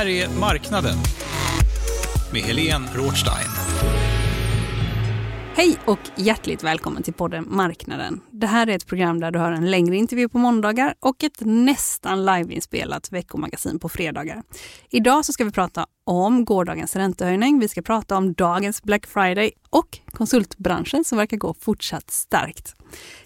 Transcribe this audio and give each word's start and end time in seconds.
Här 0.00 0.08
är 0.08 0.28
Marknaden 0.28 0.96
med 2.32 2.42
Helene 2.42 2.86
Rothstein. 2.94 3.48
Hej 5.54 5.78
och 5.84 5.98
hjärtligt 6.16 6.64
välkommen 6.64 7.02
till 7.02 7.12
podden 7.12 7.44
Marknaden. 7.48 8.20
Det 8.30 8.46
här 8.46 8.66
är 8.66 8.76
ett 8.76 8.86
program 8.86 9.20
där 9.20 9.30
du 9.30 9.38
har 9.38 9.52
en 9.52 9.70
längre 9.70 9.96
intervju 9.96 10.28
på 10.28 10.38
måndagar 10.38 10.94
och 11.00 11.24
ett 11.24 11.40
nästan 11.40 12.24
liveinspelat 12.24 13.12
veckomagasin 13.12 13.78
på 13.78 13.88
fredagar. 13.88 14.42
Idag 14.90 15.24
så 15.24 15.32
ska 15.32 15.44
vi 15.44 15.50
prata 15.50 15.86
om 16.04 16.44
gårdagens 16.44 16.96
räntehöjning. 16.96 17.58
Vi 17.58 17.68
ska 17.68 17.82
prata 17.82 18.16
om 18.16 18.32
dagens 18.32 18.82
Black 18.82 19.06
Friday 19.06 19.52
och 19.70 19.98
konsultbranschen 20.12 21.04
som 21.04 21.18
verkar 21.18 21.36
gå 21.36 21.54
fortsatt 21.54 22.10
starkt. 22.10 22.74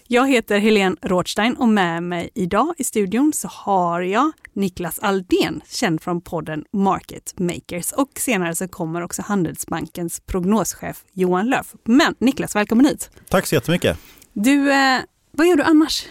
Jag 0.07 0.29
heter 0.29 0.59
Helene 0.59 0.95
Rothstein 1.01 1.55
och 1.55 1.67
med 1.67 2.03
mig 2.03 2.29
idag 2.33 2.73
i 2.77 2.83
studion 2.83 3.31
så 3.35 3.47
har 3.47 4.01
jag 4.01 4.31
Niklas 4.53 4.99
Aldén, 4.99 5.61
känd 5.69 6.03
från 6.03 6.21
podden 6.21 6.63
Market 6.73 7.33
Makers. 7.39 7.91
Och 7.91 8.09
senare 8.15 8.55
så 8.55 8.67
kommer 8.67 9.01
också 9.01 9.21
Handelsbankens 9.21 10.19
prognoschef 10.19 11.03
Johan 11.13 11.49
Löf. 11.49 11.73
Men 11.83 12.15
Niklas, 12.19 12.55
välkommen 12.55 12.85
hit! 12.85 13.09
Tack 13.29 13.47
så 13.47 13.55
jättemycket. 13.55 13.97
Du, 14.33 14.71
eh, 14.71 14.99
vad 15.31 15.47
gör 15.47 15.55
du 15.55 15.63
annars? 15.63 16.05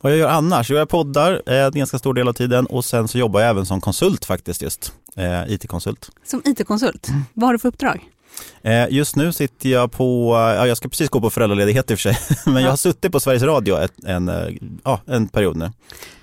Vad 0.00 0.12
jag 0.12 0.18
gör 0.18 0.28
annars? 0.28 0.70
Jag 0.70 0.88
poddar 0.88 1.42
eh, 1.46 1.64
en 1.64 1.72
ganska 1.72 1.98
stor 1.98 2.14
del 2.14 2.28
av 2.28 2.32
tiden 2.32 2.66
och 2.66 2.84
sen 2.84 3.08
så 3.08 3.18
jobbar 3.18 3.40
jag 3.40 3.50
även 3.50 3.66
som 3.66 3.80
konsult 3.80 4.24
faktiskt 4.24 4.62
just. 4.62 4.92
Eh, 5.16 5.52
IT-konsult. 5.52 6.10
Som 6.24 6.42
IT-konsult. 6.44 7.08
Vad 7.34 7.48
har 7.48 7.52
du 7.52 7.58
för 7.58 7.68
uppdrag? 7.68 8.10
Eh, 8.62 8.86
just 8.90 9.16
nu 9.16 9.32
sitter 9.32 9.68
jag 9.68 9.92
på, 9.92 10.34
ja, 10.34 10.66
jag 10.66 10.76
ska 10.76 10.88
precis 10.88 11.08
gå 11.08 11.20
på 11.20 11.30
föräldraledighet 11.30 11.90
i 11.90 11.94
och 11.94 11.98
för 11.98 12.12
sig, 12.12 12.36
men 12.52 12.62
jag 12.62 12.70
har 12.70 12.76
suttit 12.76 13.12
på 13.12 13.20
Sveriges 13.20 13.42
Radio 13.42 13.78
ett, 13.78 14.04
en, 14.04 14.28
eh, 14.28 14.54
ja, 14.84 15.00
en 15.06 15.28
period 15.28 15.56
nu. 15.56 15.70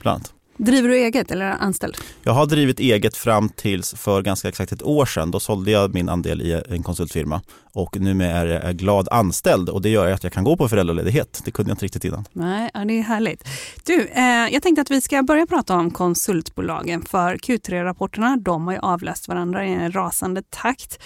Bland 0.02 0.16
annat. 0.16 0.34
Driver 0.64 0.90
du 0.90 0.98
eget 0.98 1.32
eller 1.32 1.46
är 1.46 1.58
anställd? 1.60 1.98
Jag 2.24 2.34
har 2.34 2.46
drivit 2.46 2.80
eget 2.80 3.18
fram 3.18 3.50
tills 3.50 3.94
för 3.94 4.22
ganska 4.22 4.50
exakt 4.50 4.72
ett 4.72 4.84
år 4.84 5.06
sedan. 5.06 5.32
Då 5.32 5.40
sålde 5.40 5.72
jag 5.72 5.94
min 5.94 6.10
andel 6.10 6.42
i 6.42 6.62
en 6.70 6.84
konsultfirma 6.84 7.42
och 7.74 8.00
nu 8.00 8.24
är 8.24 8.46
jag 8.46 8.76
glad 8.76 9.08
anställd 9.12 9.70
och 9.70 9.82
det 9.82 9.90
gör 9.90 10.12
att 10.12 10.24
jag 10.24 10.34
kan 10.34 10.44
gå 10.44 10.58
på 10.58 10.70
föräldraledighet. 10.70 11.42
Det 11.46 11.52
kunde 11.52 11.70
jag 11.70 11.74
inte 11.76 11.86
riktigt 11.86 12.06
innan. 12.06 12.26
Nej, 12.34 12.72
ja, 12.74 12.86
det 12.86 13.00
är 13.00 13.02
härligt. 13.02 13.48
Du, 13.86 14.08
eh, 14.08 14.24
jag 14.52 14.64
tänkte 14.64 14.82
att 14.82 14.92
vi 14.92 15.02
ska 15.02 15.24
börja 15.24 15.46
prata 15.46 15.76
om 15.76 15.92
konsultbolagen 15.92 17.02
för 17.02 17.36
Q3-rapporterna, 17.36 18.38
de 18.38 18.68
har 18.68 18.74
ju 18.74 18.80
avlöst 18.80 19.28
varandra 19.28 19.66
i 19.66 19.74
en 19.74 19.92
rasande 19.92 20.42
takt. 20.50 21.00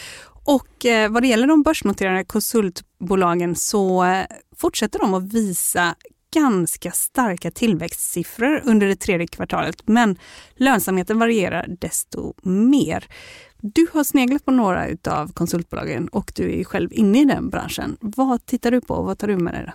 Och 0.46 0.86
eh, 0.86 1.12
vad 1.12 1.24
det 1.24 1.28
gäller 1.28 1.48
de 1.48 1.64
börsnoterade 1.64 2.24
konsultbolagen 2.24 3.56
så 3.56 4.04
eh, 4.04 4.26
fortsätter 4.56 5.00
de 5.00 5.14
att 5.14 5.34
visa 5.34 5.96
ganska 6.34 6.92
starka 6.92 7.52
tillväxtsiffror 7.52 8.62
under 8.66 8.88
det 8.88 8.96
tredje 8.96 9.28
kvartalet, 9.28 9.88
men 9.88 10.18
lönsamheten 10.56 11.20
varierar 11.20 11.66
desto 11.80 12.34
mer. 12.44 13.08
Du 13.62 13.88
har 13.94 14.04
sneglat 14.04 14.46
på 14.46 14.52
några 14.52 14.88
av 15.10 15.34
konsultbolagen 15.34 16.08
och 16.08 16.32
du 16.36 16.60
är 16.60 16.64
själv 16.64 16.94
inne 16.94 17.22
i 17.22 17.26
den 17.26 17.50
branschen. 17.50 17.98
Vad 18.00 18.46
tittar 18.46 18.72
du 18.72 18.82
på 18.82 18.94
och 18.94 19.06
vad 19.06 19.18
tar 19.18 19.28
du 19.28 19.38
med 19.38 19.54
dig? 19.54 19.72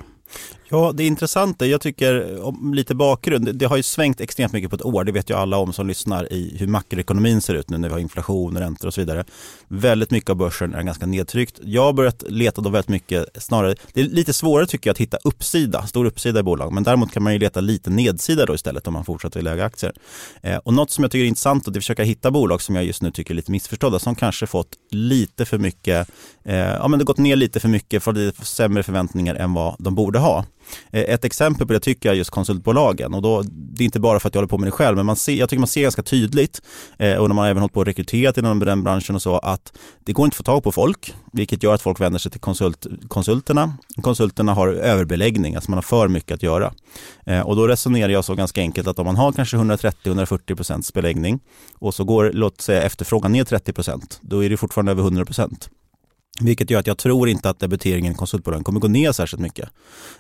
Ja, 0.73 0.93
det 0.95 1.07
intressanta, 1.07 1.67
jag 1.67 1.81
tycker 1.81 2.43
om 2.43 2.75
lite 2.75 2.95
bakgrund, 2.95 3.55
det 3.55 3.67
har 3.67 3.77
ju 3.77 3.83
svängt 3.83 4.21
extremt 4.21 4.53
mycket 4.53 4.71
på 4.71 4.77
ett 4.77 4.85
år, 4.85 5.05
det 5.05 5.13
vet 5.13 5.31
ju 5.31 5.35
alla 5.35 5.57
om 5.57 5.73
som 5.73 5.87
lyssnar 5.87 6.33
i 6.33 6.57
hur 6.59 6.67
makroekonomin 6.67 7.41
ser 7.41 7.55
ut 7.55 7.71
nu 7.71 7.79
när 7.79 7.89
vi 7.89 7.93
har 7.93 8.01
inflation, 8.01 8.59
räntor 8.59 8.89
och 8.89 8.95
så 8.95 9.01
vidare. 9.01 9.25
Väldigt 9.69 10.11
mycket 10.11 10.31
av 10.31 10.37
börsen 10.37 10.75
är 10.75 10.83
ganska 10.83 11.07
nedtryckt. 11.07 11.61
Jag 11.63 11.83
har 11.83 11.93
börjat 11.93 12.25
leta 12.29 12.61
då 12.61 12.71
väldigt 12.71 12.89
mycket, 12.89 13.43
snarare, 13.43 13.75
det 13.93 14.01
är 14.01 14.05
lite 14.05 14.33
svårare 14.33 14.67
tycker 14.67 14.91
jag 14.91 14.93
att 14.93 14.99
hitta 14.99 15.19
uppsida, 15.25 15.87
stor 15.87 16.05
uppsida 16.05 16.41
i 16.41 16.43
bolag, 16.43 16.73
men 16.73 16.83
däremot 16.83 17.13
kan 17.13 17.23
man 17.23 17.33
ju 17.33 17.39
leta 17.39 17.61
lite 17.61 17.91
nedsida 17.91 18.47
då 18.47 18.55
istället 18.55 18.87
om 18.87 18.93
man 18.93 19.05
fortsätter 19.05 19.41
att 19.41 19.45
lägga 19.45 19.65
aktier. 19.65 19.93
Eh, 20.43 20.57
och 20.57 20.75
något 20.75 20.91
som 20.91 21.05
jag 21.05 21.11
tycker 21.11 21.25
är 21.25 21.29
intressant 21.29 21.67
och 21.67 21.73
det 21.73 21.77
är 21.77 21.81
att 21.81 21.85
försöka 21.85 22.03
hitta 22.03 22.31
bolag 22.31 22.63
som 22.63 22.75
jag 22.75 22.85
just 22.85 23.03
nu 23.03 23.11
tycker 23.11 23.35
är 23.35 23.37
lite 23.37 23.51
missförstådda, 23.51 23.99
som 23.99 24.15
kanske 24.15 24.47
fått 24.47 24.77
lite 24.91 25.45
för 25.45 25.59
mycket, 25.59 26.09
eh, 26.45 26.57
ja 26.57 26.89
men 26.89 26.99
det 26.99 27.05
gått 27.05 27.19
ner 27.19 27.37
lite 27.37 27.61
för 27.61 27.69
mycket, 27.69 28.03
för 28.03 28.13
lite 28.13 28.45
sämre 28.45 28.83
förväntningar 28.83 29.35
än 29.35 29.55
vad 29.55 29.77
de 29.79 29.95
borde 29.95 30.19
ha. 30.19 30.45
Eh, 30.91 31.03
ett 31.03 31.25
exempel 31.25 31.67
på 31.67 31.73
det 31.73 31.81
tycker 31.81 32.09
jag 32.09 32.15
är 32.15 32.19
just 32.19 32.31
konsultbolagen 32.31 33.15
och 33.15 33.23
då, 33.23 33.43
det 33.43 33.83
är 33.83 33.85
inte 33.85 34.01
bara 34.01 34.21
för 34.21 34.29
att 34.29 34.35
jag 34.35 34.41
håller 34.41 34.49
på 34.49 34.59
med 34.59 34.67
det 34.67 34.73
själv, 34.73 34.97
men 34.97 35.07
man 35.07 35.17
ser, 35.17 35.35
jag 35.35 35.49
tycker 35.49 35.61
man 35.61 35.69
ser 35.69 35.83
ganska 35.83 36.03
tydligt 36.03 36.63
eh, 36.99 37.17
och 37.17 37.29
när 37.29 37.35
man 37.35 37.49
även 37.49 37.61
hållit 37.61 37.73
på 37.73 37.81
att 37.81 37.89
rekrytera 37.89 38.33
inom 38.37 38.59
den 38.59 38.85
branschen 38.85 39.15
och 39.15 39.23
så 39.23 39.39
att 39.39 39.73
det 40.05 40.13
går 40.13 40.25
inte 40.25 40.35
att 40.35 40.37
få 40.37 40.43
tag 40.43 40.63
på 40.63 40.73
folk, 40.73 41.15
vilket 41.33 41.63
gör 41.63 41.75
att 41.75 41.83
folk 41.83 42.01
vänder 42.01 42.19
sig 42.19 42.33
till 42.33 42.41
konsult, 42.41 42.87
konsulterna. 43.09 43.77
Konsulterna 44.03 44.55
har 44.55 44.69
överbeläggning, 44.69 45.55
alltså 45.55 45.71
man 45.71 45.77
har 45.77 45.83
för 45.83 46.09
mycket 46.09 46.35
att 46.35 46.43
göra. 46.43 46.73
Eh, 47.27 47.41
och 47.41 47.57
då 47.57 47.69
resonerar 47.69 48.09
jag 48.09 48.25
så 48.25 48.35
ganska 48.35 48.61
enkelt 48.61 48.89
att 48.89 48.99
om 48.99 49.07
man 49.07 49.17
har 49.17 49.33
kanske 49.33 49.57
130-140 49.57 50.55
procents 50.57 50.93
beläggning 50.93 51.41
och 51.79 51.95
så 51.95 52.05
går, 52.05 52.31
låt 52.35 52.61
säga 52.61 52.83
efterfrågan 52.83 53.33
ner 53.33 53.45
30 53.45 53.73
procent, 53.73 54.19
då 54.23 54.45
är 54.45 54.51
det 54.51 54.57
fortfarande 54.57 54.93
över 54.93 55.03
100 55.03 55.25
procent. 55.25 55.71
Vilket 56.41 56.71
gör 56.71 56.81
att 56.81 56.87
jag 56.87 56.99
tror 56.99 57.29
inte 57.29 57.51
att 57.51 57.61
debiteringen 57.61 58.13
i 58.13 58.15
konsultbolagen 58.15 58.65
kommer 58.65 58.81
gå 58.81 58.89
ner 58.89 59.13
särskilt 59.13 59.43
mycket. 59.43 59.69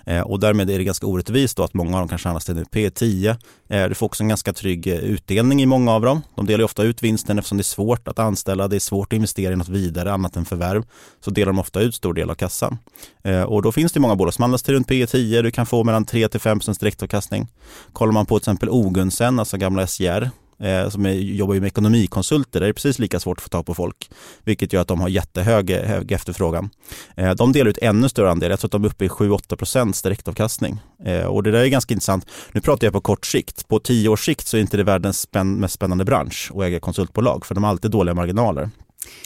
Eh, 0.06 0.20
och 0.20 0.40
därmed 0.40 0.70
är 0.70 0.78
det 0.78 0.84
ganska 0.84 1.06
orättvist 1.06 1.56
då 1.56 1.62
att 1.62 1.74
många 1.74 1.96
av 1.96 2.00
dem 2.00 2.08
kanske 2.08 2.28
handlas 2.28 2.44
till 2.44 2.54
nu 2.54 2.64
P10. 2.64 3.36
Eh, 3.68 3.88
du 3.88 3.94
får 3.94 4.06
också 4.06 4.22
en 4.22 4.28
ganska 4.28 4.52
trygg 4.52 4.86
eh, 4.86 4.94
utdelning 4.94 5.62
i 5.62 5.66
många 5.66 5.92
av 5.92 6.02
dem. 6.02 6.22
De 6.36 6.46
delar 6.46 6.58
ju 6.58 6.64
ofta 6.64 6.82
ut 6.82 7.02
vinsten 7.02 7.38
eftersom 7.38 7.58
det 7.58 7.62
är 7.62 7.64
svårt 7.64 8.08
att 8.08 8.18
anställa, 8.18 8.68
det 8.68 8.76
är 8.76 8.80
svårt 8.80 9.12
att 9.12 9.16
investera 9.16 9.52
i 9.52 9.56
något 9.56 9.68
vidare 9.68 10.12
annat 10.12 10.36
än 10.36 10.44
förvärv. 10.44 10.84
Så 11.20 11.30
delar 11.30 11.52
de 11.52 11.58
ofta 11.58 11.80
ut 11.80 11.94
stor 11.94 12.14
del 12.14 12.30
av 12.30 12.34
kassan. 12.34 12.78
Eh, 13.24 13.42
och 13.42 13.62
då 13.62 13.72
finns 13.72 13.92
det 13.92 14.00
många 14.00 14.16
bolag 14.16 14.34
som 14.34 14.42
handlas 14.42 14.62
till 14.62 14.74
runt 14.74 14.88
P10, 14.88 15.42
du 15.42 15.50
kan 15.50 15.66
få 15.66 15.84
mellan 15.84 16.04
3-5 16.04 16.80
direktavkastning. 16.80 17.48
Kollar 17.92 18.12
man 18.12 18.26
på 18.26 18.38
till 18.38 18.42
exempel 18.42 18.68
Ogunsen, 18.68 19.38
alltså 19.38 19.56
gamla 19.56 19.86
SJR, 19.86 20.30
eh, 20.60 20.88
som 20.88 21.06
är, 21.06 21.12
jobbar 21.12 21.54
ju 21.54 21.60
med 21.60 21.66
ekonomikonsulter, 21.66 22.60
där 22.60 22.66
är 22.66 22.70
det 22.70 22.74
precis 22.74 22.98
lika 22.98 23.20
svårt 23.20 23.38
att 23.38 23.42
få 23.42 23.48
tag 23.48 23.66
på 23.66 23.74
folk. 23.74 24.10
Vilket 24.44 24.72
gör 24.72 24.80
att 24.82 24.88
de 24.88 25.00
har 25.00 25.08
jättehög 25.08 25.70
hög 25.70 26.12
efterfrågan. 26.12 26.70
Eh, 27.16 27.34
de 27.34 27.52
delar 27.52 27.70
ut 27.70 27.78
ännu 27.78 28.08
större 28.08 28.30
andel, 28.30 28.50
jag 28.50 28.60
tror 28.60 28.68
att 28.68 28.72
de 28.72 28.84
är 28.84 28.88
uppe 28.88 29.04
i 29.04 29.08
7-8 29.08 29.56
procents 29.56 30.02
direktavkastning. 30.02 30.80
Eh, 31.04 31.24
och 31.24 31.42
det 31.42 31.50
där 31.50 31.60
är 31.60 31.66
ganska 31.66 31.94
intressant. 31.94 32.26
Nu 32.52 32.60
pratar 32.60 32.86
jag 32.86 32.92
på 32.92 33.00
kort 33.00 33.26
sikt. 33.26 33.68
På 33.68 33.78
tio 33.78 34.08
års 34.08 34.24
sikt 34.24 34.46
så 34.46 34.56
är 34.56 34.60
inte 34.60 34.76
det 34.76 34.84
världens 34.84 35.20
spänn 35.20 35.60
mest 35.60 35.74
spännande 35.74 36.04
bransch 36.04 36.50
att 36.54 36.62
äga 36.62 36.80
konsultbolag, 36.80 37.46
för 37.46 37.54
de 37.54 37.64
har 37.64 37.70
alltid 37.70 37.90
dåliga 37.90 38.14
marginaler. 38.14 38.70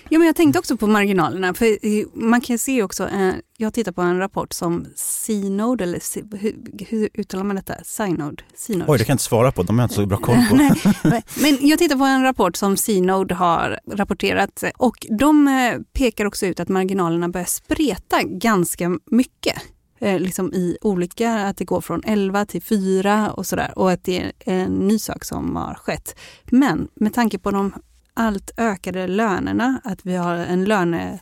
Ja, 0.08 0.18
men 0.18 0.26
jag 0.26 0.36
tänkte 0.36 0.58
också 0.58 0.76
på 0.76 0.86
marginalerna. 0.86 1.54
För 1.54 1.78
man 2.18 2.40
kan 2.40 2.58
se 2.58 2.82
också, 2.82 3.08
eh, 3.08 3.32
jag 3.56 3.74
tittar 3.74 3.92
på 3.92 4.02
en 4.02 4.18
rapport 4.18 4.52
som 4.52 4.86
Synode, 4.96 5.84
eller 5.84 6.36
hur, 6.36 6.56
hur 6.88 7.08
uttalar 7.14 7.44
man 7.44 7.56
detta? 7.56 7.74
Synode? 7.84 8.42
Synode? 8.54 8.92
Oj, 8.92 8.98
det 8.98 9.04
kan 9.04 9.12
jag 9.12 9.14
inte 9.14 9.24
svara 9.24 9.52
på, 9.52 9.62
de 9.62 9.78
har 9.78 9.82
jag 9.82 9.86
inte 9.86 9.94
så 9.94 10.06
bra 10.06 10.18
koll 10.18 10.36
på. 10.50 10.56
Nej, 11.08 11.24
men 11.42 11.58
jag 11.60 11.78
tittar 11.78 11.96
på 11.96 12.04
en 12.04 12.22
rapport 12.22 12.56
som 12.56 12.76
Synode 12.76 13.34
har 13.34 13.80
rapporterat 13.92 14.64
och 14.76 15.06
de 15.18 15.48
eh, 15.48 15.80
pekar 15.92 16.24
också 16.24 16.46
ut 16.46 16.60
att 16.60 16.68
marginalerna 16.68 17.28
börjar 17.28 17.46
spreta 17.46 18.22
ganska 18.22 18.98
mycket 19.10 19.56
eh, 19.98 20.20
liksom 20.20 20.52
i 20.52 20.78
olika, 20.80 21.34
att 21.34 21.56
det 21.56 21.64
går 21.64 21.80
från 21.80 22.02
11 22.04 22.46
till 22.46 22.62
4 22.62 23.32
och 23.32 23.46
sådär 23.46 23.72
och 23.76 23.90
att 23.90 24.04
det 24.04 24.18
är 24.18 24.32
en 24.44 24.72
ny 24.72 24.98
sak 24.98 25.24
som 25.24 25.56
har 25.56 25.74
skett. 25.74 26.18
Men 26.44 26.88
med 26.94 27.14
tanke 27.14 27.38
på 27.38 27.50
de 27.50 27.72
allt 28.14 28.50
ökade 28.56 29.06
lönerna, 29.06 29.80
att 29.84 30.06
vi 30.06 30.16
har 30.16 30.34
en 30.34 30.64
löne... 30.64 31.20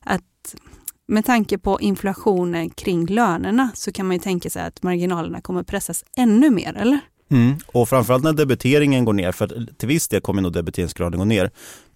Att 0.00 0.54
med 1.08 1.24
tanke 1.24 1.58
på 1.58 1.80
inflationen 1.80 2.70
kring 2.70 3.06
lönerna 3.06 3.70
så 3.74 3.92
kan 3.92 4.06
man 4.06 4.16
ju 4.16 4.20
tänka 4.20 4.50
sig 4.50 4.62
att 4.62 4.82
marginalerna 4.82 5.40
kommer 5.40 5.62
pressas 5.62 6.04
ännu 6.16 6.50
mer, 6.50 6.76
eller? 6.76 7.00
Mm. 7.30 7.56
Och 7.66 7.88
framförallt 7.88 8.24
när 8.24 8.32
debiteringen 8.32 9.04
går 9.04 9.12
ner, 9.12 9.32
för 9.32 9.66
till 9.78 9.88
viss 9.88 10.08
del 10.08 10.20
kommer 10.20 10.42
nog 10.42 10.52
debiteringsgraden 10.52 11.18
gå 11.18 11.24
ner 11.24 11.50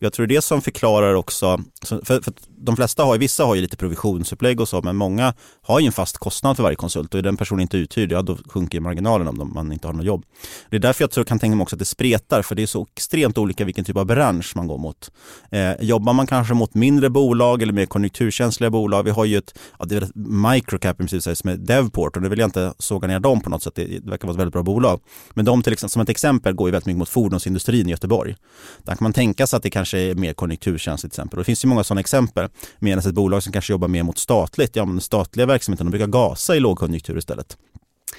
jag 0.04 0.12
tror 0.12 0.26
det 0.26 0.42
som 0.42 0.62
förklarar 0.62 1.14
också, 1.14 1.60
för, 1.82 2.00
för 2.02 2.32
de 2.58 2.76
flesta 2.76 3.04
har, 3.04 3.18
vissa 3.18 3.44
har 3.44 3.54
ju 3.54 3.60
lite 3.60 3.76
provisionsupplägg 3.76 4.60
och 4.60 4.68
så, 4.68 4.82
men 4.82 4.96
många 4.96 5.34
har 5.62 5.80
ju 5.80 5.86
en 5.86 5.92
fast 5.92 6.18
kostnad 6.18 6.56
för 6.56 6.62
varje 6.62 6.76
konsult 6.76 7.14
och 7.14 7.18
är 7.18 7.22
den 7.22 7.36
personen 7.36 7.60
inte 7.60 7.76
uthyrd, 7.76 8.12
ja 8.12 8.22
då 8.22 8.36
sjunker 8.48 8.80
marginalen 8.80 9.28
om 9.28 9.52
man 9.54 9.72
inte 9.72 9.88
har 9.88 9.92
något 9.92 10.06
jobb. 10.06 10.24
Det 10.70 10.76
är 10.76 10.80
därför 10.80 11.02
jag 11.02 11.10
tror, 11.10 11.24
kan 11.24 11.38
tänka 11.38 11.56
mig 11.56 11.62
också 11.62 11.76
att 11.76 11.80
det 11.80 11.84
spretar, 11.84 12.42
för 12.42 12.54
det 12.54 12.62
är 12.62 12.66
så 12.66 12.86
extremt 12.96 13.38
olika 13.38 13.64
vilken 13.64 13.84
typ 13.84 13.96
av 13.96 14.06
bransch 14.06 14.52
man 14.56 14.66
går 14.66 14.78
mot. 14.78 15.10
Eh, 15.50 15.72
jobbar 15.80 16.12
man 16.12 16.26
kanske 16.26 16.54
mot 16.54 16.74
mindre 16.74 17.10
bolag 17.10 17.62
eller 17.62 17.72
mer 17.72 17.86
konjunkturkänsliga 17.86 18.70
bolag, 18.70 19.02
vi 19.02 19.10
har 19.10 19.24
ju 19.24 19.36
ett, 19.36 19.58
ja, 19.78 19.84
det 19.84 19.96
är 19.96 20.02
ett 20.02 20.14
microcap 20.14 20.96
som 21.18 21.50
är 21.50 21.56
Devport 21.56 22.16
och 22.16 22.22
nu 22.22 22.28
vill 22.28 22.38
jag 22.38 22.46
inte 22.46 22.74
såga 22.78 23.08
ner 23.08 23.20
dem 23.20 23.40
på 23.40 23.50
något 23.50 23.62
sätt, 23.62 23.74
det, 23.74 23.84
det 23.84 24.10
verkar 24.10 24.28
vara 24.28 24.34
ett 24.34 24.40
väldigt 24.40 24.52
bra 24.52 24.62
bolag. 24.62 25.00
Men 25.34 25.44
de 25.44 25.62
till 25.62 25.72
exempel, 25.72 25.90
som 25.90 26.02
ett 26.02 26.08
exempel 26.08 26.54
går 26.54 26.68
ju 26.68 26.72
väldigt 26.72 26.86
mycket 26.86 26.98
mot 26.98 27.08
fordonsindustrin 27.08 27.88
i 27.88 27.90
Göteborg. 27.90 28.36
Där 28.82 28.94
kan 28.94 29.04
man 29.04 29.12
tänka 29.12 29.46
sig 29.46 29.56
att 29.56 29.62
det 29.62 29.70
kanske 29.70 29.93
är 29.98 30.14
mer 30.14 30.32
konjunkturkänsligt 30.32 31.14
till 31.14 31.20
exempel. 31.20 31.38
Och 31.38 31.40
det 31.40 31.44
finns 31.44 31.64
ju 31.64 31.68
många 31.68 31.84
sådana 31.84 32.00
exempel. 32.00 32.48
Medan 32.78 32.98
ett 32.98 33.14
bolag 33.14 33.42
som 33.42 33.52
kanske 33.52 33.72
jobbar 33.72 33.88
mer 33.88 34.02
mot 34.02 34.18
statligt, 34.18 34.76
ja 34.76 34.84
men 34.84 34.94
den 34.94 35.00
statliga 35.00 35.46
verksamheten, 35.46 35.86
de 35.86 35.90
brukar 35.90 36.06
gasa 36.06 36.56
i 36.56 36.60
lågkonjunktur 36.60 37.18
istället. 37.18 37.56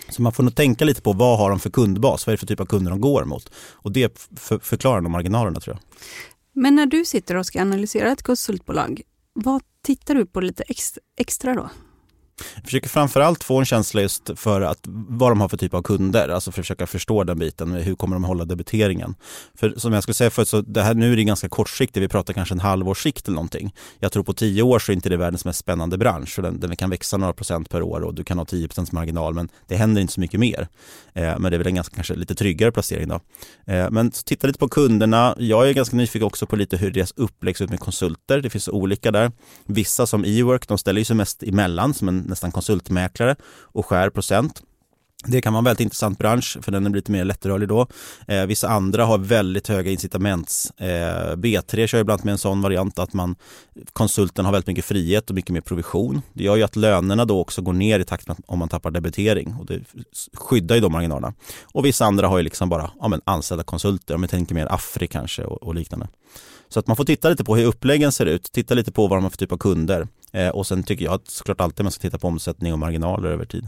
Så 0.10 0.22
man 0.22 0.32
får 0.32 0.44
nog 0.44 0.56
tänka 0.56 0.86
lite 0.86 1.02
på 1.02 1.14
vad 1.14 1.38
har 1.38 1.50
de 1.50 1.60
för 1.60 1.70
kundbas, 1.70 2.28
vad 2.28 2.32
är 2.32 2.38
det 2.38 2.40
för 2.40 2.48
typ 2.48 2.60
av 2.60 2.66
kunder 2.66 2.92
de 2.92 3.02
går 3.02 3.26
mot? 3.26 3.52
Och 3.56 3.92
det 3.92 4.30
för, 4.36 4.60
förklarar 4.60 5.02
de 5.02 5.12
marginalerna 5.12 5.60
tror 5.60 5.76
jag. 5.76 5.82
Men 6.54 6.76
när 6.76 6.86
du 6.86 7.06
sitter 7.06 7.36
och 7.36 7.46
ska 7.46 7.62
analysera 7.62 8.12
ett 8.12 8.24
konsultbolag, 8.24 9.02
vad 9.34 9.62
tittar 9.84 10.16
du 10.16 10.26
på 10.26 10.42
lite 10.42 10.64
extra 11.18 11.54
då? 11.54 11.70
Jag 12.56 12.64
försöker 12.64 12.90
framförallt 12.90 13.44
få 13.44 13.60
en 13.60 13.66
känsla 13.66 14.02
just 14.02 14.32
för 14.36 14.62
att 14.62 14.80
vad 14.88 15.32
de 15.32 15.42
har 15.42 15.50
för 15.50 15.58
typ 15.58 15.74
av 15.74 15.82
kunder, 15.82 16.30
alltså 16.30 16.52
för 16.52 16.62
att 16.62 16.66
försöka 16.66 16.88
förstå 16.88 17.24
den 17.24 17.40
biten. 17.40 17.72
Hur 17.72 17.96
kommer 17.96 18.16
de 18.16 18.24
hålla 18.24 18.46
debiteringen? 18.46 19.16
För 19.56 19.74
som 19.78 19.94
jag 19.94 20.04
skulle 20.04 20.16
säga 20.16 20.30
förut, 20.30 20.48
så 20.48 20.62
det 20.62 20.82
här 20.82 20.94
nu 20.94 21.14
är 21.14 21.16
det 21.16 21.24
ganska 21.24 21.50
kortsiktigt, 21.50 22.04
vi 22.04 22.08
pratar 22.08 22.34
kanske 22.34 22.56
en 22.56 22.60
halvårssikt 22.60 23.28
eller 23.28 23.36
någonting. 23.36 23.74
Jag 24.00 24.12
tror 24.12 24.24
på 24.24 24.34
tio 24.34 24.62
år 24.62 24.80
så 24.80 24.92
är 24.92 24.94
inte 24.94 25.10
det 25.10 25.18
världens 25.18 25.46
mest 25.46 25.60
spännande 25.60 25.98
bransch, 25.98 26.40
den, 26.42 26.60
den 26.60 26.76
kan 26.76 26.90
växa 26.90 27.18
några 27.18 27.34
procent 27.34 27.70
per 27.70 27.82
år 27.82 28.02
och 28.02 28.14
du 28.14 28.24
kan 28.24 28.38
ha 28.38 28.46
10% 28.46 28.94
marginal, 28.94 29.34
men 29.34 29.50
det 29.68 29.76
händer 29.76 30.02
inte 30.02 30.14
så 30.14 30.20
mycket 30.20 30.40
mer. 30.40 30.68
Eh, 31.16 31.40
men 31.40 31.52
det 31.52 31.56
är 31.56 31.58
väl 31.58 31.68
en 31.68 31.76
ganska 31.76 31.96
kanske 31.96 32.16
lite 32.16 32.36
tryggare 32.36 32.72
placering 32.72 33.08
då. 33.08 33.20
Eh, 33.74 33.92
men 33.92 34.12
titta 34.12 34.48
lite 34.48 34.60
på 34.60 34.68
kunderna. 34.68 35.36
Jag 35.40 35.70
är 35.70 35.74
ganska 35.74 35.96
nyfiken 35.96 36.28
också 36.28 36.46
på 36.46 36.56
lite 36.56 36.78
hur 36.78 36.92
deras 36.92 37.14
upplägg 37.16 37.58
ser 37.58 37.66
ut 37.66 37.70
med 37.70 37.80
konsulter. 37.80 38.42
Det 38.42 38.50
finns 38.50 38.68
olika 38.68 39.12
där. 39.12 39.32
Vissa 39.66 40.08
som 40.08 40.26
e-work, 40.26 40.68
de 40.68 40.78
ställer 40.78 41.04
sig 41.04 41.16
mest 41.16 41.44
emellan 41.44 41.94
som 41.94 42.08
en 42.08 42.20
nästan 42.20 42.52
konsultmäklare 42.52 43.36
och 43.62 43.86
skär 43.86 44.10
procent. 44.10 44.62
Det 45.28 45.42
kan 45.42 45.54
vara 45.54 45.60
en 45.60 45.64
väldigt 45.64 45.84
intressant 45.84 46.20
bransch 46.20 46.58
för 46.62 46.72
den 46.72 46.86
är 46.86 46.90
lite 46.90 47.12
mer 47.12 47.26
lättrörlig 47.26 47.70
då. 47.70 47.88
Eh, 48.28 48.46
vissa 48.46 48.70
andra 48.70 49.06
har 49.06 49.18
väldigt 49.18 49.68
höga 49.68 49.92
incitaments. 49.92 50.72
Eh, 50.72 51.36
B3 51.36 51.88
kör 51.88 52.00
ibland 52.00 52.26
med 52.26 52.32
en 52.32 52.38
sån 52.38 52.62
variant 52.62 53.00
att 53.00 53.14
man 53.14 53.36
konsulten 53.94 54.46
har 54.46 54.52
väldigt 54.52 54.68
mycket 54.68 54.86
frihet 54.86 55.30
och 55.30 55.36
mycket 55.36 55.52
mer 55.52 55.62
provision. 55.62 56.22
Det 56.34 56.44
gör 56.44 56.56
ju 56.56 56.64
att 56.64 56.76
lönerna 56.76 57.26
då 57.26 57.40
också 57.40 57.62
går 57.62 57.74
ner 57.74 58.00
i 58.00 58.04
takt 58.04 58.28
med 58.28 58.38
om 58.48 58.60
man 58.60 58.70
tappar 58.70 58.92
debitering 58.92 59.56
och 59.60 59.66
det 59.66 59.80
skyddar 60.34 60.76
ju 60.76 60.82
de 60.82 60.92
marginalerna. 60.92 61.34
Och 61.64 61.86
vissa 61.86 62.06
andra 62.06 62.28
har 62.28 62.38
ju 62.38 62.44
liksom 62.44 62.70
bara 62.70 62.92
ja, 63.00 63.08
men 63.08 63.22
anställda 63.24 63.64
konsulter, 63.64 64.16
om 64.16 64.22
vi 64.22 64.28
tänker 64.28 64.56
mer 64.56 64.74
Afri 64.74 65.08
kanske 65.08 65.44
och, 65.44 65.64
och 65.64 65.76
liknande. 65.76 66.08
Så 66.70 66.80
att 66.80 66.88
man 66.88 66.98
får 66.98 67.06
titta 67.06 67.30
lite 67.30 67.44
på 67.44 67.56
hur 67.56 67.66
uppläggen 67.66 68.12
ser 68.12 68.26
ut, 68.26 68.52
titta 68.52 68.74
lite 68.74 68.92
på 68.92 69.08
vad 69.08 69.18
de 69.18 69.24
har 69.24 69.30
för 69.30 69.38
typ 69.38 69.52
av 69.52 69.58
kunder 69.58 70.08
eh, 70.32 70.50
och 70.50 70.68
sen 70.68 70.84
tycker 70.84 71.06
jag 71.06 71.14
att 71.14 71.28
såklart 71.28 71.62
alltid 71.62 71.84
man 71.86 71.92
ska 71.92 72.02
titta 72.02 72.18
på 72.18 72.28
omsättning 72.28 72.74
och 72.74 72.80
marginaler 72.80 73.30
över 73.30 73.46
tid. 73.46 73.68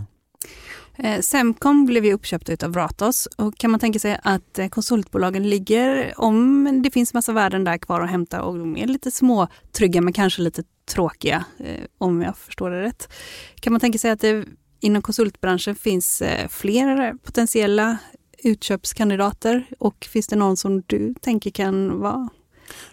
Eh, 0.97 1.21
Semcom 1.21 1.85
blev 1.85 2.05
ju 2.05 2.13
uppköpt 2.13 2.63
av 2.63 2.73
Ratos 2.73 3.25
och 3.25 3.57
kan 3.57 3.71
man 3.71 3.79
tänka 3.79 3.99
sig 3.99 4.19
att 4.23 4.59
eh, 4.59 4.67
konsultbolagen 4.67 5.49
ligger, 5.49 6.13
om 6.17 6.81
det 6.83 6.91
finns 6.91 7.13
massa 7.13 7.33
värden 7.33 7.63
där 7.63 7.77
kvar 7.77 8.01
att 8.01 8.09
hämta 8.09 8.41
och 8.41 8.57
de 8.57 8.77
är 8.77 8.87
lite 8.87 9.11
små, 9.11 9.47
trygga 9.71 10.01
men 10.01 10.13
kanske 10.13 10.41
lite 10.41 10.63
tråkiga, 10.85 11.45
eh, 11.59 11.83
om 11.97 12.21
jag 12.21 12.37
förstår 12.37 12.69
det 12.69 12.81
rätt. 12.81 13.13
Kan 13.55 13.73
man 13.73 13.79
tänka 13.79 13.99
sig 13.99 14.11
att 14.11 14.19
det 14.19 14.45
inom 14.79 15.01
konsultbranschen 15.01 15.75
finns 15.75 16.23
fler 16.49 17.13
potentiella 17.23 17.97
utköpskandidater 18.43 19.65
och 19.79 20.07
finns 20.11 20.27
det 20.27 20.35
någon 20.35 20.57
som 20.57 20.83
du 20.87 21.13
tänker 21.21 21.49
kan 21.51 21.99
vara 21.99 22.29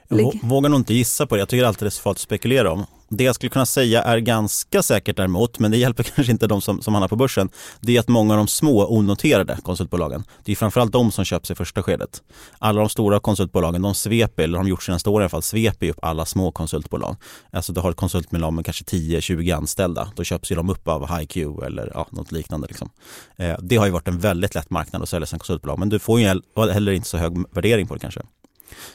jag 0.08 0.40
vågar 0.42 0.70
nog 0.70 0.80
inte 0.80 0.94
gissa 0.94 1.26
på 1.26 1.34
det. 1.34 1.38
Jag 1.38 1.48
tycker 1.48 1.64
alltid 1.64 1.86
det 1.86 1.88
är 1.88 1.90
så 1.90 2.02
farligt 2.02 2.16
att 2.16 2.22
spekulera 2.22 2.72
om. 2.72 2.86
Det 3.08 3.24
jag 3.24 3.34
skulle 3.34 3.50
kunna 3.50 3.66
säga 3.66 4.02
är 4.02 4.18
ganska 4.18 4.82
säkert 4.82 5.16
däremot, 5.16 5.58
men 5.58 5.70
det 5.70 5.76
hjälper 5.76 6.02
kanske 6.14 6.32
inte 6.32 6.46
de 6.46 6.60
som, 6.60 6.82
som 6.82 6.94
handlar 6.94 7.08
på 7.08 7.16
börsen, 7.16 7.48
det 7.80 7.96
är 7.96 8.00
att 8.00 8.08
många 8.08 8.34
av 8.34 8.38
de 8.38 8.46
små 8.48 8.86
onoterade 8.86 9.58
konsultbolagen, 9.62 10.24
det 10.44 10.52
är 10.52 10.56
framförallt 10.56 10.92
de 10.92 11.12
som 11.12 11.24
köps 11.24 11.50
i 11.50 11.54
första 11.54 11.82
skedet. 11.82 12.22
Alla 12.58 12.80
de 12.80 12.88
stora 12.88 13.20
konsultbolagen, 13.20 13.82
de 13.82 13.94
sveper, 13.94 14.42
eller 14.42 14.58
har 14.58 14.64
de 14.64 14.70
gjort 14.70 14.82
senaste 14.82 15.10
åren 15.10 15.22
i 15.22 15.24
alla 15.24 15.28
fall, 15.28 15.42
sveper 15.42 15.88
upp 15.88 15.98
alla 16.02 16.24
små 16.26 16.52
konsultbolag. 16.52 17.16
Alltså 17.50 17.72
du 17.72 17.80
har 17.80 17.90
ett 17.90 17.96
konsultbolag 17.96 18.52
med 18.52 18.64
kanske 18.64 18.84
10-20 18.84 19.56
anställda, 19.56 20.12
då 20.16 20.24
köps 20.24 20.52
ju 20.52 20.56
de 20.56 20.70
upp 20.70 20.88
av 20.88 21.18
HiQ 21.18 21.36
eller 21.36 21.90
ja, 21.94 22.06
något 22.10 22.32
liknande. 22.32 22.66
Liksom. 22.66 22.90
Eh, 23.36 23.56
det 23.60 23.76
har 23.76 23.86
ju 23.86 23.92
varit 23.92 24.08
en 24.08 24.18
väldigt 24.18 24.54
lätt 24.54 24.70
marknad 24.70 25.02
att 25.02 25.08
sälja 25.08 25.26
som 25.26 25.38
konsultbolag, 25.38 25.78
men 25.78 25.88
du 25.88 25.98
får 25.98 26.20
ju 26.20 26.26
heller 26.56 26.92
inte 26.92 27.08
så 27.08 27.16
hög 27.16 27.54
värdering 27.54 27.86
på 27.86 27.94
det 27.94 28.00
kanske. 28.00 28.20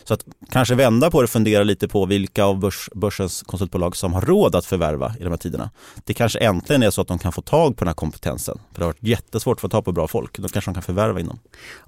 Så 0.04 0.13
att 0.13 0.25
kanske 0.50 0.75
vända 0.75 1.12
på 1.12 1.21
det 1.21 1.24
och 1.24 1.30
fundera 1.30 1.63
lite 1.63 1.88
på 1.88 2.06
vilka 2.06 2.44
av 2.44 2.60
börs, 2.60 2.89
börsens 2.95 3.42
konsultbolag 3.42 3.95
som 3.95 4.13
har 4.13 4.21
råd 4.21 4.56
att 4.56 4.66
förvärva 4.66 5.16
i 5.19 5.24
de 5.24 5.30
här 5.30 5.38
tiderna. 5.38 5.69
Det 6.04 6.13
kanske 6.13 6.39
äntligen 6.39 6.83
är 6.83 6.89
så 6.89 7.01
att 7.01 7.07
de 7.07 7.19
kan 7.19 7.31
få 7.31 7.42
tag 7.42 7.77
på 7.77 7.83
den 7.83 7.88
här 7.88 7.95
kompetensen. 7.95 8.60
För 8.71 8.80
det 8.80 8.86
har 8.86 8.89
varit 8.89 9.04
jättesvårt 9.04 9.57
att 9.57 9.62
få 9.62 9.69
tag 9.69 9.86
på 9.86 9.92
bra 9.92 10.07
folk. 10.07 10.39
Då 10.39 10.48
kanske 10.48 10.71
de 10.71 10.74
kan 10.74 10.83
förvärva 10.83 11.19
inom. 11.19 11.39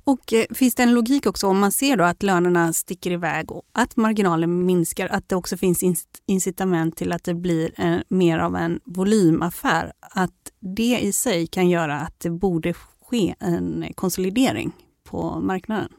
Och 0.04 0.34
eh, 0.34 0.46
finns 0.56 0.76
det 0.76 0.84
en 0.84 0.94
logik 0.94 1.26
också 1.26 1.48
om 1.48 1.60
man 1.60 1.72
ser 1.72 1.98
då 1.98 2.04
att 2.04 2.24
lönerna 2.24 2.74
sticker 2.74 3.12
iväg 3.12 3.52
och 3.52 3.64
att 3.74 3.96
marginalen 3.96 4.66
minskar, 4.66 5.08
att 5.08 5.30
det 5.30 5.36
också 5.36 5.58
finns 5.58 5.84
incitament 6.26 6.98
till 6.98 7.12
att 7.12 7.24
det 7.24 7.34
blir 7.34 7.72
en, 7.76 8.04
mer 8.08 8.40
av 8.40 8.56
en 8.56 8.80
volymaffär. 8.86 9.92
Att 10.00 10.32
det 10.60 11.00
i 11.00 11.14
sig 11.14 11.48
kan 11.48 11.70
göra 11.70 12.00
att 12.00 12.20
det 12.20 12.30
borde 12.30 12.74
ske 13.10 13.36
en 13.40 13.86
konsolidering 13.96 14.72
på 15.04 15.40
marknaden? 15.40 15.90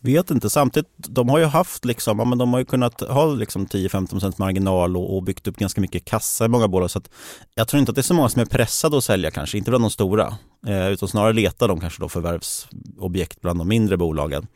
Vet 0.00 0.30
inte, 0.30 0.50
samtidigt, 0.50 0.90
de 0.96 1.28
har 1.28 1.38
ju 1.38 1.44
haft 1.44 1.84
liksom, 1.84 2.18
ja, 2.18 2.24
men 2.24 2.38
de 2.38 2.52
har 2.52 2.58
ju 2.58 2.64
kunnat 2.64 3.00
ha 3.00 3.26
liksom 3.26 3.66
10-15% 3.66 4.34
marginal 4.36 4.96
och, 4.96 5.16
och, 5.16 5.22
byggt 5.22 5.48
upp 5.48 5.56
ganska 5.56 5.80
mycket 5.80 6.04
kassa 6.04 6.44
i 6.44 6.48
många 6.48 6.68
bolag. 6.68 6.90
Så 6.90 6.98
att 6.98 7.10
jag 7.54 7.68
tror 7.68 7.80
inte 7.80 7.90
att 7.90 7.96
det 7.96 8.00
är 8.00 8.02
så 8.02 8.14
många 8.14 8.28
som 8.28 8.42
är 8.42 8.46
pressade 8.46 8.98
att 8.98 9.04
sälja 9.04 9.30
kanske, 9.30 9.58
inte 9.58 9.70
bland 9.70 9.84
de 9.84 9.90
stora. 9.90 10.34
Eh, 10.66 10.88
utan 10.88 11.08
snarare 11.08 11.32
letar 11.32 11.68
de 11.68 11.80
kanske 11.80 12.02
då 12.02 12.08
förvärvsobjekt 12.08 13.40
bland 13.40 13.60
de 13.60 13.68
mindre 13.68 13.96
bolagen. 13.96 14.46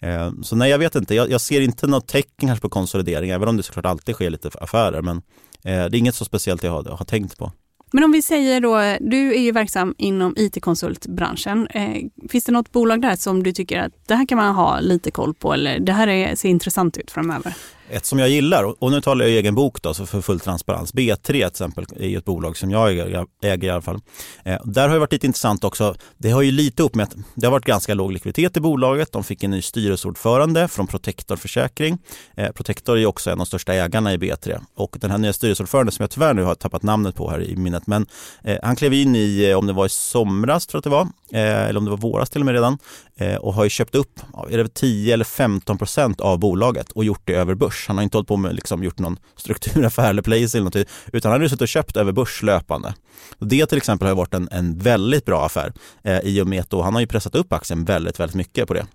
Eh, 0.00 0.32
så 0.42 0.56
nej, 0.56 0.70
jag 0.70 0.78
vet 0.78 0.94
inte. 0.94 1.14
Jag, 1.14 1.30
jag, 1.30 1.40
ser 1.40 1.60
inte 1.60 1.86
något 1.86 2.08
tecken 2.08 2.48
kanske 2.48 2.62
på 2.62 2.68
konsolidering, 2.68 3.30
även 3.30 3.48
om 3.48 3.56
det 3.56 3.62
såklart 3.62 3.86
alltid 3.86 4.14
sker 4.14 4.30
lite 4.30 4.50
affärer. 4.60 5.02
Men 5.02 5.16
eh, 5.16 5.22
det 5.62 5.70
är 5.72 5.94
inget 5.94 6.14
så 6.14 6.24
speciellt 6.24 6.62
jag 6.62 6.70
har, 6.70 6.84
har 6.84 7.04
tänkt 7.04 7.38
på. 7.38 7.52
Men 7.92 8.04
om 8.04 8.12
vi 8.12 8.22
säger 8.22 8.60
då, 8.60 8.96
du 9.00 9.34
är 9.34 9.40
ju 9.40 9.52
verksam 9.52 9.94
inom 9.98 10.34
IT-konsultbranschen. 10.36 11.66
Eh, 11.66 12.28
finns 12.28 12.44
det 12.44 12.52
något 12.52 12.72
bolag 12.72 13.02
där 13.02 13.16
som 13.16 13.42
du 13.42 13.52
tycker 13.52 13.78
att 13.80 13.92
det 14.06 14.14
här 14.14 14.26
kan 14.26 14.38
man 14.38 14.54
ha 14.54 14.80
lite 14.80 15.10
koll 15.10 15.34
på 15.34 15.52
eller 15.52 15.78
det 15.78 15.92
här 15.92 16.08
är, 16.08 16.34
ser 16.34 16.48
intressant 16.48 16.96
ut 16.96 17.10
framöver? 17.10 17.54
Ett 17.90 18.06
som 18.06 18.18
jag 18.18 18.28
gillar, 18.28 18.82
och 18.82 18.90
nu 18.90 19.00
talar 19.00 19.24
jag 19.24 19.32
i 19.32 19.36
egen 19.36 19.54
bok 19.54 19.82
då, 19.82 19.94
så 19.94 20.06
för 20.06 20.20
full 20.20 20.40
transparens. 20.40 20.94
B3 20.94 21.16
till 21.16 21.42
exempel 21.42 21.86
är 21.96 22.18
ett 22.18 22.24
bolag 22.24 22.56
som 22.56 22.70
jag 22.70 22.90
äger, 22.90 23.26
äger 23.42 23.68
i 23.68 23.70
alla 23.70 23.82
fall. 23.82 24.00
Eh, 24.44 24.60
där 24.64 24.88
har 24.88 24.94
det 24.94 25.00
varit 25.00 25.12
lite 25.12 25.26
intressant 25.26 25.64
också. 25.64 25.94
Det 26.16 26.30
har 26.30 26.42
ju 26.42 26.50
lite 26.50 26.82
upp 26.82 26.94
med 26.94 27.04
att 27.04 27.14
det 27.34 27.46
har 27.46 27.52
varit 27.52 27.64
ganska 27.64 27.94
låg 27.94 28.12
likviditet 28.12 28.56
i 28.56 28.60
bolaget. 28.60 29.12
De 29.12 29.24
fick 29.24 29.42
en 29.42 29.50
ny 29.50 29.62
styrelseordförande 29.62 30.68
från 30.68 30.86
Protector 30.86 31.36
Försäkring. 31.36 31.98
Eh, 32.36 32.52
Protector 32.52 32.98
är 32.98 33.06
också 33.06 33.30
en 33.30 33.34
av 33.34 33.38
de 33.38 33.46
största 33.46 33.74
ägarna 33.74 34.14
i 34.14 34.16
B3 34.16 34.60
och 34.74 34.96
den 35.00 35.10
här 35.10 35.18
nya 35.18 35.32
styrelseordföranden 35.32 35.92
som 35.92 36.02
jag 36.02 36.10
tyvärr 36.10 36.34
nu 36.34 36.42
har 36.42 36.54
tappat 36.54 36.82
namnet 36.82 37.14
på 37.14 37.30
här 37.30 37.42
i 37.42 37.56
minnet, 37.56 37.86
men 37.86 38.06
eh, 38.44 38.58
han 38.62 38.76
klev 38.76 38.94
in 38.94 39.16
i, 39.16 39.50
eh, 39.50 39.58
om 39.58 39.66
det 39.66 39.72
var 39.72 39.86
i 39.86 39.88
somras 39.88 40.66
tror 40.66 40.76
jag 40.76 40.80
att 40.80 40.84
det 40.84 40.90
var, 40.90 41.42
eh, 41.42 41.68
eller 41.68 41.78
om 41.78 41.84
det 41.84 41.90
var 41.90 41.98
våras 41.98 42.30
till 42.30 42.42
och 42.42 42.46
med 42.46 42.54
redan, 42.54 42.78
Eh, 43.18 43.36
och 43.36 43.54
har 43.54 43.64
ju 43.64 43.70
köpt 43.70 43.94
upp 43.94 44.20
är 44.50 44.58
det 44.58 44.74
10 44.74 45.14
eller 45.14 45.24
15 45.24 45.78
procent 45.78 46.20
av 46.20 46.38
bolaget 46.38 46.92
och 46.92 47.04
gjort 47.04 47.22
det 47.24 47.34
över 47.34 47.54
börs. 47.54 47.84
Han 47.88 47.96
har 47.96 48.04
inte 48.04 48.16
hållit 48.16 48.28
på 48.28 48.36
med 48.36 48.54
liksom 48.54 48.82
gjort 48.82 48.98
någon 48.98 49.18
strukturaffär 49.36 50.10
eller 50.10 50.22
place 50.22 50.58
eller 50.58 50.64
något, 50.64 50.88
utan 51.12 51.32
han 51.32 51.40
har 51.40 51.48
suttit 51.48 51.60
och 51.60 51.68
köpt 51.68 51.96
över 51.96 52.12
börs 52.12 52.42
löpande. 52.42 52.94
Det 53.38 53.66
till 53.66 53.78
exempel 53.78 54.08
har 54.08 54.14
varit 54.14 54.34
en, 54.34 54.48
en 54.52 54.78
väldigt 54.78 55.24
bra 55.24 55.46
affär 55.46 55.72
eh, 56.02 56.18
i 56.18 56.40
och 56.42 56.46
med 56.46 56.60
att 56.60 56.70
då, 56.70 56.82
han 56.82 56.94
har 56.94 57.00
ju 57.00 57.06
pressat 57.06 57.34
upp 57.34 57.52
aktien 57.52 57.84
väldigt, 57.84 58.20
väldigt 58.20 58.36
mycket 58.36 58.68
på 58.68 58.74
det. 58.74 58.86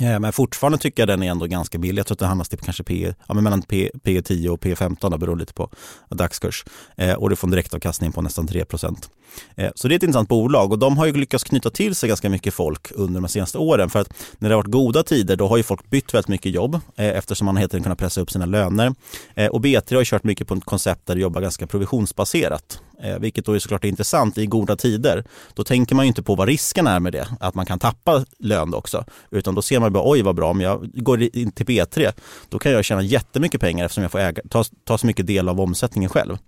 Eh, 0.00 0.20
men 0.20 0.32
fortfarande 0.32 0.78
tycker 0.78 1.02
jag 1.02 1.08
den 1.08 1.22
är 1.22 1.30
ändå 1.30 1.46
ganska 1.46 1.78
billig. 1.78 2.00
Jag 2.00 2.06
tror 2.06 2.14
att 2.14 2.18
det 2.18 2.26
handlas 2.26 2.48
till 2.48 2.58
typ 2.58 2.64
kanske 2.64 2.84
P, 2.84 3.14
ja, 3.28 3.34
men 3.34 3.44
mellan 3.44 3.62
P, 3.62 3.90
P10 3.94 4.48
och 4.48 4.60
P15, 4.60 5.10
det 5.10 5.18
beror 5.18 5.36
lite 5.36 5.54
på 5.54 5.70
dagskurs. 6.10 6.64
Eh, 6.96 7.14
och 7.14 7.30
du 7.30 7.36
får 7.36 7.48
en 7.48 7.50
direktavkastning 7.50 8.12
på 8.12 8.22
nästan 8.22 8.46
3 8.46 8.64
procent. 8.64 9.10
Eh, 9.56 9.70
så 9.74 9.88
det 9.88 9.94
är 9.94 9.96
ett 9.96 10.02
intressant 10.02 10.28
bolag 10.28 10.72
och 10.72 10.78
de 10.78 10.98
har 10.98 11.06
ju 11.06 11.12
lyckats 11.12 11.44
knyta 11.44 11.70
till 11.70 11.94
sig 11.94 12.08
ganska 12.08 12.30
mycket 12.30 12.54
folk 12.54 12.92
under 12.94 13.20
de 13.20 13.28
senaste 13.28 13.58
åren. 13.58 13.90
För 13.90 14.00
att 14.00 14.14
när 14.38 14.48
det 14.48 14.54
har 14.54 14.62
varit 14.62 14.70
goda 14.70 15.02
tider, 15.02 15.36
då 15.36 15.48
har 15.48 15.56
ju 15.56 15.62
folk 15.62 15.90
bytt 15.90 16.14
väldigt 16.14 16.28
mycket 16.28 16.52
jobb 16.52 16.74
eh, 16.74 17.06
eftersom 17.06 17.44
man 17.44 17.56
helt 17.56 17.72
kunnat 17.72 17.98
pressa 17.98 18.20
upp 18.20 18.30
sina 18.30 18.46
löner. 18.46 18.94
Eh, 19.34 19.46
och 19.46 19.60
B3 19.60 19.94
har 19.94 20.00
ju 20.00 20.04
kört 20.04 20.24
mycket 20.24 20.48
på 20.48 20.54
ett 20.54 20.64
koncept 20.64 21.06
där 21.06 21.14
det 21.14 21.20
jobbar 21.20 21.40
ganska 21.40 21.66
provisionsbaserat. 21.66 22.80
vilket 23.20 23.44
då 23.44 23.52
är 23.52 23.58
såklart 23.58 23.84
är 23.84 23.88
intressant 23.88 24.38
i 24.38 24.46
goda 24.46 24.76
tider. 24.76 25.24
Då 25.54 25.64
tänker 25.64 25.94
man 25.94 26.04
ju 26.04 26.08
inte 26.08 26.22
på 26.22 26.34
vad 26.34 26.48
risken 26.48 26.86
är 26.86 27.00
med 27.00 27.12
det, 27.12 27.28
att 27.40 27.54
man 27.54 27.66
kan 27.66 27.78
tappa 27.78 28.24
lön 28.38 28.74
också, 28.74 29.04
utan 29.30 29.54
då 29.54 29.62
ser 29.62 29.80
man 29.80 29.92
bara 29.92 30.10
oj 30.10 30.22
vad 30.22 30.36
bra, 30.36 30.50
om 30.50 30.60
jag 30.60 30.90
går 30.94 31.22
in 31.22 31.52
till 31.52 31.66
B3, 31.66 32.12
då 32.48 32.58
kan 32.58 32.72
jag 32.72 32.84
tjäna 32.84 33.02
jättemycket 33.02 33.60
pengar 33.60 33.84
eftersom 33.84 34.02
jag 34.02 34.12
får 34.12 34.18
äga, 34.18 34.42
ta, 34.50 34.64
ta 34.84 34.98
så 34.98 35.06
mycket 35.06 35.26
del 35.26 35.48
av 35.48 35.60
omsättningen 35.60 36.10
själv. 36.10 36.38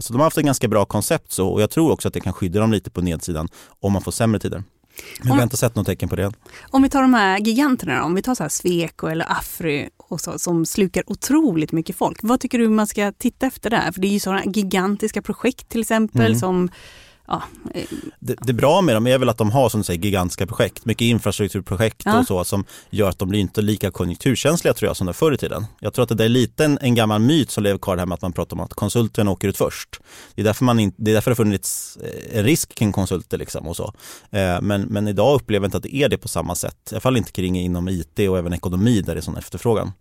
Så 0.00 0.12
de 0.12 0.16
har 0.18 0.24
haft 0.24 0.38
ett 0.38 0.44
ganska 0.44 0.68
bra 0.68 0.84
koncept 0.84 1.32
så, 1.32 1.48
och 1.48 1.62
jag 1.62 1.70
tror 1.70 1.92
också 1.92 2.08
att 2.10 2.14
det 2.14 2.20
kan 2.20 2.32
skydda 2.32 2.60
dem 2.60 2.72
lite 2.72 2.90
på 2.90 3.00
nedsidan 3.00 3.48
om 3.80 3.92
man 3.92 4.02
får 4.02 4.12
sämre 4.12 4.40
tider. 4.40 4.62
Men 5.18 5.26
vi 5.28 5.34
har 5.34 5.42
inte 5.42 5.56
sett 5.56 5.74
något 5.74 5.86
tecken 5.86 6.08
på 6.08 6.16
det. 6.16 6.32
Om 6.70 6.82
vi 6.82 6.88
tar 6.88 7.02
de 7.02 7.14
här 7.14 7.38
giganterna, 7.38 8.04
om 8.04 8.14
vi 8.14 8.22
tar 8.22 8.34
så 8.34 8.42
här 8.44 8.48
Sweco 8.50 9.06
eller 9.06 9.32
Afry 9.32 9.88
och 9.96 10.20
så, 10.20 10.38
som 10.38 10.66
slukar 10.66 11.02
otroligt 11.06 11.72
mycket 11.72 11.96
folk. 11.96 12.18
Vad 12.22 12.40
tycker 12.40 12.58
du 12.58 12.68
man 12.68 12.86
ska 12.86 13.12
titta 13.12 13.46
efter 13.46 13.70
där? 13.70 13.92
För 13.92 14.00
det 14.00 14.06
är 14.08 14.12
ju 14.12 14.20
sådana 14.20 14.44
gigantiska 14.44 15.22
projekt 15.22 15.68
till 15.68 15.80
exempel 15.80 16.26
Mm. 16.26 16.38
som 16.38 16.68
Ja, 17.30 17.42
Det, 18.18 18.36
det 18.40 18.52
bra 18.52 18.80
med 18.80 18.96
dem 18.96 19.06
är 19.06 19.18
väl 19.18 19.28
att 19.28 19.38
de 19.38 19.50
har 19.50 19.68
som 19.68 19.80
du 19.80 19.84
säger 19.84 20.00
gigantiska 20.04 20.46
projekt, 20.46 20.84
mycket 20.84 21.04
infrastrukturprojekt 21.04 22.02
Ja. 22.04 22.18
och 22.18 22.26
så 22.26 22.44
som 22.44 22.64
gör 22.90 23.08
att 23.08 23.18
de 23.18 23.28
blir 23.28 23.40
inte 23.40 23.62
lika 23.62 23.90
konjunkturkänsliga 23.90 24.74
tror 24.74 24.88
jag 24.88 24.96
som 24.96 25.06
de 25.06 25.14
förr 25.14 25.32
i 25.32 25.36
tiden. 25.38 25.66
Jag 25.80 25.92
tror 25.94 26.02
att 26.12 26.18
det 26.18 26.24
är 26.24 26.28
lite 26.28 26.64
en, 26.64 26.78
en 26.80 26.94
gammal 26.94 27.20
myt 27.20 27.50
som 27.50 27.64
lever 27.64 27.78
kvar 27.78 27.96
det 27.96 28.00
här 28.00 28.06
med 28.06 28.14
att 28.14 28.22
man 28.22 28.32
pratar 28.32 28.56
om 28.56 28.60
att 28.60 28.74
konsulterna 28.74 29.30
åker 29.30 29.48
ut 29.48 29.56
först. 29.56 30.00
Det 30.34 30.42
är 30.42 30.44
därför, 30.44 30.64
man 30.64 30.80
in, 30.80 30.92
det 30.96 31.10
är 31.10 31.14
därför 31.14 31.30
det 31.30 31.32
har 31.32 31.44
funnits 31.44 31.96
eh, 31.96 32.38
en 32.38 32.44
risk 32.44 32.74
kring 32.74 32.92
konsulter 32.92 33.38
liksom 33.38 33.68
och 33.68 33.76
så. 33.76 33.92
Eh, 34.30 34.60
Men, 34.60 34.82
men 34.82 35.08
idag 35.08 35.34
upplever 35.34 35.64
jag 35.64 35.68
inte 35.68 35.76
att 35.76 35.82
det 35.82 35.94
är 35.94 36.08
det 36.08 36.18
på 36.18 36.28
samma 36.28 36.54
sätt. 36.54 36.76
I 36.90 36.94
alla 36.94 37.00
fall 37.00 37.16
inte 37.16 37.32
kring 37.32 37.58
inom 37.58 37.88
IT 37.88 38.18
och 38.18 38.38
även 38.38 38.52
ekonomi 38.52 39.00
där 39.02 39.14
det 39.14 39.20
är 39.20 39.22
sån 39.22 39.36
efterfrågan. 39.36 39.92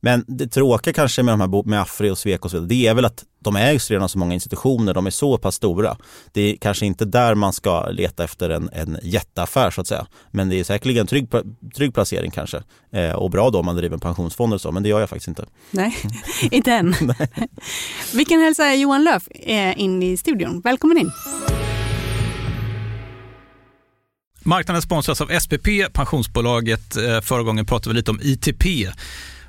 Men 0.00 0.24
det 0.28 0.46
tråkiga 0.46 0.92
kanske 0.94 1.22
med 1.22 1.32
de 1.32 1.40
här 1.40 1.68
med 1.68 1.80
Afri 1.80 2.10
och 2.10 2.18
Sweco 2.18 2.44
och 2.44 2.50
så 2.50 2.56
vidare, 2.56 2.68
det 2.68 2.86
är 2.86 2.94
väl 2.94 3.04
att 3.04 3.24
de 3.44 3.56
ägs 3.56 3.90
redan 3.90 4.08
så 4.08 4.18
många 4.18 4.34
institutioner, 4.34 4.94
de 4.94 5.06
är 5.06 5.10
så 5.10 5.38
pass 5.38 5.54
stora. 5.54 5.96
Det 6.32 6.40
är 6.40 6.56
kanske 6.56 6.86
inte 6.86 7.04
där 7.04 7.34
man 7.34 7.52
ska 7.52 7.88
leta 7.88 8.24
efter 8.24 8.50
en, 8.50 8.70
en 8.72 8.98
jätteaffär 9.02 9.70
så 9.70 9.80
att 9.80 9.86
säga. 9.86 10.06
Men 10.30 10.48
det 10.48 10.60
är 10.60 10.64
säkerligen 10.64 11.00
en 11.00 11.06
trygg, 11.06 11.28
trygg 11.76 11.94
placering 11.94 12.30
kanske. 12.30 12.62
Eh, 12.92 13.12
och 13.12 13.30
bra 13.30 13.50
då 13.50 13.58
om 13.58 13.66
man 13.66 13.76
driver 13.76 13.94
en 13.94 14.00
pensionsfond 14.00 14.54
och 14.54 14.60
så, 14.60 14.72
men 14.72 14.82
det 14.82 14.88
gör 14.88 15.00
jag 15.00 15.08
faktiskt 15.08 15.28
inte. 15.28 15.46
nej, 15.70 15.96
inte 16.50 16.72
än. 16.72 16.94
Vi 18.14 18.24
kan 18.24 18.40
hälsa 18.40 18.74
Johan 18.74 19.04
Löf 19.04 19.28
eh, 19.28 19.80
in 19.80 20.02
i 20.02 20.16
studion. 20.16 20.60
Välkommen 20.60 20.98
in. 20.98 21.10
Marknaden 24.46 24.82
sponsras 24.82 25.20
av 25.20 25.38
SPP, 25.40 25.68
pensionsbolaget. 25.92 26.96
Eh, 26.96 27.20
Förra 27.20 27.42
gången 27.42 27.66
pratade 27.66 27.88
vi 27.90 27.96
lite 27.96 28.10
om 28.10 28.20
ITP. 28.22 28.64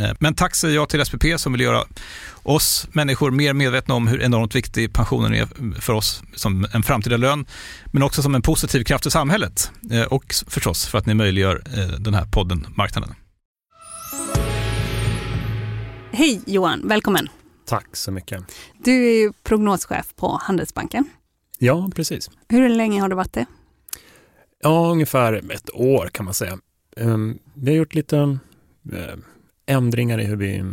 Eh, 0.00 0.10
Men 0.20 0.34
tack 0.34 0.54
säger 0.54 0.74
jag 0.74 0.88
till 0.88 1.04
SPP 1.04 1.24
som 1.36 1.52
vill 1.52 1.60
göra 1.60 1.84
oss 2.42 2.88
människor 2.92 3.30
mer 3.30 3.52
medvetna 3.52 3.94
om 3.94 4.06
hur 4.08 4.22
enormt 4.22 4.54
viktig 4.54 4.92
pensionen 4.92 5.34
är 5.34 5.80
för 5.80 5.92
oss 5.92 6.22
som 6.34 6.66
en 6.72 6.82
framtida 6.82 7.16
lön, 7.16 7.46
men 7.92 8.02
också 8.02 8.22
som 8.22 8.34
en 8.34 8.42
positiv 8.42 8.84
kraft 8.84 9.06
i 9.06 9.10
samhället 9.10 9.70
Eh, 9.90 10.02
och 10.02 10.34
förstås 10.46 10.86
för 10.86 10.98
att 10.98 11.06
ni 11.06 11.14
möjliggör 11.14 11.62
eh, 11.76 11.86
den 12.00 12.14
här 12.14 12.24
podden 12.32 12.66
Marknaden. 12.76 13.14
Hej 16.10 16.40
Johan, 16.46 16.88
välkommen. 16.88 17.28
Tack 17.66 17.96
så 17.96 18.10
mycket. 18.10 18.42
Du 18.84 19.06
är 19.08 19.20
ju 19.22 19.32
prognoschef 19.42 20.16
på 20.16 20.38
Handelsbanken. 20.42 21.04
Ja, 21.58 21.90
precis. 21.94 22.30
Hur 22.48 22.68
länge 22.68 23.00
har 23.00 23.08
du 23.08 23.16
varit 23.16 23.32
det? 23.32 23.46
Ja, 24.62 24.88
ungefär 24.90 25.52
ett 25.52 25.70
år 25.74 26.08
kan 26.12 26.24
man 26.24 26.34
säga. 26.34 26.58
Ehm, 26.96 27.38
Vi 27.54 27.70
har 27.70 27.76
gjort 27.76 27.94
lite 27.94 28.38
ändringar 29.68 30.20
i 30.20 30.24
hur 30.24 30.36
vi 30.36 30.64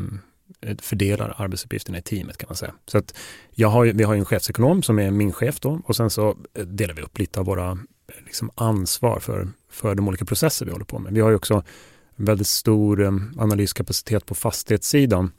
eh, 0.61 0.77
fördelar 0.77 1.35
arbetsuppgifterna 1.37 1.97
i 1.97 2.01
teamet 2.01 2.37
kan 2.37 2.47
man 2.47 2.55
säga. 2.55 2.73
Så 2.87 2.97
att 2.97 3.17
jag 3.51 3.67
har, 3.67 3.85
vi 3.85 4.03
har 4.03 4.13
ju 4.13 4.19
en 4.19 4.25
chefsekonom 4.25 4.83
som 4.83 4.99
är 4.99 5.11
min 5.11 5.33
chef 5.33 5.59
då 5.59 5.81
och 5.85 5.95
sen 5.95 6.09
så 6.09 6.37
eh, 6.53 6.65
delar 6.65 6.93
vi 6.93 7.01
upp 7.01 7.17
lite 7.19 7.39
av 7.39 7.45
våra 7.45 7.71
eh, 7.71 7.77
liksom 8.25 8.51
ansvar 8.55 9.19
för, 9.19 9.47
för 9.69 9.95
de 9.95 10.07
olika 10.07 10.25
processer 10.25 10.65
vi 10.65 10.71
håller 10.71 10.85
på 10.85 10.99
med. 10.99 11.13
Vi 11.13 11.21
har 11.21 11.29
ju 11.29 11.35
också 11.35 11.63
väldigt 12.15 12.47
stor 12.47 13.05
analyskapacitet 13.37 14.25
på 14.25 14.35
fastighetssidan 14.35 15.31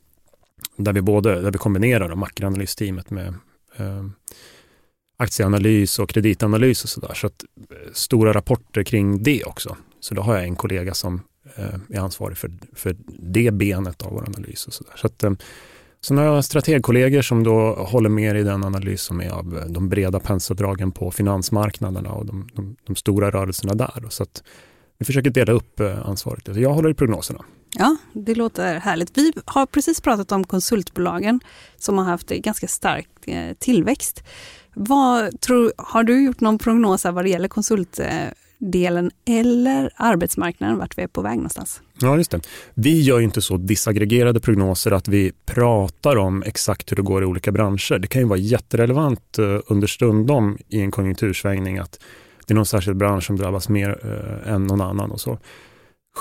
där 0.77 0.93
vi 0.93 1.03
både 1.03 1.41
där 1.41 1.51
vi 1.51 1.59
kombinerar 1.59 2.15
makroanalysteamet 2.15 3.11
med 3.11 3.35
eh, 3.77 4.07
aktieanalys 5.17 5.99
och 5.99 6.09
kreditanalys 6.09 6.85
och 6.85 6.91
sådär. 6.91 7.15
Så 7.15 7.27
att 7.27 7.45
stora 7.93 8.33
rapporter 8.33 8.83
kring 8.83 9.23
det 9.23 9.45
också. 9.45 9.77
Så 10.01 10.15
då 10.15 10.23
har 10.23 10.35
jag 10.35 10.45
en 10.45 10.57
kollega 10.57 10.95
som 10.95 11.23
Eh, 11.55 11.97
är 11.97 12.01
ansvarig 12.01 12.37
för, 12.37 12.51
för 12.73 12.97
det 13.07 13.51
benet 13.51 14.03
av 14.03 14.13
vår 14.13 14.25
analys 14.27 14.67
och 14.67 14.73
sådär. 14.73 14.93
Så 14.97 15.07
att, 15.07 15.25
sen 16.01 16.19
har 16.19 16.25
jag 16.25 16.45
strategkollegor 16.45 17.23
som 17.23 17.45
då 17.45 17.75
håller 17.75 18.09
med 18.09 18.37
i 18.37 18.43
den 18.43 18.65
analys 18.65 19.03
som 19.03 19.21
är 19.21 19.31
av 19.31 19.59
eh, 19.59 19.65
de 19.65 19.89
breda 19.89 20.21
penseldragen 20.21 20.93
på 20.93 21.11
finansmarknaderna 21.11 22.13
och 22.13 22.27
de, 22.27 22.49
de, 22.55 22.77
de 22.87 22.97
stora 22.97 23.31
rörelserna 23.31 23.75
där. 23.75 24.07
Så 24.09 24.23
att 24.23 24.43
vi 24.99 25.05
försöker 25.05 25.31
dela 25.31 25.53
upp 25.53 25.81
eh, 25.81 26.09
ansvaret. 26.09 26.57
Jag 26.57 26.75
håller 26.75 26.91
i 26.91 26.95
prognoserna. 26.95 27.45
Ja, 27.79 27.97
det 28.13 28.35
låter 28.35 28.75
härligt. 28.75 29.19
Vi 29.19 29.33
har 29.45 29.67
precis 29.67 30.01
pratat 30.01 30.33
om 30.33 30.45
konsultbolagen 30.45 31.41
som 31.77 31.99
har 31.99 32.05
haft 32.05 32.29
ganska 32.29 32.69
stark 32.69 33.09
tillväxt. 33.59 34.25
Vad 34.75 35.41
tror, 35.41 35.73
har 35.77 36.03
du 36.05 36.25
gjort 36.25 36.41
någon 36.41 36.59
prognos 36.59 37.05
vad 37.05 37.25
det 37.25 37.29
gäller 37.29 37.49
delen 38.59 39.11
eller 39.25 39.91
arbetsmarknaden, 39.97 40.79
vart 40.79 40.99
vi 40.99 41.03
är 41.03 41.07
på 41.07 41.23
väg 41.23 41.37
någonstans? 41.37 41.83
Ja, 42.01 42.17
just 42.17 42.31
det. 42.31 42.41
Vi 42.75 43.01
gör 43.01 43.19
ju 43.19 43.25
inte 43.25 43.43
så 43.43 43.57
disaggregerade 43.57 44.41
prognoser 44.41 44.91
att 44.91 45.09
vi 45.09 45.33
pratar 45.47 46.17
om 46.17 46.43
exakt 46.43 46.93
hur 46.93 46.97
det 46.97 47.03
går 47.03 47.23
i 47.23 47.27
olika 47.27 47.53
branscher. 47.53 47.99
Det 47.99 48.09
kan 48.09 48.23
ju 48.23 48.29
vara 48.29 48.39
jätterelevant 48.39 49.39
eh, 49.39 49.61
understundom 49.67 50.59
i 50.69 50.81
en 50.81 50.91
konjunktursvängning 50.91 51.79
att 51.79 52.01
det 52.47 52.53
är 52.53 52.57
någon 52.57 52.67
särskild 52.67 52.97
bransch 52.97 53.25
som 53.25 53.37
drabbas 53.37 53.69
mer 53.69 53.99
eh, 54.03 54.53
än 54.53 54.65
någon 54.65 54.81
annan 54.81 55.11
och 55.11 55.21
så. 55.21 55.39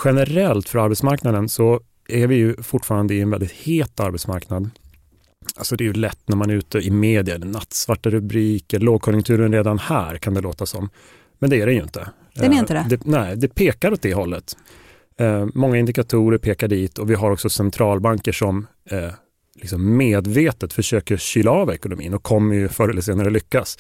generellt 0.06 0.70
för 0.70 0.80
arbetsmarknaden 0.80 1.50
så 1.50 1.80
är 2.08 2.28
vi 2.28 2.36
ju 2.36 2.64
fortfarande 2.64 3.14
i 3.14 3.22
en 3.22 3.30
väldigt 3.30 3.52
het 3.52 4.00
arbetsmarknad. 4.00 4.70
Alltså 5.56 5.76
det 5.76 5.84
är 5.84 5.86
ju 5.86 5.94
lätt 5.94 6.20
när 6.26 6.36
man 6.36 6.50
är 6.50 6.54
ute 6.54 6.80
i 6.80 6.92
media, 6.92 7.38
nattsvarta 7.38 8.10
rubriker, 8.10 8.80
lågkonjunkturen 8.80 9.52
redan 9.52 9.80
här 9.80 10.18
kan 10.18 10.34
det 10.34 10.42
låta 10.42 10.66
som. 10.66 10.90
Men 11.40 11.50
det 11.50 11.62
är 11.62 11.66
det 11.66 11.74
ju 11.74 11.82
inte. 11.82 12.10
Den 12.36 12.54
är 12.54 12.60
inte 12.60 12.74
det? 12.74 12.80
Eh, 12.80 12.88
det 12.88 13.06
nej, 13.06 13.38
det 13.38 13.48
pekar 13.48 13.94
åt 13.94 14.02
det 14.02 14.14
hållet. 14.14 14.58
Eh, 15.20 15.48
många 15.54 15.78
indikatorer 15.78 16.38
pekar 16.38 16.68
dit 16.68 16.98
och 16.98 17.10
vi 17.10 17.16
har 17.16 17.32
också 17.32 17.50
centralbanker 17.50 18.32
som 18.32 18.68
eh, 18.90 19.10
liksom 19.56 19.98
medvetet 19.98 20.74
försöker 20.74 21.18
kyla 21.18 21.52
av 21.52 21.72
ekonomin 21.72 22.14
och 22.14 22.24
kommer 22.24 22.56
ju 22.56 22.68
förr 22.68 22.90
eller 22.90 23.02
senare 23.02 23.30
lyckas. 23.30 23.78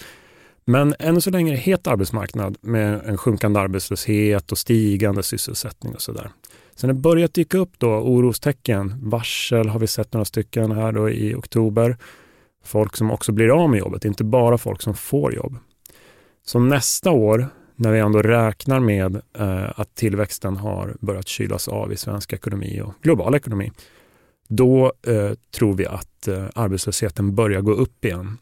Men 0.65 0.95
ännu 1.00 1.21
så 1.21 1.29
länge 1.29 1.51
är 1.51 1.55
det 1.55 1.62
het 1.62 1.88
arbetsmarknad 1.88 2.57
med 2.62 3.01
en 3.05 3.17
sjunkande 3.17 3.59
arbetslöshet 3.59 4.51
och 4.51 4.57
stigande 4.57 5.24
sysselsättning 5.24 5.95
och 5.95 6.01
sådär. 6.01 6.29
Sen 6.75 6.88
det 6.88 6.93
börjat 6.93 7.33
dyka 7.33 7.57
upp 7.57 7.71
då 7.77 7.88
orostecken. 7.88 8.95
Varsel 9.01 9.69
har 9.69 9.79
vi 9.79 9.88
sett 9.88 10.13
några 10.13 10.25
stycken 10.25 10.71
här 10.71 10.91
då 10.91 11.09
i 11.09 11.35
oktober. 11.35 11.97
Folk 12.63 12.95
som 12.95 13.12
också 13.12 13.31
blir 13.31 13.63
av 13.63 13.69
med 13.69 13.79
jobbet, 13.79 14.05
inte 14.05 14.24
bara 14.24 14.57
folk 14.57 14.81
som 14.81 14.93
får 14.93 15.35
jobb. 15.35 15.57
Så 16.45 16.59
nästa 16.59 17.12
år, 17.12 17.47
när 17.75 17.91
vi 17.91 18.00
ändå 18.00 18.22
räknar 18.22 18.79
med 18.79 19.22
eh, 19.34 19.79
att 19.79 19.96
tillväxten 19.96 20.58
har 20.58 20.96
börjat 21.00 21.27
kylas 21.27 21.67
av 21.67 21.94
i 21.94 21.98
svensk 21.98 22.34
ekonomi 22.34 22.82
och 22.82 22.94
global 23.01 23.36
ekonomi, 23.36 23.72
då 24.48 24.94
eh, 25.08 25.32
tror 25.51 25.74
vi 25.74 25.86
att 25.86 26.27
eh, 26.27 26.46
arbetslösheten 26.55 27.36
börjar 27.36 27.62
gå 27.62 27.72
upp 27.72 28.05
igen. 28.05 28.38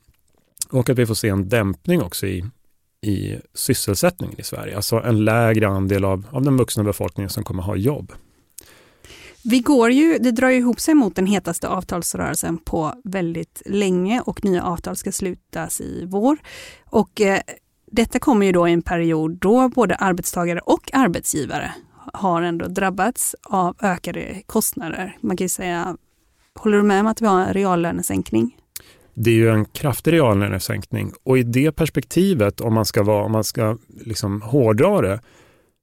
Och 0.69 0.89
att 0.89 0.99
vi 0.99 1.05
får 1.05 1.15
se 1.15 1.29
en 1.29 1.49
dämpning 1.49 2.01
också 2.01 2.27
i, 2.27 2.45
i 3.01 3.37
sysselsättningen 3.53 4.39
i 4.39 4.43
Sverige. 4.43 4.75
Alltså 4.75 4.95
en 4.95 5.25
lägre 5.25 5.67
andel 5.67 6.05
av, 6.05 6.27
av 6.31 6.43
den 6.43 6.57
vuxna 6.57 6.83
befolkningen 6.83 7.29
som 7.29 7.43
kommer 7.43 7.63
ha 7.63 7.75
jobb. 7.75 8.11
Vi 9.45 9.59
går 9.59 9.91
ju, 9.91 10.17
det 10.17 10.31
drar 10.31 10.49
ju 10.49 10.57
ihop 10.57 10.79
sig 10.79 10.93
mot 10.93 11.15
den 11.15 11.25
hetaste 11.25 11.67
avtalsrörelsen 11.67 12.57
på 12.57 12.93
väldigt 13.03 13.61
länge 13.65 14.21
och 14.21 14.45
nya 14.45 14.63
avtal 14.63 14.95
ska 14.95 15.11
slutas 15.11 15.81
i 15.81 16.05
vår. 16.05 16.37
Och 16.85 17.21
eh, 17.21 17.39
detta 17.95 18.19
kommer 18.19 18.45
ju 18.45 18.51
då 18.51 18.67
i 18.67 18.71
en 18.71 18.81
period 18.81 19.31
då 19.31 19.69
både 19.69 19.95
arbetstagare 19.95 20.59
och 20.59 20.89
arbetsgivare 20.93 21.71
har 22.13 22.41
ändå 22.41 22.67
drabbats 22.67 23.35
av 23.43 23.75
ökade 23.81 24.41
kostnader. 24.45 25.17
Man 25.21 25.37
kan 25.37 25.45
ju 25.45 25.49
säga, 25.49 25.97
håller 26.55 26.77
du 26.77 26.83
med 26.83 26.99
om 26.99 27.07
att 27.07 27.21
vi 27.21 27.25
har 27.25 27.41
en 27.41 27.53
reallönesänkning? 27.53 28.57
Det 29.13 29.29
är 29.29 29.35
ju 29.35 29.49
en 29.49 29.65
kraftig 29.65 30.13
reallönesänkning 30.13 31.11
och 31.23 31.37
i 31.37 31.43
det 31.43 31.71
perspektivet, 31.71 32.61
om 32.61 32.73
man 32.73 32.85
ska, 32.85 33.03
vara, 33.03 33.25
om 33.25 33.31
man 33.31 33.43
ska 33.43 33.77
liksom 34.05 34.41
hårdra 34.41 35.01
det, 35.01 35.19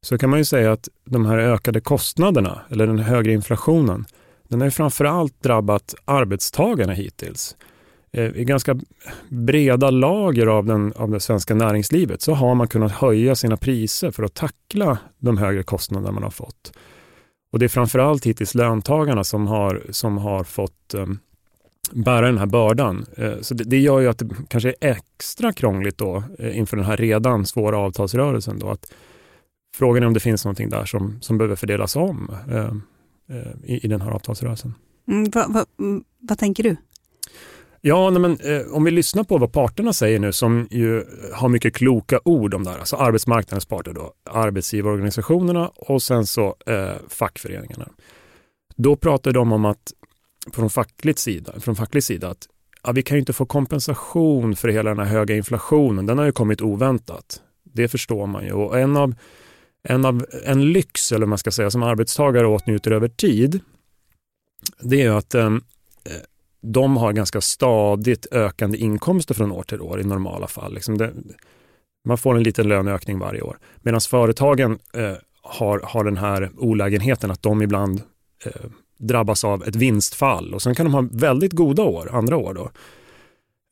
så 0.03 0.19
kan 0.19 0.31
man 0.31 0.39
ju 0.39 0.45
säga 0.45 0.73
att 0.73 0.89
de 1.05 1.27
här 1.27 1.39
ökade 1.39 1.81
kostnaderna, 1.81 2.61
eller 2.71 2.87
den 2.87 2.99
högre 2.99 3.33
inflationen, 3.33 4.07
den 4.49 4.61
har 4.61 4.67
ju 4.67 4.71
framförallt 4.71 5.43
drabbat 5.43 5.95
arbetstagarna 6.05 6.93
hittills. 6.93 7.57
Eh, 8.13 8.37
I 8.37 8.45
ganska 8.45 8.77
breda 9.29 9.91
lager 9.91 10.47
av, 10.47 10.67
den, 10.67 10.93
av 10.93 11.11
det 11.11 11.21
svenska 11.21 11.55
näringslivet 11.55 12.23
så 12.23 12.35
har 12.35 12.55
man 12.55 12.69
kunnat 12.69 12.93
höja 12.93 13.35
sina 13.35 13.57
priser 13.57 14.11
för 14.11 14.23
att 14.23 14.35
tackla 14.35 14.99
de 15.19 15.39
högre 15.39 15.63
kostnader 15.63 16.13
man 16.13 16.23
har 16.23 16.31
fått. 16.31 16.73
Och 17.53 17.59
det 17.59 17.65
är 17.65 17.69
framförallt 17.69 18.27
hittills 18.27 18.55
löntagarna 18.55 19.25
som 19.25 19.47
har, 19.47 19.83
som 19.91 20.19
har 20.19 20.45
fått 20.45 20.95
eh, 20.95 21.07
bära 21.93 22.27
den 22.27 22.39
här 22.39 22.47
bördan. 22.47 23.07
Eh, 23.17 23.41
så 23.41 23.55
det, 23.55 23.65
det, 23.65 23.79
gör 23.79 24.01
ju 24.01 24.09
att 24.09 24.19
det 24.19 24.29
kanske 24.49 24.69
är 24.69 24.75
extra 24.91 25.53
krångligt 25.53 25.99
då 25.99 26.23
eh, 26.39 26.59
inför 26.59 26.77
den 26.77 26.87
här 26.87 26.97
redan 26.97 27.47
svåra 27.47 27.79
avtalsrörelsen. 27.79 28.59
Då, 28.59 28.71
att 28.71 28.93
frågan 29.77 30.03
är 30.03 30.07
om 30.07 30.15
det 30.15 30.21
finns 30.21 30.45
någonting 30.45 30.69
där 30.69 30.85
som, 30.85 31.19
som 31.21 31.39
behöver 31.39 31.57
fördelas 31.57 31.97
om 31.97 32.31
eh, 32.51 32.65
eh, 33.37 33.53
i, 33.65 33.85
i 33.85 33.89
den 33.89 34.01
här 34.01 34.11
avtalsrörelsen. 34.11 34.75
Mm, 35.09 35.31
va, 35.31 35.47
va, 35.49 35.67
mm, 35.79 36.05
vad 36.21 36.39
tänker 36.39 36.63
du? 36.63 36.77
Ja, 37.81 38.11
nej 38.11 38.21
men, 38.21 38.41
eh, 38.41 38.63
om 38.73 38.85
vi 38.85 38.91
lyssnar 38.91 39.25
på 39.25 39.39
vad 39.39 39.53
parterna 39.53 39.93
säger 39.93 40.19
nu 40.19 40.33
som 40.33 40.69
ju 40.71 41.05
har 41.33 41.49
mycket 41.49 41.75
kloka 41.75 42.21
ord 42.25 42.55
om 42.55 42.65
det 42.65 42.71
här, 42.71 42.79
alltså 42.79 42.97
arbetsmarknadens 42.97 43.67
parter 43.67 43.93
då, 43.93 44.13
arbetsgivarorganisationerna 44.31 45.69
och 45.69 46.03
sen 46.03 46.27
så 46.27 46.57
eh, 46.67 46.93
fackföreningarna. 47.09 47.89
Då 48.77 48.97
pratar 48.97 49.33
de 49.33 49.53
om 49.53 49.65
att 49.65 49.93
från 50.53 50.71
facklig 50.71 51.19
sida, 51.19 51.61
från 51.61 51.77
facklig 51.77 52.05
sida 52.05 52.29
att 52.29 52.49
ja, 52.83 52.93
vi 52.93 53.03
kan 53.03 53.17
ju 53.17 53.19
inte 53.19 53.33
få 53.33 53.47
kompensation 53.47 54.57
för 54.57 54.69
hela 54.69 54.91
den 54.91 54.99
här 54.99 55.13
höga 55.13 55.37
inflationen. 55.37 56.07
Den 56.07 56.19
har 56.19 56.25
ju 56.25 56.33
kommit 56.33 56.61
oväntat. 56.61 57.43
Det 57.63 57.89
förstår 57.89 58.27
man 58.27 58.45
ju. 58.45 58.53
Och 58.53 58.79
en 58.79 58.97
av, 58.97 59.15
en 59.83 60.05
av 60.05 60.27
en 60.45 60.73
lyx, 60.73 61.13
eller 61.13 61.27
man 61.27 61.39
ska 61.39 61.51
säga, 61.51 61.71
som 61.71 61.83
arbetstagare 61.83 62.47
åtnjuter 62.47 62.91
över 62.91 63.09
tid, 63.09 63.61
det 64.81 65.03
är 65.03 65.11
att 65.11 65.35
eh, 65.35 65.51
de 66.61 66.97
har 66.97 67.13
ganska 67.13 67.41
stadigt 67.41 68.27
ökande 68.31 68.79
inkomster 68.79 69.35
från 69.35 69.53
år 69.53 69.63
till 69.63 69.81
år 69.81 70.01
i 70.01 70.05
normala 70.05 70.47
fall. 70.47 70.75
Liksom 70.75 70.99
det, 70.99 71.13
man 72.05 72.19
får 72.19 72.37
en 72.37 72.43
liten 72.43 72.69
löneökning 72.69 73.19
varje 73.19 73.43
år. 73.43 73.59
Medan 73.77 74.01
företagen 74.01 74.79
eh, 74.95 75.15
har, 75.43 75.81
har 75.85 76.05
den 76.05 76.17
här 76.17 76.51
olägenheten 76.57 77.31
att 77.31 77.43
de 77.43 77.63
ibland 77.63 78.03
eh, 78.45 78.71
drabbas 78.99 79.45
av 79.45 79.65
ett 79.65 79.77
vinstfall 79.77 80.55
och 80.55 80.63
sen 80.63 80.75
kan 80.75 80.87
de 80.87 80.95
ha 80.95 81.09
väldigt 81.13 81.53
goda 81.53 81.83
år, 81.83 82.11
andra 82.13 82.37
år. 82.37 82.55
Då. 82.55 82.71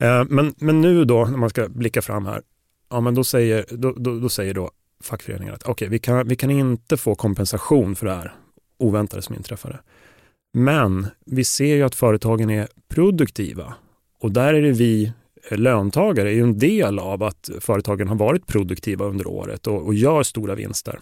Eh, 0.07 0.25
men, 0.29 0.55
men 0.59 0.81
nu 0.81 1.05
då, 1.05 1.25
när 1.25 1.39
man 1.39 1.51
ska 1.51 1.69
blicka 1.69 2.03
fram 2.03 2.27
här, 2.27 2.43
ja, 2.91 3.01
men 3.01 3.15
då, 3.15 3.25
säger, 3.25 3.67
då, 3.71 3.93
då, 3.93 4.19
då 4.19 4.29
säger 4.29 4.55
då 4.55 4.71
fackföreningen 5.03 5.55
att 5.55 5.69
okay, 5.69 5.89
vi, 5.89 5.99
kan, 5.99 6.29
vi 6.29 6.37
kan 6.37 6.51
inte 6.51 6.97
få 6.97 7.15
kompensation 7.15 7.97
för 7.97 8.07
det 8.07 8.15
här 8.15 8.35
oväntade 8.79 9.23
som 9.23 9.35
inträffade. 9.35 9.79
Men 10.53 11.07
vi 11.27 11.45
ser 11.45 11.75
ju 11.75 11.83
att 11.83 11.95
företagen 11.95 12.51
är 12.51 12.69
produktiva 12.89 13.75
och 14.21 14.33
där 14.33 14.55
är 14.55 14.63
det 14.63 14.73
vi 14.73 15.13
eh, 15.51 15.59
löntagare 15.59 16.31
är 16.31 16.35
ju 16.35 16.43
en 16.43 16.59
del 16.59 16.99
av 16.99 17.23
att 17.23 17.51
företagen 17.61 18.09
har 18.09 18.17
varit 18.17 18.47
produktiva 18.47 19.05
under 19.05 19.27
året 19.27 19.67
och, 19.67 19.87
och 19.87 19.95
gör 19.95 20.23
stora 20.23 20.55
vinster. 20.55 21.01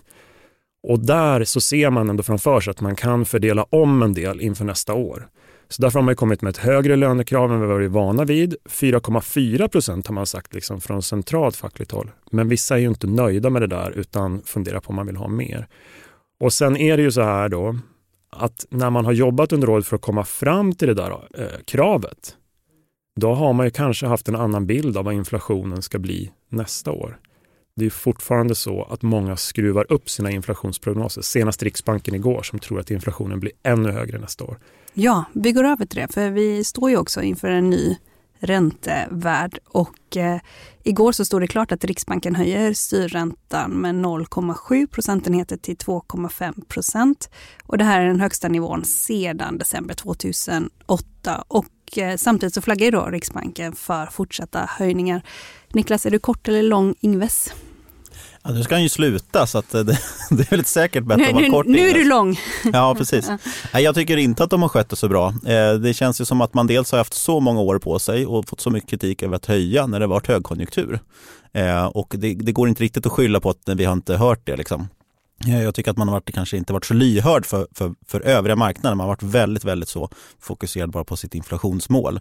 Och 0.89 0.99
där 0.99 1.45
så 1.45 1.61
ser 1.61 1.91
man 1.91 2.11
ändå 2.11 2.23
framför 2.23 2.61
sig 2.61 2.71
att 2.71 2.81
man 2.81 2.97
kan 2.97 3.25
fördela 3.25 3.67
om 3.71 4.03
en 4.03 4.15
del 4.15 4.41
inför 4.41 4.65
nästa 4.65 4.95
år. 4.95 5.29
Så 5.69 5.83
därför 5.83 5.99
har 5.99 6.05
man 6.05 6.17
kommit 6.17 6.43
med 6.43 6.51
ett 6.51 6.57
högre 6.57 6.97
lönekrav 6.97 7.53
än 7.53 7.69
vad 7.69 7.79
vi 7.79 7.85
är 7.85 7.89
vana 7.89 8.25
vid. 8.25 8.57
4,4 8.65 9.69
procent 9.69 10.07
har 10.07 10.15
man 10.15 10.27
sagt 10.27 10.55
liksom 10.55 10.81
från 10.81 11.03
centralt 11.03 11.57
fackligt 11.57 11.93
håll. 11.93 12.11
Men 12.31 12.49
vissa 12.49 12.75
är 12.75 12.79
ju 12.79 12.89
inte 12.89 13.07
nöjda 13.07 13.51
med 13.51 13.63
det 13.63 13.67
där 13.67 13.91
utan 13.91 14.43
funderar 14.43 14.81
på 14.81 14.89
om 14.89 14.97
man 14.97 15.07
vill 15.07 15.17
ha 15.17 15.29
mer. 15.29 15.67
Och 16.41 16.53
sen 16.53 16.77
är 16.77 16.97
det 16.97 17.03
ju 17.03 17.13
så 17.13 17.23
här 17.23 17.49
då 17.49 17.77
att 18.31 18.67
när 18.71 18.91
man 18.91 19.05
har 19.05 19.13
jobbat 19.13 19.53
under 19.53 19.69
året 19.69 19.87
för 19.87 19.97
att 19.97 20.03
komma 20.03 20.25
fram 20.25 20.73
till 20.75 20.89
det 20.89 20.95
där 20.95 21.11
eh, 21.11 21.61
kravet, 21.65 22.37
då 23.21 23.35
har 23.35 23.53
man 23.53 23.67
ju 23.67 23.71
kanske 23.71 24.07
haft 24.07 24.29
en 24.29 24.37
annan 24.37 24.67
bild 24.67 24.97
av 24.97 25.05
vad 25.05 25.15
inflationen 25.15 25.83
ska 25.83 25.99
bli 25.99 26.33
nästa 26.49 26.93
år. 26.93 27.19
Det 27.77 27.87
är 27.87 27.91
fortfarande 27.91 28.55
så 28.55 28.83
att 28.83 29.03
många 29.03 29.37
skruvar 29.37 29.93
upp 29.93 30.11
sina 30.11 30.31
inflationsprognoser. 30.31 31.23
Senast 31.23 31.63
Riksbanken 31.63 32.15
igår 32.15 32.43
som 32.43 32.59
tror 32.59 32.81
att 32.81 32.91
inflationen 32.91 33.41
blir 33.41 33.53
ännu 33.63 33.91
högre 33.91 34.19
nästa 34.19 34.45
år. 34.45 34.59
Ja, 34.95 35.25
vi 35.33 35.53
går 35.53 35.65
över 35.65 35.87
till 35.87 36.01
det, 36.01 36.09
för 36.13 36.31
vi 36.31 36.65
står 36.65 36.91
ju 36.91 36.97
också 36.97 37.23
inför 37.23 37.49
en 37.49 37.71
ny 37.71 37.97
räntevärld 38.39 39.59
Och 39.65 40.17
eh, 40.17 40.41
igår 40.83 41.13
så 41.13 41.25
stod 41.25 41.41
det 41.41 41.47
klart 41.47 41.73
att 41.73 41.85
Riksbanken 41.85 42.35
höjer 42.35 42.73
styrräntan 42.73 43.71
med 43.71 43.95
0,7 43.95 44.87
procentenheter 44.87 45.57
till 45.57 45.77
2,5 45.77 46.65
procent. 46.69 47.31
Och 47.67 47.79
det 47.79 47.85
här 47.85 48.01
är 48.01 48.07
den 48.07 48.21
högsta 48.21 48.49
nivån 48.49 48.85
sedan 48.85 49.59
december 49.59 49.95
2008. 49.95 51.45
Och 51.49 51.99
eh, 51.99 52.17
samtidigt 52.17 52.55
så 52.55 52.63
flaggar 52.63 52.85
ju 52.85 52.91
då 52.91 53.05
Riksbanken 53.05 53.73
för 53.73 54.07
fortsatta 54.07 54.67
höjningar. 54.69 55.23
Niklas, 55.73 56.07
är 56.07 56.11
du 56.11 56.19
kort 56.19 56.49
eller 56.49 56.63
lång 56.63 56.95
Ingves? 57.01 57.53
Ja, 58.47 58.53
nu 58.53 58.63
ska 58.63 58.75
han 58.75 58.83
ju 58.83 58.89
sluta 58.89 59.47
så 59.47 59.59
att 59.59 59.71
det, 59.73 59.83
det 60.31 60.43
är 60.43 60.51
väl 60.51 60.65
säkert 60.65 61.05
bättre 61.05 61.23
nu, 61.23 61.29
att 61.29 61.35
vara 61.35 61.51
kort. 61.51 61.67
Nu 61.67 61.91
är 61.91 61.95
du 61.95 62.05
lång. 62.05 62.41
Ja, 62.73 62.95
precis. 62.99 63.31
Nej, 63.73 63.83
jag 63.83 63.95
tycker 63.95 64.17
inte 64.17 64.45
att 64.45 64.51
de 64.51 64.63
har 64.63 64.69
skött 64.69 64.89
det 64.89 64.97
så 64.97 65.09
bra. 65.09 65.29
Eh, 65.29 65.75
det 65.75 65.95
känns 65.95 66.21
ju 66.21 66.25
som 66.25 66.41
att 66.41 66.55
man 66.55 66.67
dels 66.67 66.91
har 66.91 66.99
haft 66.99 67.15
så 67.15 67.41
många 67.41 67.61
år 67.61 67.79
på 67.79 67.99
sig 67.99 68.27
och 68.27 68.49
fått 68.49 68.61
så 68.61 68.71
mycket 68.71 68.91
kritik 68.91 69.23
över 69.23 69.37
att 69.37 69.47
höja 69.47 69.87
när 69.87 70.01
det 70.01 70.07
varit 70.07 70.27
högkonjunktur. 70.27 71.01
Eh, 71.53 71.87
och 71.87 72.15
det, 72.19 72.35
det 72.35 72.53
går 72.53 72.69
inte 72.69 72.83
riktigt 72.83 73.07
att 73.07 73.13
skylla 73.13 73.41
på 73.41 73.51
att 73.51 73.61
vi 73.77 73.85
har 73.85 73.93
inte 73.93 74.17
hört 74.17 74.41
det. 74.45 74.57
Liksom. 74.57 74.89
Eh, 75.45 75.63
jag 75.63 75.75
tycker 75.75 75.91
att 75.91 75.97
man 75.97 76.09
har 76.09 76.13
varit, 76.13 76.35
kanske 76.35 76.57
inte 76.57 76.73
varit 76.73 76.85
så 76.85 76.95
lyhörd 76.95 77.47
för, 77.47 77.67
för, 77.75 77.95
för 78.07 78.21
övriga 78.21 78.57
marknaden. 78.57 78.99
Man 78.99 79.05
har 79.05 79.13
varit 79.13 79.23
väldigt, 79.23 79.65
väldigt 79.65 79.89
så 79.89 80.11
fokuserad 80.41 80.91
bara 80.91 81.05
på 81.05 81.17
sitt 81.17 81.35
inflationsmål. 81.35 82.21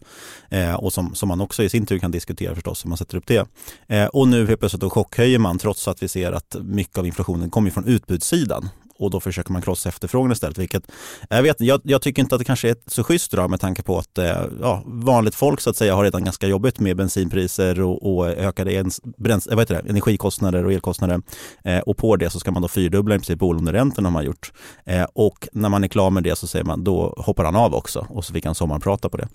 Eh, 0.49 0.73
och 0.73 0.93
som, 0.93 1.15
som 1.15 1.29
man 1.29 1.41
också 1.41 1.63
i 1.63 1.69
sin 1.69 1.85
tur 1.85 1.99
kan 1.99 2.11
diskutera 2.11 2.55
förstås 2.55 2.85
hur 2.85 2.89
man 2.89 2.97
sätter 2.97 3.17
upp 3.17 3.27
det. 3.27 3.47
Eh, 3.87 4.05
och 4.05 4.27
nu 4.27 4.47
helt 4.47 4.59
plötsligt 4.59 4.81
då 4.81 4.89
chockhöjer 4.89 5.39
man 5.39 5.57
trots 5.57 5.87
att 5.87 6.03
vi 6.03 6.07
ser 6.07 6.31
att 6.31 6.55
mycket 6.61 6.97
av 6.97 7.05
inflationen 7.05 7.49
kommer 7.49 7.69
från 7.69 7.85
utbudssidan 7.85 8.69
och 8.99 9.11
då 9.11 9.19
försöker 9.19 9.51
man 9.51 9.61
krossa 9.61 9.89
efterfrågan 9.89 10.31
istället. 10.31 10.57
Vilket, 10.57 10.91
jag, 11.29 11.43
vet, 11.43 11.61
jag, 11.61 11.81
jag 11.83 12.01
tycker 12.01 12.21
inte 12.21 12.35
att 12.35 12.39
det 12.39 12.45
kanske 12.45 12.69
är 12.69 12.75
så 12.87 13.03
schysst 13.03 13.31
drag 13.31 13.49
med 13.49 13.59
tanke 13.59 13.83
på 13.83 13.99
att 13.99 14.17
eh, 14.17 14.41
ja, 14.61 14.83
vanligt 14.85 15.35
folk 15.35 15.61
så 15.61 15.69
att 15.69 15.75
säga 15.75 15.95
har 15.95 16.03
redan 16.03 16.23
ganska 16.23 16.47
jobbigt 16.47 16.79
med 16.79 16.97
bensinpriser 16.97 17.81
och, 17.81 18.15
och 18.15 18.27
ökade 18.27 18.73
ens, 18.73 19.01
bräns, 19.03 19.47
vad 19.47 19.59
heter 19.59 19.81
det, 19.83 19.89
energikostnader 19.89 20.65
och 20.65 20.73
elkostnader. 20.73 21.21
Eh, 21.63 21.79
och 21.79 21.97
på 21.97 22.15
det 22.15 22.29
så 22.29 22.39
ska 22.39 22.51
man 22.51 22.61
då 22.61 22.67
fyrdubbla 22.67 23.15
i 23.15 23.17
princip 23.17 23.39
bolåneräntorna 23.39 24.09
man 24.09 24.25
gjort. 24.25 24.51
Eh, 24.85 25.05
och 25.13 25.47
när 25.51 25.69
man 25.69 25.83
är 25.83 25.87
klar 25.87 26.09
med 26.09 26.23
det 26.23 26.35
så 26.35 26.47
säger 26.47 26.65
man 26.65 26.83
då 26.83 27.13
hoppar 27.17 27.45
han 27.45 27.55
av 27.55 27.75
också 27.75 28.07
och 28.09 28.25
så 28.25 28.33
fick 28.33 28.45
han 28.45 28.55
sommarprata 28.55 29.09
på 29.09 29.17
det. 29.17 29.27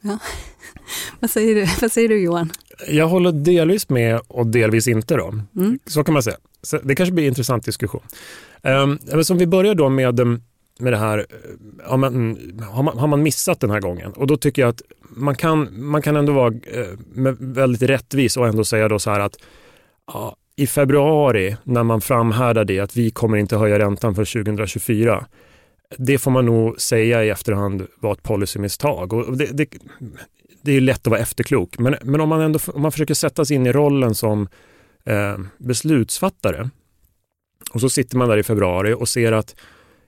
Ja. 0.00 0.18
vad, 1.20 1.30
säger 1.30 1.54
du? 1.54 1.66
vad 1.80 1.92
säger 1.92 2.08
du 2.08 2.22
Johan? 2.22 2.52
Jag 2.88 3.08
håller 3.08 3.32
delvis 3.32 3.88
med 3.88 4.20
och 4.28 4.46
delvis 4.46 4.88
inte. 4.88 5.16
Då. 5.16 5.28
Mm. 5.56 5.78
Så 5.86 6.04
kan 6.04 6.14
man 6.14 6.22
säga. 6.22 6.36
Så 6.62 6.78
det 6.78 6.94
kanske 6.94 7.12
blir 7.12 7.24
en 7.24 7.28
intressant 7.28 7.64
diskussion. 7.64 8.02
Ehm, 8.62 8.98
um, 9.12 9.24
som 9.24 9.38
vi 9.38 9.46
börjar 9.46 9.74
då 9.74 9.88
med, 9.88 10.20
ehm, 10.20 10.42
med 10.78 10.92
det 10.92 10.96
här, 10.96 11.26
har 11.84 11.96
man, 11.96 12.14
mm, 12.14 12.62
har, 12.62 12.82
man, 12.82 12.98
har 12.98 13.06
man 13.06 13.22
missat 13.22 13.60
den 13.60 13.70
här 13.70 13.80
gången? 13.80 14.12
Och 14.12 14.26
då 14.26 14.36
tycker 14.36 14.62
jag 14.62 14.68
att 14.68 14.82
man 15.00 15.34
kan, 15.34 15.68
man 15.80 16.02
kan 16.02 16.16
ändå 16.16 16.32
vara 16.32 16.54
eh, 16.72 16.86
väldigt 17.38 17.82
rättvis 17.82 18.36
och 18.36 18.46
ändå 18.48 18.64
säga 18.64 18.88
då 18.88 18.98
så 18.98 19.10
här 19.10 19.20
att 19.20 19.36
ja, 20.06 20.36
i 20.56 20.66
februari 20.66 21.56
när 21.64 21.82
man 21.82 22.00
framhärdar 22.00 22.64
det 22.64 22.80
att 22.80 22.96
vi 22.96 23.10
kommer 23.10 23.36
inte 23.36 23.56
höja 23.56 23.78
räntan 23.78 24.14
för 24.14 24.24
2024 24.24 25.26
det 25.96 26.18
får 26.18 26.30
man 26.30 26.46
nog 26.46 26.80
säga 26.80 27.24
i 27.24 27.30
efterhand 27.30 27.86
var 28.00 28.12
ett 28.12 28.22
policymisstag. 28.22 29.12
Och 29.12 29.36
det, 29.36 29.46
det, 29.46 29.68
det 30.62 30.72
är 30.72 30.80
lätt 30.80 31.00
att 31.00 31.06
vara 31.06 31.20
efterklok, 31.20 31.78
men, 31.78 31.96
men 32.02 32.20
om 32.20 32.28
man 32.28 32.40
ändå 32.40 32.58
om 32.66 32.82
man 32.82 32.92
försöker 32.92 33.14
sätta 33.14 33.44
sig 33.44 33.56
in 33.56 33.66
i 33.66 33.72
rollen 33.72 34.14
som 34.14 34.48
Eh, 35.04 35.38
beslutsfattare 35.58 36.70
och 37.72 37.80
så 37.80 37.90
sitter 37.90 38.16
man 38.16 38.28
där 38.28 38.36
i 38.36 38.42
februari 38.42 38.92
och 38.92 39.08
ser 39.08 39.32
att 39.32 39.56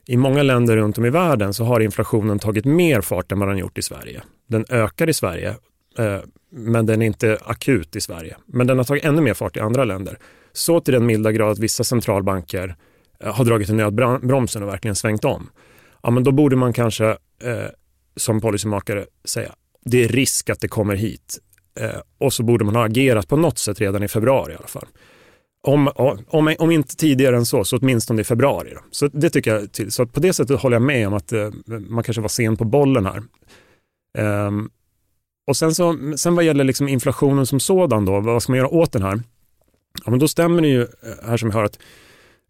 i 0.06 0.16
många 0.16 0.42
länder 0.42 0.76
runt 0.76 0.98
om 0.98 1.04
i 1.04 1.10
världen 1.10 1.54
så 1.54 1.64
har 1.64 1.80
inflationen 1.80 2.38
tagit 2.38 2.64
mer 2.64 3.00
fart 3.00 3.32
än 3.32 3.38
vad 3.38 3.48
den 3.48 3.58
gjort 3.58 3.78
i 3.78 3.82
Sverige. 3.82 4.22
Den 4.46 4.64
ökar 4.68 5.08
i 5.08 5.12
Sverige, 5.12 5.54
eh, 5.98 6.18
men 6.50 6.86
den 6.86 7.02
är 7.02 7.06
inte 7.06 7.38
akut 7.44 7.96
i 7.96 8.00
Sverige. 8.00 8.36
Men 8.46 8.66
den 8.66 8.78
har 8.78 8.84
tagit 8.84 9.04
ännu 9.04 9.20
mer 9.20 9.34
fart 9.34 9.56
i 9.56 9.60
andra 9.60 9.84
länder. 9.84 10.18
Så 10.52 10.80
till 10.80 10.94
den 10.94 11.06
milda 11.06 11.32
grad 11.32 11.50
att 11.50 11.58
vissa 11.58 11.84
centralbanker 11.84 12.76
eh, 13.20 13.34
har 13.34 13.44
dragit 13.44 13.68
i 13.68 13.72
nödbromsen 13.72 14.62
och 14.62 14.68
verkligen 14.68 14.96
svängt 14.96 15.24
om. 15.24 15.50
Ja, 16.02 16.10
men 16.10 16.24
då 16.24 16.32
borde 16.32 16.56
man 16.56 16.72
kanske 16.72 17.08
eh, 17.42 17.66
som 18.16 18.40
policymakare 18.40 19.06
säga 19.24 19.54
det 19.84 20.04
är 20.04 20.08
risk 20.08 20.50
att 20.50 20.60
det 20.60 20.68
kommer 20.68 20.94
hit. 20.94 21.38
Eh, 21.80 22.00
och 22.18 22.32
så 22.32 22.42
borde 22.42 22.64
man 22.64 22.76
ha 22.76 22.86
agerat 22.86 23.28
på 23.28 23.36
något 23.36 23.58
sätt 23.58 23.80
redan 23.80 24.02
i 24.02 24.08
februari 24.08 24.52
i 24.52 24.56
alla 24.56 24.66
fall. 24.66 24.86
Om, 25.62 25.88
om, 26.28 26.54
om 26.58 26.70
inte 26.70 26.96
tidigare 26.96 27.36
än 27.36 27.46
så, 27.46 27.64
så 27.64 27.78
åtminstone 27.78 28.20
i 28.20 28.24
februari. 28.24 28.70
Då. 28.74 28.80
Så 28.90 29.08
det 29.08 29.30
tycker 29.30 29.54
jag, 29.54 29.72
till. 29.72 29.92
så 29.92 30.06
på 30.06 30.20
det 30.20 30.32
sättet 30.32 30.60
håller 30.60 30.74
jag 30.74 30.82
med 30.82 31.06
om 31.08 31.14
att 31.14 31.32
eh, 31.32 31.50
man 31.66 32.04
kanske 32.04 32.20
var 32.20 32.28
sen 32.28 32.56
på 32.56 32.64
bollen 32.64 33.06
här. 33.06 33.22
Ehm, 34.18 34.70
och 35.46 35.56
sen, 35.56 35.74
så, 35.74 35.98
sen 36.16 36.34
vad 36.34 36.44
gäller 36.44 36.64
liksom 36.64 36.88
inflationen 36.88 37.46
som 37.46 37.60
sådan 37.60 38.04
då, 38.04 38.20
vad 38.20 38.42
ska 38.42 38.52
man 38.52 38.58
göra 38.58 38.68
åt 38.68 38.92
den 38.92 39.02
här? 39.02 39.22
Ja, 40.04 40.10
men 40.10 40.18
då 40.18 40.28
stämmer 40.28 40.62
det 40.62 40.68
ju 40.68 40.82
eh, 40.82 40.88
här 41.26 41.36
som 41.36 41.48
jag 41.48 41.56
hör 41.56 41.64
att 41.64 41.78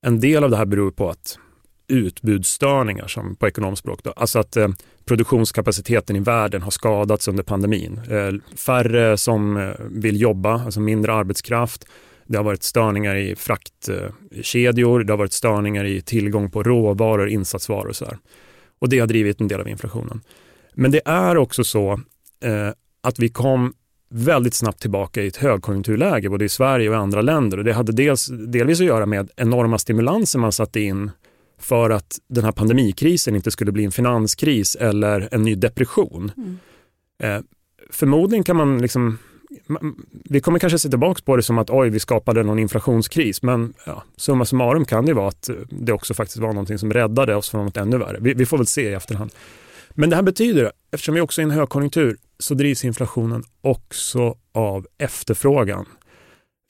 en 0.03 0.21
del 0.21 0.45
av 0.45 0.51
det 0.51 0.57
här 0.57 0.67
beror 0.67 0.91
på 0.91 1.11
att 1.11 1.39
utbudsstörningar 1.89 3.07
som 3.07 3.37
på 3.37 3.49
ekonomspråk. 3.49 4.03
Då. 4.03 4.11
Alltså 4.11 4.39
att 4.39 4.57
eh, 4.57 4.69
produktionskapaciteten 5.11 6.17
i 6.17 6.21
världen 6.21 6.63
har 6.63 6.71
skadats 6.71 7.29
under 7.29 7.43
pandemin. 7.43 8.01
Eh, 8.11 8.57
färre 8.57 9.17
som 9.17 9.57
eh, 9.57 9.71
vill 9.79 10.21
jobba, 10.21 10.65
alltså 10.65 10.81
mindre 10.81 11.13
arbetskraft. 11.13 11.85
Det 12.27 12.37
har 12.37 12.45
varit 12.45 12.63
störningar 12.63 13.17
i 13.17 13.37
fraktkedjor, 13.37 15.05
det 15.05 15.13
har 15.13 15.19
varit 15.19 15.33
störningar 15.33 15.85
i 15.85 16.01
tillgång 16.01 16.51
på 16.51 16.63
råvaror, 16.63 17.29
insatsvaror 17.29 17.89
och 17.89 17.97
så 17.97 18.05
där. 18.05 18.19
Och 18.79 18.89
det 18.89 18.99
har 18.99 19.07
drivit 19.07 19.41
en 19.41 19.49
del 19.49 19.61
av 19.61 19.69
inflationen. 19.69 20.21
Men 20.75 20.91
det 20.91 21.01
är 21.05 21.37
också 21.37 21.65
så 21.65 21.93
eh, 22.45 22.69
att 23.03 23.19
vi 23.19 23.29
kom 23.29 23.73
väldigt 24.11 24.55
snabbt 24.55 24.81
tillbaka 24.81 25.23
i 25.23 25.27
ett 25.27 25.37
högkonjunkturläge 25.37 26.29
både 26.29 26.45
i 26.45 26.49
Sverige 26.49 26.89
och 26.89 26.95
i 26.95 26.99
andra 26.99 27.23
länder. 27.23 27.59
Och 27.59 27.65
det 27.65 27.73
hade 27.73 27.93
dels, 27.93 28.27
delvis 28.27 28.81
att 28.81 28.87
göra 28.87 29.07
med 29.07 29.31
enorma 29.37 29.79
stimulanser 29.79 30.39
man 30.39 30.53
satte 30.53 30.81
in 30.81 31.11
för 31.61 31.91
att 31.91 32.19
den 32.29 32.45
här 32.45 32.53
pandemikrisen 32.53 33.37
inte 33.37 33.51
skulle 33.51 33.73
bli 33.73 33.85
en 33.85 33.93
finanskris 33.93 34.75
eller 34.75 35.29
en 35.33 35.43
ny 35.43 35.55
depression. 35.55 36.33
Mm. 36.37 36.59
Eh, 37.23 37.43
förmodligen 37.91 38.45
kan 38.45 38.57
man 38.57 38.83
liksom 38.83 39.19
vi 40.25 40.41
kommer 40.41 40.59
kanske 40.59 40.79
se 40.79 40.89
tillbaka 40.89 41.23
på 41.25 41.37
det 41.37 41.43
som 41.43 41.59
att 41.59 41.71
oj, 41.71 41.91
vi 41.91 42.01
skapade 42.01 42.43
någon 42.43 42.59
inflationskris, 42.59 43.43
men 43.43 43.75
ja, 43.87 44.03
summa 44.17 44.45
summarum 44.45 44.85
kan 44.85 45.07
det 45.07 45.15
vara 45.15 45.29
att 45.29 45.51
det 45.71 45.93
också 45.93 46.15
faktiskt 46.15 46.39
var 46.39 46.53
någonting 46.53 46.79
som 46.79 46.93
räddade 46.93 47.37
oss 47.37 47.51
från 47.51 47.65
något 47.65 47.77
ännu 47.77 47.99
värre. 47.99 48.19
Vi, 48.21 48.35
vi 48.35 48.47
får 48.47 48.57
väl 48.57 48.67
se 48.67 48.83
i 48.83 48.95
efterhand. 48.95 49.31
Men 49.91 50.11
det 50.11 50.17
här 50.17 50.23
betyder, 50.23 50.73
eftersom 50.91 51.15
vi 51.15 51.21
också 51.21 51.41
är 51.41 51.43
i 51.43 51.45
en 51.45 51.51
högkonjunktur, 51.51 52.17
så 52.39 52.55
drivs 52.55 52.85
inflationen 52.85 53.45
också 53.61 54.35
av 54.53 54.87
efterfrågan. 54.99 55.87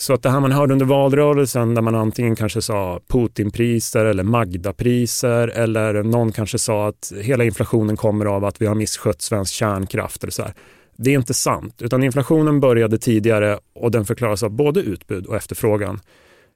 Så 0.00 0.14
att 0.14 0.22
det 0.22 0.30
här 0.30 0.40
man 0.40 0.52
hörde 0.52 0.72
under 0.72 0.86
valrörelsen 0.86 1.74
där 1.74 1.82
man 1.82 1.94
antingen 1.94 2.36
kanske 2.36 2.62
sa 2.62 3.00
Putinpriser 3.08 4.04
eller 4.04 4.22
Magdapriser 4.22 5.48
eller 5.48 6.02
någon 6.02 6.32
kanske 6.32 6.58
sa 6.58 6.88
att 6.88 7.12
hela 7.20 7.44
inflationen 7.44 7.96
kommer 7.96 8.26
av 8.26 8.44
att 8.44 8.62
vi 8.62 8.66
har 8.66 8.74
misskött 8.74 9.22
svensk 9.22 9.54
kärnkraft 9.54 10.24
eller 10.24 10.32
så 10.32 10.42
här. 10.42 10.54
Det 10.96 11.10
är 11.10 11.14
inte 11.14 11.34
sant, 11.34 11.82
utan 11.82 12.02
inflationen 12.02 12.60
började 12.60 12.98
tidigare 12.98 13.58
och 13.72 13.90
den 13.90 14.04
förklaras 14.04 14.42
av 14.42 14.50
både 14.50 14.80
utbud 14.80 15.26
och 15.26 15.36
efterfrågan. 15.36 16.00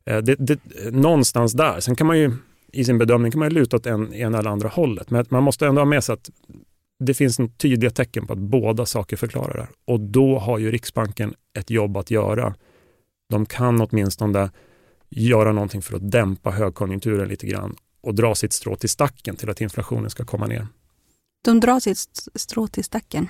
Eh, 0.06 0.18
det, 0.18 0.34
det, 0.38 0.58
någonstans 0.90 1.52
där, 1.52 1.80
sen 1.80 1.96
kan 1.96 2.06
man 2.06 2.18
ju 2.18 2.32
i 2.72 2.84
sin 2.84 2.98
bedömning 2.98 3.32
kan 3.32 3.38
man 3.38 3.54
luta 3.54 3.76
åt 3.76 3.86
en, 3.86 4.14
ena 4.14 4.38
eller 4.38 4.50
andra 4.50 4.68
hållet, 4.68 5.10
men 5.10 5.24
man 5.28 5.42
måste 5.42 5.66
ändå 5.66 5.80
ha 5.80 5.86
med 5.86 6.04
sig 6.04 6.12
att 6.12 6.30
det 6.98 7.14
finns 7.14 7.38
en 7.38 7.48
tydliga 7.48 7.90
tecken 7.90 8.26
på 8.26 8.32
att 8.32 8.38
båda 8.38 8.86
saker 8.86 9.16
förklarar 9.16 9.56
det. 9.56 9.60
här 9.60 9.68
Och 9.84 10.00
då 10.00 10.38
har 10.38 10.58
ju 10.58 10.70
Riksbanken 10.70 11.34
ett 11.58 11.70
jobb 11.70 11.96
att 11.96 12.10
göra 12.10 12.54
de 13.34 13.46
kan 13.46 13.80
åtminstone 13.80 14.50
göra 15.10 15.52
någonting 15.52 15.82
för 15.82 15.96
att 15.96 16.10
dämpa 16.10 16.50
högkonjunkturen 16.50 17.28
lite 17.28 17.46
grann 17.46 17.76
och 18.02 18.14
dra 18.14 18.34
sitt 18.34 18.52
strå 18.52 18.76
till 18.76 18.88
stacken 18.88 19.36
till 19.36 19.50
att 19.50 19.60
inflationen 19.60 20.10
ska 20.10 20.24
komma 20.24 20.46
ner. 20.46 20.66
De 21.44 21.60
drar 21.60 21.80
sitt 21.80 21.98
strå 22.34 22.66
till 22.66 22.84
stacken? 22.84 23.28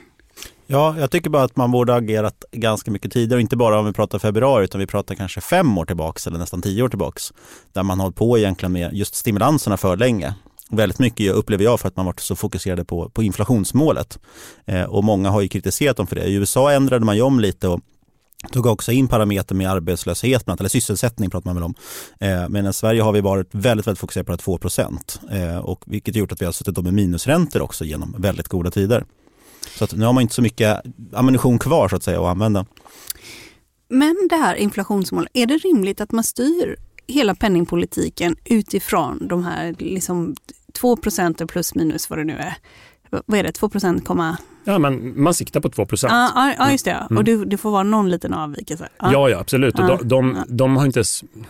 Ja, 0.67 0.97
jag 0.99 1.11
tycker 1.11 1.31
bara 1.31 1.43
att 1.43 1.57
man 1.57 1.71
borde 1.71 1.93
ha 1.93 1.99
agerat 1.99 2.45
ganska 2.53 2.91
mycket 2.91 3.13
tidigare, 3.13 3.41
inte 3.41 3.57
bara 3.57 3.79
om 3.79 3.87
vi 3.87 3.93
pratar 3.93 4.19
februari, 4.19 4.65
utan 4.65 4.79
vi 4.79 4.87
pratar 4.87 5.15
kanske 5.15 5.41
fem 5.41 5.79
år 5.79 5.85
tillbaks 5.85 6.27
eller 6.27 6.39
nästan 6.39 6.63
tio 6.63 6.83
år 6.83 6.89
tillbaks. 6.89 7.33
Där 7.73 7.83
man 7.83 8.01
hållit 8.01 8.17
på 8.17 8.39
egentligen 8.39 8.73
med 8.73 8.93
just 8.93 9.15
stimulanserna 9.15 9.77
för 9.77 9.97
länge. 9.97 10.35
Väldigt 10.71 10.99
mycket 10.99 11.33
upplever 11.33 11.65
jag 11.65 11.81
för 11.81 11.89
att 11.89 11.97
man 11.97 12.07
varit 12.07 12.21
så 12.21 12.37
fokuserade 12.37 12.85
på, 12.85 13.11
på 13.11 13.23
inflationsmålet. 13.23 14.19
Eh, 14.65 14.83
och 14.83 15.05
många 15.05 15.31
har 15.31 15.41
ju 15.41 15.49
kritiserat 15.49 15.97
dem 15.97 16.07
för 16.07 16.17
det. 16.17 16.25
I 16.25 16.35
USA 16.35 16.73
ändrade 16.73 17.05
man 17.05 17.17
ju 17.17 17.23
om 17.23 17.41
lite 17.41 17.69
och 17.69 17.81
tog 18.53 18.67
också 18.67 18.93
in 18.93 19.09
parametern 19.09 19.59
med 19.59 19.71
arbetslöshet, 19.71 20.49
eller 20.49 20.69
sysselsättning 20.69 21.31
pratar 21.31 21.47
man 21.47 21.55
väl 21.55 21.65
om. 21.65 21.75
Eh, 22.21 22.49
men 22.49 22.67
i 22.67 22.73
Sverige 22.73 23.03
har 23.03 23.13
vi 23.13 23.21
varit 23.21 23.49
väldigt, 23.51 23.87
väldigt 23.87 24.01
fokuserade 24.01 24.27
på 24.27 24.37
2 24.37 24.59
procent. 24.59 25.21
Eh, 25.31 25.59
och 25.59 25.85
vilket 25.87 26.17
gjort 26.17 26.33
att 26.33 26.41
vi 26.41 26.45
har 26.45 26.53
suttit 26.53 26.85
med 26.85 26.95
minusräntor 26.95 27.63
också 27.63 27.85
genom 27.85 28.15
väldigt 28.19 28.49
goda 28.49 28.71
tider. 28.71 29.05
Så 29.79 29.85
att 29.85 29.93
nu 29.93 30.05
har 30.05 30.13
man 30.13 30.23
inte 30.23 30.35
så 30.35 30.43
mycket 30.43 30.81
ammunition 31.13 31.59
kvar 31.59 31.89
så 31.89 31.97
att 31.97 32.03
säga 32.03 32.21
att 32.21 32.27
använda. 32.27 32.67
Men 33.89 34.29
det 34.31 34.37
här 34.37 34.55
inflationsmålet, 34.55 35.31
är 35.35 35.47
det 35.47 35.59
rimligt 35.59 36.01
att 36.01 36.13
man 36.13 36.25
styr 36.25 36.77
hela 37.07 37.35
penningpolitiken 37.35 38.37
utifrån 38.45 39.29
de 39.29 39.45
här 39.45 39.75
liksom 39.79 40.35
2% 40.81 41.47
plus 41.47 41.75
minus 41.75 42.11
vad 42.11 42.19
det 42.19 42.25
nu 42.25 42.37
är? 42.37 42.55
Vad 43.27 43.39
är 43.39 43.43
det, 43.43 43.53
2 43.53 43.71
komma 44.05 44.37
Ja, 44.65 44.79
men 44.79 45.23
man 45.23 45.35
siktar 45.35 45.61
på 45.61 45.69
2 45.69 45.87
procent. 45.87 46.13
Ja, 46.13 46.55
ja, 46.59 46.73
just 46.73 46.85
det. 46.85 46.91
Mm. 46.91 47.17
Och 47.17 47.25
det, 47.25 47.45
det, 47.45 47.57
får 47.57 47.71
vara 47.71 47.83
någon 47.83 48.11
liten 48.11 48.35
avvikelse. 48.35 48.89
Ja, 48.99 49.13
ja, 49.13 49.29
ja 49.31 49.39
absolut. 49.39 49.75
Ja, 49.79 49.87
de, 49.87 50.09
de, 50.09 50.45
de, 50.49 50.77
har 50.77 50.87
inte, 50.87 51.03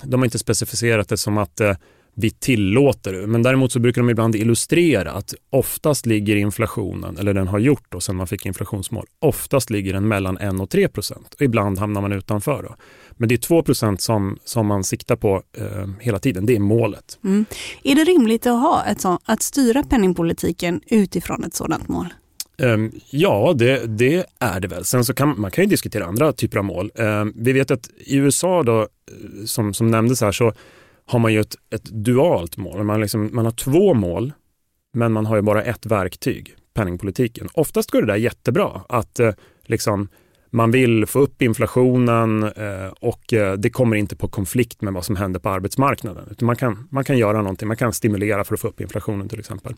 de 0.03 0.21
har 0.21 0.25
inte 0.25 0.39
specificerat 0.39 1.09
det 1.09 1.17
som 1.17 1.39
att 1.39 1.61
eh, 1.61 1.73
vi 2.15 2.31
tillåter 2.31 3.13
det. 3.13 3.27
Men 3.27 3.43
däremot 3.43 3.73
så 3.73 3.79
brukar 3.79 4.01
de 4.01 4.11
ibland 4.11 4.37
illustrera 4.37 5.13
att 5.13 5.35
oftast 5.51 6.07
ligger 6.07 6.37
inflationen, 6.37 7.19
eller 7.19 7.35
den 7.35 7.49
har 7.49 7.59
gjort 7.59 7.85
då 7.89 8.01
sen 8.01 8.17
man 8.17 8.27
fick 8.27 8.47
inflationsmål, 8.47 9.07
oftast 9.19 9.71
ligger 9.71 9.93
den 9.93 10.09
mellan 10.09 10.39
1 10.39 10.61
och 10.61 10.71
3 10.71 10.89
procent. 10.89 11.35
Och 11.35 11.43
ibland 11.43 11.79
hamnar 11.79 12.01
man 12.01 12.13
utanför. 12.13 12.63
Då. 12.63 12.75
Men 13.17 13.29
det 13.29 13.35
är 13.35 13.39
2 13.39 13.63
procent 13.63 14.01
som, 14.01 14.39
som 14.45 14.67
man 14.67 14.85
siktar 14.85 15.17
på 15.17 15.43
eh, 15.59 15.89
hela 16.01 16.19
tiden. 16.19 16.47
Det 16.47 16.57
är 16.57 16.61
målet. 16.61 17.19
Mm. 17.25 17.45
Är 17.83 17.95
det 17.95 18.05
rimligt 18.05 18.47
att, 18.47 18.61
ha 18.61 18.85
ett 18.85 19.01
sånt, 19.01 19.21
att 19.25 19.43
styra 19.43 19.83
penningpolitiken 19.83 20.81
utifrån 20.87 21.45
ett 21.45 21.55
sådant 21.55 21.89
mål? 21.89 22.07
Um, 22.59 22.93
ja, 23.11 23.55
det, 23.57 23.87
det, 23.87 24.27
är 24.39 24.61
det 24.61 24.69
väl. 24.69 24.85
Sen 24.85 25.05
så 25.05 25.15
kan 25.15 25.41
man 25.41 25.51
kan 25.51 25.65
ju 25.65 25.71
diskutera 25.71 26.05
andra 26.05 26.33
typer 26.33 26.59
av 26.59 26.65
mål. 26.65 26.91
Um, 26.95 27.33
vi 27.37 27.53
vet 27.53 27.71
att 27.71 27.91
i 27.97 28.17
USA 28.17 28.63
då, 28.63 28.81
eh, 28.81 28.87
som, 29.45 29.75
som 29.75 29.91
nämndes 29.91 30.21
här, 30.21 30.33
så 30.33 30.53
har 31.07 31.19
man 31.19 31.33
ju 31.33 31.41
ett, 31.41 31.57
ett 31.71 31.85
dualt 31.85 32.57
mål. 32.57 32.85
Man, 32.85 33.01
liksom, 33.01 33.31
man 33.33 33.45
har 33.45 33.53
två 33.53 33.95
mål, 33.95 34.33
men 34.93 35.13
man 35.13 35.27
har 35.27 35.37
ju 35.37 35.43
bara 35.43 35.63
ett 35.63 35.87
verktyg, 35.87 36.57
penningpolitiken. 36.75 37.49
Oftast 37.55 37.91
går 37.91 38.01
det 38.03 38.07
där 38.07 38.17
jättebra, 38.17 38.81
att 38.89 39.21
uh, 39.21 39.31
liksom 39.63 40.09
man 40.55 40.71
vill 40.71 41.07
få 41.07 41.21
upp 41.21 41.43
inflationen 41.43 42.43
eh, 42.43 42.93
och 43.01 43.33
eh, 43.33 43.53
det 43.53 43.71
kommer 43.71 43.97
inte 43.97 44.17
på 44.17 44.29
konflikt 44.29 44.83
med 44.83 44.93
vad 44.93 45.05
som 45.05 45.17
händer 45.17 45.41
på 45.41 45.49
arbetsmarknaden. 45.49 46.25
Utan 46.31 46.47
man, 46.47 46.57
kan, 46.57 46.89
man 46.91 47.05
kan 47.05 47.19
göra 47.19 47.37
någonting, 47.37 47.69
man 47.69 47.77
kan 47.77 47.93
stimulera 47.93 48.45
för 48.45 48.55
att 48.55 48.61
få 48.61 48.69
upp 48.69 48.81
inflationen 48.81 49.29
till 49.29 49.39
exempel. 49.39 49.75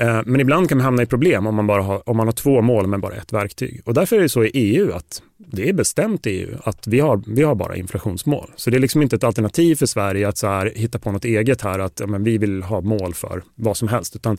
Eh, 0.00 0.20
men 0.26 0.40
ibland 0.40 0.68
kan 0.68 0.78
man 0.78 0.84
hamna 0.84 1.02
i 1.02 1.06
problem 1.06 1.46
om 1.46 1.54
man, 1.54 1.66
bara 1.66 1.82
har, 1.82 2.08
om 2.08 2.16
man 2.16 2.26
har 2.26 2.32
två 2.32 2.62
mål 2.62 2.86
med 2.86 3.00
bara 3.00 3.14
ett 3.14 3.32
verktyg. 3.32 3.82
Och 3.84 3.94
därför 3.94 4.16
är 4.16 4.20
det 4.20 4.28
så 4.28 4.44
i 4.44 4.50
EU 4.54 4.92
att 4.92 5.22
det 5.36 5.68
är 5.68 5.72
bestämt 5.72 6.26
i 6.26 6.30
EU 6.30 6.56
att 6.64 6.86
vi 6.86 7.00
har, 7.00 7.22
vi 7.26 7.42
har 7.42 7.54
bara 7.54 7.76
inflationsmål. 7.76 8.50
Så 8.56 8.70
det 8.70 8.76
är 8.76 8.80
liksom 8.80 9.02
inte 9.02 9.16
ett 9.16 9.24
alternativ 9.24 9.76
för 9.76 9.86
Sverige 9.86 10.28
att 10.28 10.38
så 10.38 10.46
här, 10.46 10.72
hitta 10.74 10.98
på 10.98 11.12
något 11.12 11.24
eget 11.24 11.62
här, 11.62 11.78
att 11.78 12.00
ja, 12.00 12.06
men 12.06 12.24
vi 12.24 12.38
vill 12.38 12.62
ha 12.62 12.80
mål 12.80 13.14
för 13.14 13.42
vad 13.54 13.76
som 13.76 13.88
helst. 13.88 14.16
Utan 14.16 14.38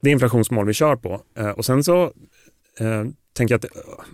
det 0.00 0.10
är 0.10 0.12
inflationsmål 0.12 0.66
vi 0.66 0.72
kör 0.72 0.96
på. 0.96 1.20
Och 1.56 1.64
sen 1.64 1.84
så 1.84 2.12
tänker 3.36 3.54
att 3.54 3.64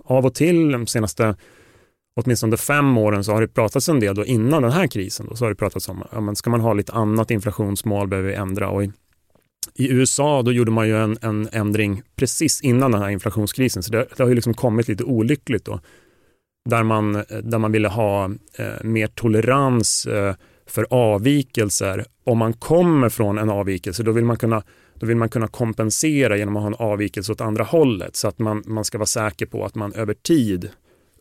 av 0.05 0.27
och 0.27 0.35
till 0.35 0.73
de 0.73 0.87
senaste 0.87 1.37
åtminstone 2.15 2.57
fem 2.57 2.99
åren 2.99 3.25
så 3.25 3.33
har 3.33 3.41
det 3.41 3.49
pratats 3.49 3.89
en 3.89 4.01
del 4.01 4.15
då 4.15 4.25
innan 4.25 4.63
den 4.63 4.73
här 4.73 4.87
krisen. 4.87 5.27
Då, 5.31 5.37
så 5.37 5.45
har 5.45 5.51
det 5.51 5.57
pratats 5.57 5.89
om 5.89 6.03
att 6.03 6.09
ja, 6.13 6.35
ska 6.35 6.51
man 6.51 6.61
ha 6.61 6.73
lite 6.73 6.93
annat 6.93 7.31
inflationsmål 7.31 8.09
behöver 8.09 8.29
vi 8.29 8.35
ändra. 8.35 8.69
Och 8.69 8.85
i, 8.85 8.93
i 9.75 9.93
USA 9.93 10.43
då 10.43 10.53
gjorde 10.53 10.71
man 10.71 10.89
ju 10.89 10.97
en, 10.97 11.19
en, 11.21 11.49
ändring 11.53 12.03
precis 12.17 12.61
innan 12.61 12.93
den 12.93 13.03
här 13.03 13.11
inflationskrisen. 13.11 13.83
Så 13.83 13.93
det, 13.93 14.07
det 14.17 14.23
har 14.23 14.29
ju 14.29 14.35
liksom 14.35 14.55
kommit 14.55 14.89
lite 14.89 15.05
olyckligt 15.05 15.65
då. 15.65 15.81
Där 16.71 16.83
man, 16.83 17.13
där 17.43 17.59
man 17.59 17.73
ville 17.73 17.89
ha 17.89 18.25
eh, 18.59 18.85
mer 18.85 19.07
tolerans 19.07 20.07
eh, 20.07 20.35
för 20.67 20.87
avvikelser. 20.91 22.05
Om 22.25 22.39
man 22.39 22.53
kommer 22.53 23.09
från 23.09 23.39
en 23.39 23.51
avvikelse 23.51 24.03
då 24.03 24.13
vill 24.13 24.25
man 24.25 24.37
kunna 24.37 24.63
då 25.03 25.07
vill 25.07 25.17
man 25.17 25.29
kunna 25.29 25.49
kompensera 25.49 26.37
genom 26.37 26.57
att 26.57 26.63
ha 26.63 26.67
en 26.67 26.75
avvikelse 26.75 27.33
åt 27.33 27.41
andra 27.41 27.65
hållet 27.65 28.17
så 28.17 28.29
att 28.29 28.39
man, 28.39 28.63
man 28.67 28.85
ska 28.85 28.99
vara 28.99 29.07
säker 29.07 29.47
på 29.47 29.65
att 29.65 29.75
man 29.75 29.93
över 29.93 30.15
tid 30.15 30.71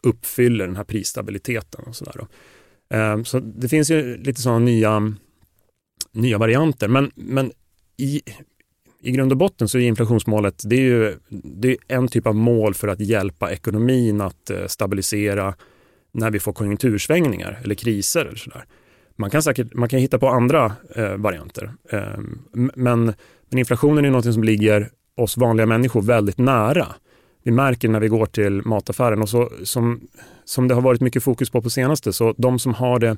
uppfyller 0.03 0.67
den 0.67 0.75
här 0.75 0.83
prisstabiliteten. 0.83 1.83
Och 1.87 1.95
så, 1.95 2.05
där 2.05 2.27
eh, 2.93 3.23
så 3.23 3.39
det 3.39 3.69
finns 3.69 3.91
ju 3.91 4.17
lite 4.17 4.41
sådana 4.41 4.59
nya, 4.59 5.13
nya 6.11 6.37
varianter. 6.37 6.87
Men, 6.87 7.11
men 7.15 7.51
i, 7.97 8.21
i 9.01 9.11
grund 9.11 9.31
och 9.31 9.37
botten 9.37 9.67
så 9.67 9.77
är 9.77 9.81
inflationsmålet 9.81 10.61
det 10.65 10.75
är 10.75 10.81
ju, 10.81 11.17
det 11.29 11.69
är 11.69 11.77
en 11.87 12.07
typ 12.07 12.27
av 12.27 12.35
mål 12.35 12.73
för 12.73 12.87
att 12.87 12.99
hjälpa 12.99 13.51
ekonomin 13.51 14.21
att 14.21 14.49
eh, 14.49 14.65
stabilisera 14.67 15.55
när 16.11 16.31
vi 16.31 16.39
får 16.39 16.53
konjunktursvängningar 16.53 17.59
eller 17.63 17.75
kriser. 17.75 18.25
eller 18.25 18.37
så 18.37 18.49
där. 18.49 18.65
Man 19.15 19.29
kan 19.29 19.43
säkert 19.43 19.73
man 19.73 19.89
kan 19.89 19.99
hitta 19.99 20.19
på 20.19 20.27
andra 20.27 20.75
eh, 20.95 21.15
varianter. 21.15 21.73
Eh, 21.89 22.19
men, 22.75 23.13
men 23.51 23.59
inflationen 23.59 24.05
är 24.05 24.09
något 24.09 24.33
som 24.33 24.43
ligger 24.43 24.89
oss 25.15 25.37
vanliga 25.37 25.65
människor 25.65 26.01
väldigt 26.01 26.37
nära. 26.37 26.87
Vi 27.43 27.51
märker 27.51 27.89
när 27.89 27.99
vi 27.99 28.07
går 28.07 28.25
till 28.25 28.61
mataffären 28.65 29.21
och 29.21 29.29
så, 29.29 29.51
som, 29.63 30.01
som 30.45 30.67
det 30.67 30.73
har 30.73 30.81
varit 30.81 31.01
mycket 31.01 31.23
fokus 31.23 31.49
på 31.49 31.61
på 31.61 31.69
senaste, 31.69 32.13
så 32.13 32.33
de 32.37 32.59
som 32.59 32.73
har 32.73 32.99
det 32.99 33.17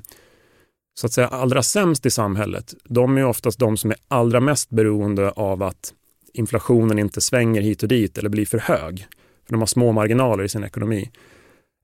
så 1.00 1.06
att 1.06 1.12
säga 1.12 1.28
allra 1.28 1.62
sämst 1.62 2.06
i 2.06 2.10
samhället, 2.10 2.74
de 2.84 3.18
är 3.18 3.24
oftast 3.24 3.58
de 3.58 3.76
som 3.76 3.90
är 3.90 3.96
allra 4.08 4.40
mest 4.40 4.70
beroende 4.70 5.30
av 5.30 5.62
att 5.62 5.94
inflationen 6.32 6.98
inte 6.98 7.20
svänger 7.20 7.60
hit 7.60 7.82
och 7.82 7.88
dit 7.88 8.18
eller 8.18 8.28
blir 8.28 8.46
för 8.46 8.58
hög. 8.58 9.06
För 9.46 9.52
de 9.52 9.60
har 9.60 9.66
små 9.66 9.92
marginaler 9.92 10.44
i 10.44 10.48
sin 10.48 10.64
ekonomi. 10.64 11.10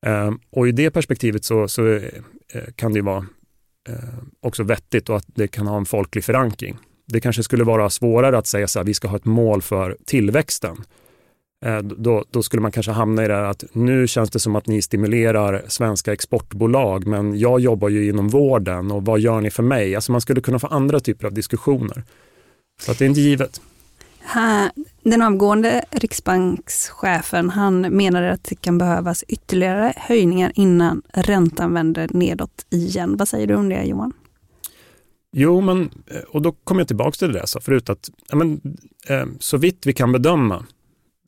Ehm, 0.05 0.39
och 0.49 0.67
i 0.67 0.71
det 0.71 0.91
perspektivet 0.91 1.43
så, 1.43 1.67
så 1.67 1.87
eh, 1.87 2.01
kan 2.75 2.93
det 2.93 3.01
vara 3.01 3.25
eh, 3.89 3.95
också 4.39 4.63
vettigt 4.63 5.09
och 5.09 5.17
att 5.17 5.25
det 5.27 5.47
kan 5.47 5.67
ha 5.67 5.77
en 5.77 5.85
folklig 5.85 6.23
förankring. 6.23 6.77
Det 7.11 7.19
kanske 7.19 7.43
skulle 7.43 7.63
vara 7.63 7.89
svårare 7.89 8.37
att 8.37 8.47
säga 8.47 8.67
så 8.67 8.79
här, 8.79 8.83
vi 8.83 8.93
ska 8.93 9.07
ha 9.07 9.17
ett 9.17 9.25
mål 9.25 9.61
för 9.61 9.97
tillväxten. 10.05 10.77
Eh, 11.65 11.77
då, 11.77 12.25
då, 12.31 12.43
skulle 12.43 12.61
man 12.61 12.71
kanske 12.71 12.91
hamna 12.91 13.25
i 13.25 13.27
det 13.27 13.33
här 13.33 13.43
att 13.43 13.63
nu 13.73 14.07
känns 14.07 14.29
det 14.29 14.39
som 14.39 14.55
att 14.55 14.67
ni 14.67 14.81
stimulerar 14.81 15.63
svenska 15.67 16.13
exportbolag 16.13 17.07
men 17.07 17.39
jag 17.39 17.59
jobbar 17.59 17.89
ju 17.89 18.09
inom 18.09 18.29
vården 18.29 18.91
och 18.91 19.05
vad 19.05 19.19
gör 19.19 19.41
ni 19.41 19.51
för 19.51 19.63
mig? 19.63 19.95
Alltså 19.95 20.11
man 20.11 20.21
skulle 20.21 20.41
kunna 20.41 20.59
få 20.59 20.67
andra 20.67 20.99
typer 20.99 21.27
av 21.27 21.33
diskussioner. 21.33 22.03
Så 22.81 22.91
att 22.91 22.99
det 22.99 23.05
är 23.05 23.09
inte 23.09 23.21
givet. 23.21 23.61
Den 25.03 25.21
avgående 25.21 25.85
riksbankschefen 25.91 27.49
han 27.49 27.81
menade 27.81 28.31
att 28.31 28.43
det 28.43 28.55
kan 28.55 28.77
behövas 28.77 29.23
ytterligare 29.27 29.93
höjningar 29.97 30.51
innan 30.55 31.01
räntan 31.13 31.73
vänder 31.73 32.09
nedåt 32.11 32.65
igen. 32.69 33.17
Vad 33.17 33.27
säger 33.27 33.47
du 33.47 33.55
om 33.55 33.69
det 33.69 33.83
Johan? 33.83 34.13
Jo, 35.31 35.61
men, 35.61 35.89
eh, 36.07 36.21
och 36.21 36.41
då 36.41 36.51
kommer 36.51 36.81
jag 36.81 36.87
tillbaka 36.87 37.11
till 37.11 37.33
det 37.33 37.39
jag 37.39 37.49
sa 37.49 37.59
förut, 37.59 37.89
att 37.89 38.09
ja, 38.29 38.35
men, 38.35 38.61
eh, 39.07 39.25
så 39.39 39.57
vitt 39.57 39.85
vi 39.85 39.93
kan 39.93 40.11
bedöma 40.11 40.65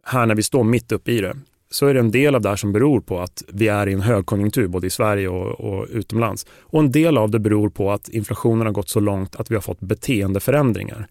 här 0.03 0.25
när 0.25 0.35
vi 0.35 0.43
står 0.43 0.63
mitt 0.63 0.91
uppe 0.91 1.11
i 1.11 1.21
det, 1.21 1.37
så 1.69 1.85
är 1.87 1.93
det 1.93 1.99
en 1.99 2.11
del 2.11 2.35
av 2.35 2.41
det 2.41 2.49
här 2.49 2.55
som 2.55 2.73
beror 2.73 3.01
på 3.01 3.19
att 3.19 3.43
vi 3.47 3.67
är 3.67 3.87
i 3.87 3.93
en 3.93 4.01
högkonjunktur 4.01 4.67
både 4.67 4.87
i 4.87 4.89
Sverige 4.89 5.27
och, 5.27 5.59
och 5.59 5.87
utomlands. 5.89 6.45
Och 6.59 6.79
en 6.79 6.91
del 6.91 7.17
av 7.17 7.31
det 7.31 7.39
beror 7.39 7.69
på 7.69 7.91
att 7.91 8.09
inflationen 8.09 8.65
har 8.65 8.73
gått 8.73 8.89
så 8.89 8.99
långt 8.99 9.35
att 9.35 9.51
vi 9.51 9.55
har 9.55 9.61
fått 9.61 9.79
beteendeförändringar. 9.79 11.07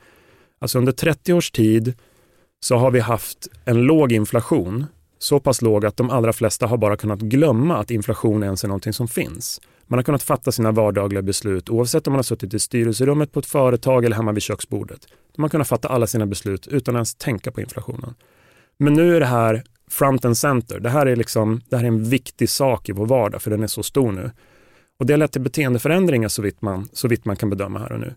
Alltså 0.59 0.79
under 0.79 0.93
30 0.93 1.33
års 1.33 1.51
tid 1.51 1.95
så 2.61 2.77
har 2.77 2.91
vi 2.91 3.01
haft 3.01 3.49
en 3.65 3.83
låg 3.83 4.13
inflation, 4.13 4.87
så 5.19 5.41
pass 5.41 5.63
låg 5.63 5.87
att 5.87 5.97
de 5.97 6.11
allra 6.11 6.33
flesta 6.33 6.67
har 6.67 6.77
bara 6.77 6.97
kunnat 6.97 7.21
glömma 7.21 7.77
att 7.77 7.91
inflation 7.91 8.43
ens 8.43 8.65
är 8.65 8.69
någonting 8.69 8.93
som 8.93 9.09
finns. 9.09 9.61
Man 9.93 9.99
har 9.99 10.03
kunnat 10.03 10.23
fatta 10.23 10.53
sina 10.53 10.73
vardagliga 10.73 11.23
beslut 11.23 11.71
oavsett 11.71 12.07
om 12.07 12.13
man 12.13 12.19
har 12.19 12.23
suttit 12.23 12.55
i 12.55 12.59
styrelserummet 12.59 13.33
på 13.33 13.41
ett 13.41 13.47
företag 13.47 14.05
eller 14.05 14.17
hemma 14.17 14.33
vid 14.33 14.43
köksbordet. 14.43 15.07
Man 15.37 15.45
har 15.45 15.49
kunnat 15.49 15.69
fatta 15.69 15.89
alla 15.89 16.07
sina 16.07 16.27
beslut 16.27 16.67
utan 16.67 16.95
att 16.95 16.99
ens 16.99 17.15
tänka 17.15 17.51
på 17.51 17.61
inflationen. 17.61 18.15
Men 18.77 18.93
nu 18.93 19.17
är 19.17 19.21
det 19.21 19.27
här 19.27 19.63
front 19.91 20.25
and 20.25 20.39
center. 20.39 20.81
Det 20.81 20.91
här 20.91 21.07
är, 21.07 21.17
liksom, 21.17 21.61
det 21.69 21.77
här 21.77 21.85
är 21.85 21.89
en 21.89 22.05
viktig 22.05 22.49
sak 22.49 22.89
i 22.89 22.93
vår 22.93 23.07
vardag 23.07 23.43
för 23.43 23.51
den 23.51 23.63
är 23.63 23.67
så 23.67 23.83
stor 23.83 24.13
nu. 24.13 24.31
Och 24.99 25.07
det 25.07 25.13
har 25.13 25.19
lett 25.19 25.33
till 25.33 25.41
beteendeförändringar 25.41 26.29
så 26.29 26.43
vitt 26.43 26.63
man, 26.63 26.89
så 26.93 27.09
vitt 27.09 27.25
man 27.25 27.37
kan 27.37 27.51
bedöma 27.51 27.79
här 27.79 27.93
och 27.93 28.01
nu. 28.01 28.15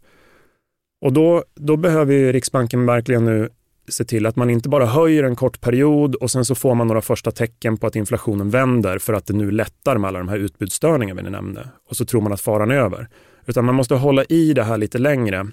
Och 1.01 1.13
då, 1.13 1.43
då 1.55 1.77
behöver 1.77 2.33
Riksbanken 2.33 2.85
verkligen 2.85 3.25
nu 3.25 3.49
se 3.87 4.05
till 4.05 4.25
att 4.25 4.35
man 4.35 4.49
inte 4.49 4.69
bara 4.69 4.85
höjer 4.85 5.23
en 5.23 5.35
kort 5.35 5.61
period 5.61 6.15
och 6.15 6.31
sen 6.31 6.45
så 6.45 6.55
får 6.55 6.75
man 6.75 6.87
några 6.87 7.01
första 7.01 7.31
tecken 7.31 7.77
på 7.77 7.87
att 7.87 7.95
inflationen 7.95 8.49
vänder 8.49 8.99
för 8.99 9.13
att 9.13 9.25
det 9.25 9.33
nu 9.33 9.51
lättar 9.51 9.97
med 9.97 10.07
alla 10.07 10.19
de 10.19 10.29
här 10.29 10.37
utbudsstörningarna 10.37 11.21
vi 11.21 11.29
nämnde. 11.29 11.69
Och 11.89 11.95
så 11.95 12.05
tror 12.05 12.21
man 12.21 12.33
att 12.33 12.41
faran 12.41 12.71
är 12.71 12.75
över. 12.75 13.07
Utan 13.45 13.65
man 13.65 13.75
måste 13.75 13.95
hålla 13.95 14.23
i 14.23 14.53
det 14.53 14.63
här 14.63 14.77
lite 14.77 14.97
längre. 14.97 15.47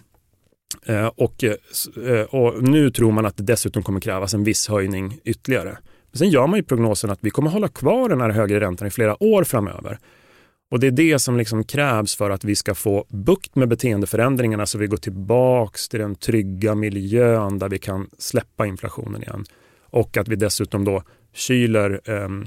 Eh, 0.87 1.07
och, 1.07 1.45
eh, 1.45 2.23
och 2.23 2.63
nu 2.63 2.91
tror 2.91 3.13
man 3.13 3.27
att 3.27 3.37
det 3.37 3.43
dessutom 3.43 3.83
kommer 3.83 4.01
krävas 4.01 4.35
en 4.35 4.45
viss 4.45 4.69
höjning 4.69 5.19
ytterligare. 5.25 5.79
Men 6.11 6.19
sen 6.19 6.31
gör 6.31 6.47
man 6.47 6.59
ju 6.59 6.63
prognosen 6.63 7.11
att 7.11 7.19
vi 7.23 7.31
kommer 7.31 7.51
hålla 7.51 7.69
kvar 7.69 8.09
den 8.09 8.21
här 8.21 8.31
högre 8.31 8.61
räntan 8.61 8.89
i 8.89 8.91
flera 8.91 9.23
år 9.23 9.45
framöver. 9.45 9.99
Och 10.73 10.81
det 10.81 10.87
är 10.87 10.91
det 10.91 11.19
som 11.19 11.37
liksom 11.37 11.65
krävs 11.65 12.17
för 12.17 12.31
att 12.31 12.45
vi 12.45 12.57
ska 12.57 12.75
få 12.75 13.05
bukt 13.09 13.57
med 13.57 13.69
beteendeförändringarna 13.69 14.67
så 14.67 14.79
vi 14.79 14.87
går 14.87 14.97
tillbaks 14.97 15.89
till 15.89 16.01
den 16.01 16.15
trygga 16.15 16.75
miljön 16.75 17.59
där 17.59 17.69
vi 17.69 17.79
kan 17.79 18.09
släppa 18.19 18.67
inflationen 18.67 19.23
igen. 19.23 19.45
Och 19.81 20.17
att 20.17 20.29
vi 20.29 20.37
dessutom 20.37 20.85
då 20.85 21.03
kyler 21.33 22.01
ehm, 22.05 22.47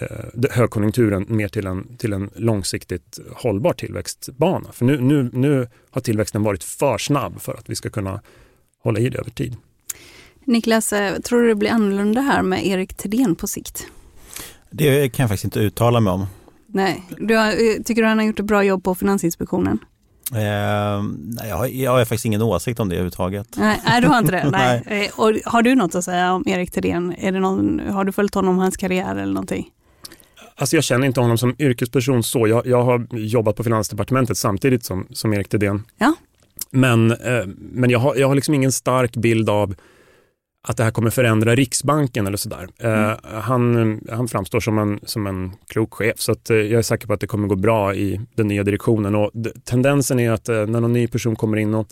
eh, 0.00 0.50
högkonjunkturen 0.50 1.26
mer 1.28 1.48
till 1.48 1.66
en, 1.66 1.96
till 1.96 2.12
en 2.12 2.30
långsiktigt 2.36 3.18
hållbar 3.32 3.72
tillväxtbana. 3.72 4.72
För 4.72 4.84
nu, 4.84 5.00
nu, 5.00 5.30
nu 5.32 5.68
har 5.90 6.00
tillväxten 6.00 6.42
varit 6.42 6.64
för 6.64 6.98
snabb 6.98 7.40
för 7.40 7.54
att 7.54 7.70
vi 7.70 7.74
ska 7.74 7.90
kunna 7.90 8.20
hålla 8.82 9.00
i 9.00 9.08
det 9.08 9.18
över 9.18 9.30
tid. 9.30 9.56
Niklas, 10.44 10.92
eh, 10.92 11.18
tror 11.18 11.42
du 11.42 11.48
det 11.48 11.54
blir 11.54 11.70
annorlunda 11.70 12.20
här 12.20 12.42
med 12.42 12.66
Erik 12.66 12.94
Thedéen 12.94 13.34
på 13.34 13.46
sikt? 13.46 13.86
Det 14.70 15.08
kan 15.08 15.22
jag 15.22 15.30
faktiskt 15.30 15.44
inte 15.44 15.60
uttala 15.60 16.00
mig 16.00 16.12
om. 16.12 16.26
Nej, 16.72 17.02
du 17.18 17.36
har, 17.36 17.48
eh, 17.48 17.82
tycker 17.84 18.02
du 18.02 18.08
han 18.08 18.18
har 18.18 18.24
gjort 18.24 18.40
ett 18.40 18.46
bra 18.46 18.64
jobb 18.64 18.84
på 18.84 18.94
Finansinspektionen? 18.94 19.78
Eh, 20.34 20.40
jag, 21.48 21.56
har, 21.56 21.66
jag 21.66 21.90
har 21.90 21.98
faktiskt 22.04 22.24
ingen 22.24 22.42
åsikt 22.42 22.80
om 22.80 22.88
det 22.88 22.94
överhuvudtaget. 22.94 23.46
Nej, 23.56 23.80
nej 23.84 24.00
du 24.00 24.08
har 24.08 24.18
inte 24.18 24.32
det? 24.32 24.50
nej. 24.52 24.82
nej. 24.86 25.06
Eh, 25.06 25.20
och 25.20 25.32
har 25.44 25.62
du 25.62 25.74
något 25.74 25.94
att 25.94 26.04
säga 26.04 26.32
om 26.32 26.44
Erik 26.46 26.70
Thedéen? 26.70 27.14
Är 27.18 27.32
det 27.32 27.40
någon, 27.40 27.80
har 27.80 28.04
du 28.04 28.12
följt 28.12 28.34
honom, 28.34 28.58
hans 28.58 28.76
karriär 28.76 29.16
eller 29.16 29.32
någonting? 29.32 29.70
Alltså 30.56 30.76
jag 30.76 30.84
känner 30.84 31.06
inte 31.06 31.20
honom 31.20 31.38
som 31.38 31.56
yrkesperson 31.58 32.22
så. 32.22 32.46
Jag, 32.46 32.66
jag 32.66 32.82
har 32.82 33.06
jobbat 33.10 33.56
på 33.56 33.64
Finansdepartementet 33.64 34.38
samtidigt 34.38 34.84
som, 34.84 35.06
som 35.10 35.34
Erik 35.34 35.48
Thedéen. 35.48 35.82
Ja. 35.98 36.14
Men, 36.70 37.10
eh, 37.10 37.46
men 37.56 37.90
jag, 37.90 37.98
har, 37.98 38.16
jag 38.16 38.28
har 38.28 38.34
liksom 38.34 38.54
ingen 38.54 38.72
stark 38.72 39.16
bild 39.16 39.50
av 39.50 39.74
att 40.68 40.76
det 40.76 40.84
här 40.84 40.90
kommer 40.90 41.10
förändra 41.10 41.54
Riksbanken 41.54 42.26
eller 42.26 42.36
sådär. 42.36 42.68
Mm. 42.78 43.10
Uh, 43.10 43.16
han, 43.24 44.00
han 44.10 44.28
framstår 44.28 44.60
som 44.60 44.78
en, 44.78 45.00
som 45.02 45.26
en 45.26 45.52
klok 45.68 45.94
chef 45.94 46.20
så 46.20 46.32
att, 46.32 46.50
uh, 46.50 46.56
jag 46.56 46.78
är 46.78 46.82
säker 46.82 47.06
på 47.06 47.12
att 47.12 47.20
det 47.20 47.26
kommer 47.26 47.48
gå 47.48 47.56
bra 47.56 47.94
i 47.94 48.20
den 48.34 48.48
nya 48.48 48.62
direktionen. 48.62 49.14
Och 49.14 49.30
tendensen 49.64 50.20
är 50.20 50.30
att 50.30 50.48
uh, 50.48 50.66
när 50.66 50.80
någon 50.80 50.92
ny 50.92 51.06
person 51.06 51.36
kommer 51.36 51.56
in 51.56 51.74
och 51.74 51.86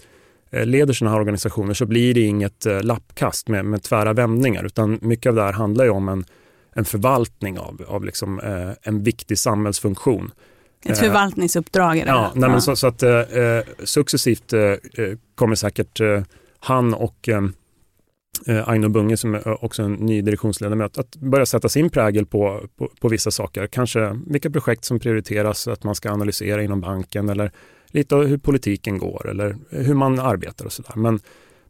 leder 0.50 0.92
sådana 0.92 1.12
här 1.12 1.20
organisationer 1.20 1.74
så 1.74 1.86
blir 1.86 2.14
det 2.14 2.20
inget 2.20 2.66
lappkast 2.82 3.48
med, 3.48 3.64
med 3.64 3.82
tvära 3.82 4.12
vändningar 4.12 4.64
utan 4.64 4.98
mycket 5.02 5.30
av 5.30 5.34
det 5.34 5.42
här 5.42 5.52
handlar 5.52 5.84
ju 5.84 5.90
om 5.90 6.08
en, 6.08 6.24
en 6.72 6.84
förvaltning 6.84 7.58
av, 7.58 7.84
av 7.88 8.04
liksom, 8.04 8.40
en 8.82 9.02
viktig 9.02 9.38
samhällsfunktion. 9.38 10.30
Ett 10.84 10.98
förvaltningsuppdrag 10.98 11.98
är 11.98 12.04
det 12.04 12.10
Ja, 12.10 12.32
nej, 12.34 12.50
men 12.50 12.62
så, 12.62 12.76
så 12.76 12.86
att 12.86 13.02
successivt 13.84 14.52
kommer 15.34 15.54
säkert 15.54 16.00
han 16.58 16.94
och 16.94 17.28
eh, 18.46 18.68
Aino 18.68 18.88
Bunge 18.88 19.16
som 19.16 19.34
är 19.34 19.48
eh, 19.48 19.64
också 19.64 19.82
en 19.82 19.92
ny 19.92 20.22
direktionsledamot, 20.22 20.98
att 20.98 21.16
börja 21.16 21.46
sätta 21.46 21.68
sin 21.68 21.90
prägel 21.90 22.26
på, 22.26 22.68
på, 22.76 22.90
på, 23.00 23.08
vissa 23.08 23.30
saker. 23.30 23.66
Kanske 23.66 24.20
vilka 24.26 24.50
projekt 24.50 24.84
som 24.84 24.98
prioriteras 24.98 25.68
att 25.68 25.84
man 25.84 25.94
ska 25.94 26.10
analysera 26.10 26.62
inom 26.62 26.80
banken 26.80 27.28
eller 27.28 27.50
lite 27.86 28.16
hur 28.16 28.38
politiken 28.38 28.98
går 28.98 29.30
eller 29.30 29.56
hur 29.70 29.94
man 29.94 30.18
arbetar 30.18 30.64
och 30.64 30.72
sådär. 30.72 30.92
Men, 30.96 31.20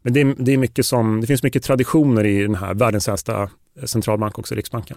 men 0.02 0.12
det, 0.12 0.20
är, 0.20 0.34
det, 0.38 0.52
är 0.52 0.58
mycket 0.58 0.86
som, 0.86 1.20
det 1.20 1.26
finns 1.26 1.42
mycket 1.42 1.62
traditioner 1.62 2.24
i 2.24 2.42
den 2.42 2.54
här 2.54 2.74
världens 2.74 3.08
äldsta 3.08 3.42
eh, 3.42 3.84
centralbank, 3.84 4.38
också 4.38 4.54
Riksbanken. 4.54 4.96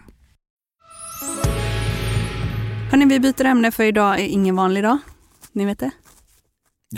Hörni, 2.91 3.05
vi 3.05 3.19
byter 3.19 3.45
ämne 3.45 3.71
för 3.71 3.83
idag 3.83 4.19
är 4.19 4.23
ingen 4.23 4.55
vanlig 4.55 4.83
dag. 4.83 4.97
Ni 5.51 5.65
vet 5.65 5.79
det? 5.79 5.91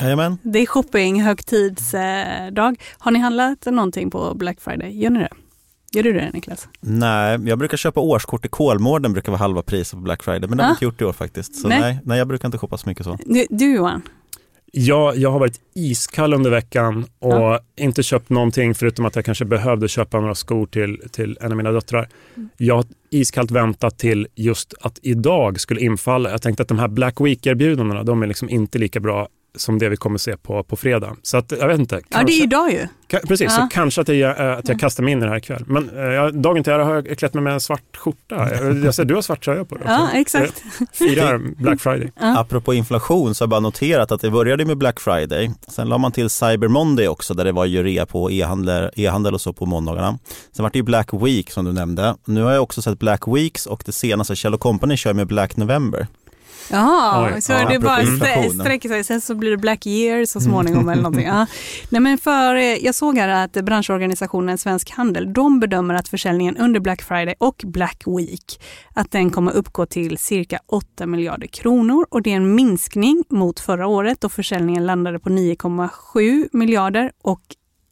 Jajamän. 0.01 0.37
Det 0.43 0.59
är 0.59 0.65
shopping, 0.65 1.21
högtidsdag. 1.21 2.75
Har 2.97 3.11
ni 3.11 3.19
handlat 3.19 3.65
någonting 3.65 4.11
på 4.11 4.33
Black 4.35 4.61
Friday? 4.61 5.01
Gör 5.01 5.09
ni 5.09 5.19
det? 5.19 5.29
Gör 5.91 6.03
du 6.03 6.13
det 6.13 6.31
Niklas? 6.33 6.67
Nej, 6.79 7.39
jag 7.45 7.59
brukar 7.59 7.77
köpa 7.77 7.99
årskort 7.99 8.45
i 8.45 8.47
Kolmården, 8.47 9.13
brukar 9.13 9.31
vara 9.31 9.39
halva 9.39 9.61
priset 9.61 9.93
på 9.93 10.01
Black 10.03 10.23
Friday, 10.23 10.49
men 10.49 10.57
det 10.57 10.63
har 10.63 10.69
jag 10.69 10.75
inte 10.75 10.85
gjort 10.85 11.01
i 11.01 11.05
år 11.05 11.13
faktiskt. 11.13 11.55
Så 11.55 11.67
nej. 11.67 11.79
nej. 11.81 11.99
Nej, 12.03 12.17
jag 12.17 12.27
brukar 12.27 12.47
inte 12.47 12.57
shoppa 12.57 12.77
så 12.77 12.89
mycket 12.89 13.05
så. 13.05 13.17
Du, 13.25 13.45
du 13.49 13.75
Johan? 13.75 14.01
Ja, 14.75 15.13
jag 15.15 15.31
har 15.31 15.39
varit 15.39 15.61
iskall 15.73 16.33
under 16.33 16.49
veckan 16.49 17.05
och 17.19 17.33
ja. 17.33 17.59
inte 17.75 18.03
köpt 18.03 18.29
någonting 18.29 18.75
förutom 18.75 19.05
att 19.05 19.15
jag 19.15 19.25
kanske 19.25 19.45
behövde 19.45 19.87
köpa 19.87 20.19
några 20.19 20.35
skor 20.35 20.65
till, 20.65 21.01
till 21.11 21.37
en 21.41 21.51
av 21.51 21.57
mina 21.57 21.71
döttrar. 21.71 22.09
Mm. 22.35 22.49
Jag 22.57 22.75
har 22.75 22.85
iskallt 23.09 23.51
väntat 23.51 23.97
till 23.97 24.27
just 24.35 24.73
att 24.81 24.99
idag 25.01 25.59
skulle 25.59 25.81
infalla. 25.81 26.31
Jag 26.31 26.41
tänkte 26.41 26.63
att 26.63 26.69
de 26.69 26.79
här 26.79 26.87
Black 26.87 27.21
Week-erbjudandena, 27.21 28.03
de 28.03 28.23
är 28.23 28.27
liksom 28.27 28.49
inte 28.49 28.77
lika 28.77 28.99
bra 28.99 29.27
som 29.55 29.79
det 29.79 29.89
vi 29.89 29.97
kommer 29.97 30.17
se 30.17 30.37
på, 30.37 30.63
på 30.63 30.75
fredag. 30.75 31.15
Så 31.23 31.37
att, 31.37 31.51
jag 31.59 31.67
vet 31.67 31.79
inte. 31.79 31.95
Kanske, 31.95 32.19
ja, 32.19 32.23
det 32.23 32.31
är 32.31 32.43
idag 32.43 32.71
ju. 32.71 32.87
Ka, 33.07 33.19
precis, 33.27 33.41
ja. 33.41 33.49
så 33.49 33.67
kanske 33.71 34.01
att 34.01 34.07
jag, 34.07 34.39
äh, 34.39 34.57
att 34.57 34.67
jag 34.67 34.79
kastar 34.79 35.03
mig 35.03 35.11
in 35.11 35.19
i 35.19 35.21
det 35.21 35.29
här 35.29 35.37
ikväll. 35.37 35.63
Men 35.67 35.89
äh, 35.89 36.27
dagen 36.27 36.63
till 36.63 36.73
ära 36.73 36.83
har 36.83 36.95
jag 36.95 37.17
klätt 37.17 37.33
mig 37.33 37.43
med 37.43 37.53
en 37.53 37.59
svart 37.59 37.97
skjorta. 37.97 38.49
Jag, 38.63 38.85
jag 38.85 38.95
ser 38.95 39.05
du 39.05 39.15
har 39.15 39.21
svart 39.21 39.43
tröja 39.43 39.65
på 39.65 39.75
dig 39.75 39.83
Ja, 39.87 40.09
exakt. 40.13 40.63
Firar 40.93 41.37
Black 41.37 41.81
Friday. 41.81 42.11
Ja. 42.19 42.39
Apropå 42.39 42.73
inflation 42.73 43.35
så 43.35 43.43
har 43.43 43.45
jag 43.45 43.49
bara 43.49 43.59
noterat 43.59 44.11
att 44.11 44.21
det 44.21 44.31
började 44.31 44.65
med 44.65 44.77
Black 44.77 44.99
Friday. 44.99 45.51
Sen 45.67 45.89
la 45.89 45.97
man 45.97 46.11
till 46.11 46.29
Cyber 46.29 46.67
Monday 46.67 47.07
också 47.07 47.33
där 47.33 47.45
det 47.45 47.51
var 47.51 47.65
ju 47.65 47.83
rea 47.83 48.05
på 48.05 48.31
e-handel, 48.31 48.91
e-handel 48.95 49.33
och 49.33 49.41
så 49.41 49.53
på 49.53 49.65
måndagarna. 49.65 50.19
Sen 50.51 50.63
var 50.63 50.69
det 50.69 50.79
ju 50.79 50.83
Black 50.83 51.13
Week 51.13 51.51
som 51.51 51.65
du 51.65 51.73
nämnde. 51.73 52.15
Nu 52.25 52.43
har 52.43 52.51
jag 52.51 52.63
också 52.63 52.81
sett 52.81 52.99
Black 52.99 53.27
Weeks 53.27 53.65
och 53.65 53.83
det 53.85 53.91
senaste 53.91 54.35
Kjell 54.35 54.57
Company 54.57 54.97
kör 54.97 55.13
med 55.13 55.27
Black 55.27 55.57
November. 55.57 56.07
Jaha, 56.71 57.41
så 57.41 57.51
ja, 57.51 57.69
det 57.69 57.79
bara 57.79 58.05
sträcker 58.49 58.89
sig. 58.89 59.03
Sen 59.03 59.21
så 59.21 59.35
blir 59.35 59.51
det 59.51 59.57
Black 59.57 59.85
Year 59.85 60.25
så 60.25 60.39
småningom 60.39 60.89
eller 60.89 61.03
någonting. 61.03 61.27
Ja. 61.27 61.45
Nej, 61.89 62.01
men 62.01 62.17
för, 62.17 62.55
eh, 62.55 62.63
jag 62.63 62.95
såg 62.95 63.17
här 63.17 63.27
att 63.29 63.51
branschorganisationen 63.51 64.57
Svensk 64.57 64.91
Handel, 64.91 65.33
de 65.33 65.59
bedömer 65.59 65.93
att 65.93 66.07
försäljningen 66.07 66.57
under 66.57 66.79
Black 66.79 67.01
Friday 67.01 67.35
och 67.37 67.61
Black 67.65 68.03
Week, 68.05 68.61
att 68.93 69.11
den 69.11 69.29
kommer 69.29 69.51
uppgå 69.51 69.85
till 69.85 70.17
cirka 70.17 70.59
8 70.67 71.05
miljarder 71.05 71.47
kronor 71.47 72.05
och 72.09 72.21
det 72.21 72.31
är 72.31 72.35
en 72.35 72.55
minskning 72.55 73.23
mot 73.29 73.59
förra 73.59 73.87
året 73.87 74.21
då 74.21 74.29
försäljningen 74.29 74.85
landade 74.85 75.19
på 75.19 75.29
9,7 75.29 76.49
miljarder 76.51 77.11
och 77.21 77.41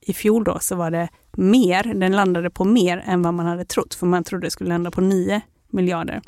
i 0.01 0.13
fjol 0.13 0.43
då 0.43 0.57
så 0.61 0.75
var 0.75 0.91
det 0.91 1.09
mer, 1.37 1.93
den 1.93 2.11
landade 2.11 2.49
på 2.49 2.65
mer 2.65 3.03
än 3.05 3.21
vad 3.21 3.33
man 3.33 3.45
hade 3.45 3.65
trott, 3.65 3.93
för 3.93 4.05
man 4.05 4.23
trodde 4.23 4.47
det 4.47 4.51
skulle 4.51 4.69
landa 4.69 4.91
på 4.91 5.01
9 5.01 5.41
miljarder. 5.71 6.21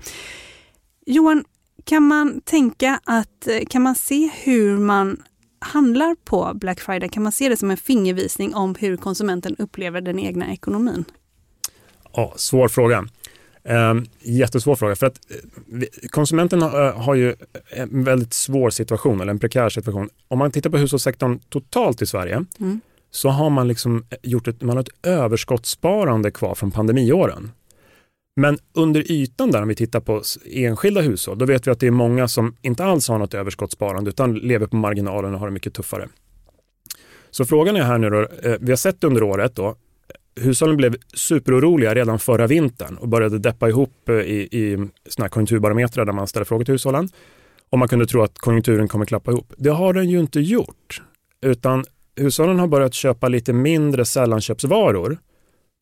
Johan, 1.05 1.43
kan 1.85 2.03
man 2.03 2.41
tänka 2.41 2.99
att, 3.03 3.47
eh, 3.47 3.65
kan 3.69 3.81
man 3.81 3.95
se 3.95 4.29
hur 4.43 4.77
man 4.77 5.23
handlar 5.59 6.15
på 6.15 6.51
Black 6.55 6.79
Friday? 6.79 7.09
Kan 7.09 7.23
man 7.23 7.31
se 7.31 7.49
det 7.49 7.57
som 7.57 7.71
en 7.71 7.77
fingervisning 7.77 8.55
om 8.55 8.75
hur 8.79 8.97
konsumenten 8.97 9.55
upplever 9.55 10.01
den 10.01 10.19
egna 10.19 10.53
ekonomin? 10.53 11.05
Ja, 12.13 12.33
svår 12.35 12.67
fråga. 12.67 13.07
Eh, 13.63 13.93
jättesvår 14.19 14.75
fråga. 14.75 14.95
För 14.95 15.07
att 15.07 15.19
eh, 15.29 16.09
konsumenten 16.09 16.61
har, 16.61 16.87
eh, 16.87 17.01
har, 17.01 17.15
ju 17.15 17.35
en 17.69 18.03
väldigt 18.03 18.33
svår 18.33 18.69
situation, 18.69 19.21
eller 19.21 19.31
en 19.31 19.39
prekär 19.39 19.69
situation. 19.69 20.09
Om 20.27 20.39
man 20.39 20.51
tittar 20.51 20.69
på 20.69 20.77
hushållssektorn 20.77 21.39
totalt 21.39 22.01
i 22.01 22.05
Sverige 22.05 22.45
mm. 22.59 22.81
så 23.11 23.29
har 23.29 23.49
man 23.49 23.67
liksom 23.67 24.05
gjort 24.21 24.47
ett, 24.47 24.61
man 24.61 24.77
har 24.77 24.83
ett 24.83 25.05
överskottssparande 25.07 26.31
kvar 26.31 26.55
från 26.55 26.71
pandemiåren. 26.71 27.51
Men 28.35 28.57
under 28.73 29.11
ytan 29.11 29.51
där, 29.51 29.61
om 29.61 29.67
vi 29.67 29.75
tittar 29.75 29.99
på 29.99 30.21
enskilda 30.45 31.01
hushåll, 31.01 31.37
då 31.37 31.45
vet 31.45 31.67
vi 31.67 31.71
att 31.71 31.79
det 31.79 31.87
är 31.87 31.91
många 31.91 32.27
som 32.27 32.55
inte 32.61 32.85
alls 32.85 33.07
har 33.07 33.17
något 33.17 33.33
överskottssparande 33.33 34.09
utan 34.09 34.33
lever 34.33 34.67
på 34.67 34.75
marginalen 34.75 35.33
och 35.33 35.39
har 35.39 35.47
det 35.47 35.53
mycket 35.53 35.73
tuffare. 35.73 36.07
Så 37.31 37.45
frågan 37.45 37.75
är 37.75 37.81
här 37.81 37.97
nu 37.97 38.09
då, 38.09 38.19
eh, 38.19 38.55
vi 38.59 38.71
har 38.71 38.75
sett 38.75 39.03
under 39.03 39.23
året 39.23 39.55
då, 39.55 39.75
hushållen 40.35 40.77
blev 40.77 40.95
superoroliga 41.13 41.95
redan 41.95 42.19
förra 42.19 42.47
vintern 42.47 42.97
och 42.97 43.07
började 43.07 43.39
deppa 43.39 43.69
ihop 43.69 44.09
eh, 44.09 44.15
i, 44.15 44.47
i 44.51 44.87
såna 45.09 45.23
här 45.23 45.29
konjunkturbarometrar 45.29 46.05
där 46.05 46.13
man 46.13 46.27
ställer 46.27 46.45
frågor 46.45 46.65
till 46.65 46.73
hushållen. 46.73 47.09
Och 47.69 47.79
man 47.79 47.87
kunde 47.87 48.05
tro 48.05 48.21
att 48.21 48.39
konjunkturen 48.39 48.87
kommer 48.87 49.05
klappa 49.05 49.31
ihop. 49.31 49.53
Det 49.57 49.69
har 49.69 49.93
den 49.93 50.09
ju 50.09 50.19
inte 50.19 50.39
gjort, 50.39 51.01
utan 51.41 51.85
hushållen 52.15 52.59
har 52.59 52.67
börjat 52.67 52.93
köpa 52.93 53.27
lite 53.27 53.53
mindre 53.53 54.05
sällanköpsvaror 54.05 55.17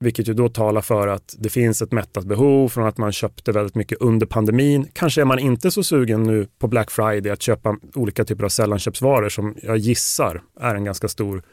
vilket 0.01 0.27
ju 0.27 0.33
då 0.33 0.49
talar 0.49 0.81
för 0.81 1.07
att 1.07 1.35
det 1.39 1.49
finns 1.49 1.81
ett 1.81 1.91
mättat 1.91 2.25
behov 2.25 2.69
från 2.69 2.87
att 2.87 2.97
man 2.97 3.11
köpte 3.11 3.51
väldigt 3.51 3.75
mycket 3.75 3.97
under 4.01 4.25
pandemin. 4.25 4.87
Kanske 4.93 5.21
är 5.21 5.25
man 5.25 5.39
inte 5.39 5.71
så 5.71 5.83
sugen 5.83 6.23
nu 6.23 6.47
på 6.59 6.67
Black 6.67 6.91
Friday 6.91 7.31
att 7.31 7.41
köpa 7.41 7.77
olika 7.93 8.25
typer 8.25 8.43
av 8.43 8.49
sällanköpsvaror 8.49 9.29
som 9.29 9.55
jag 9.63 9.77
gissar 9.77 10.41
är 10.59 10.75
en 10.75 10.83
ganska 10.83 11.07
stor 11.07 11.43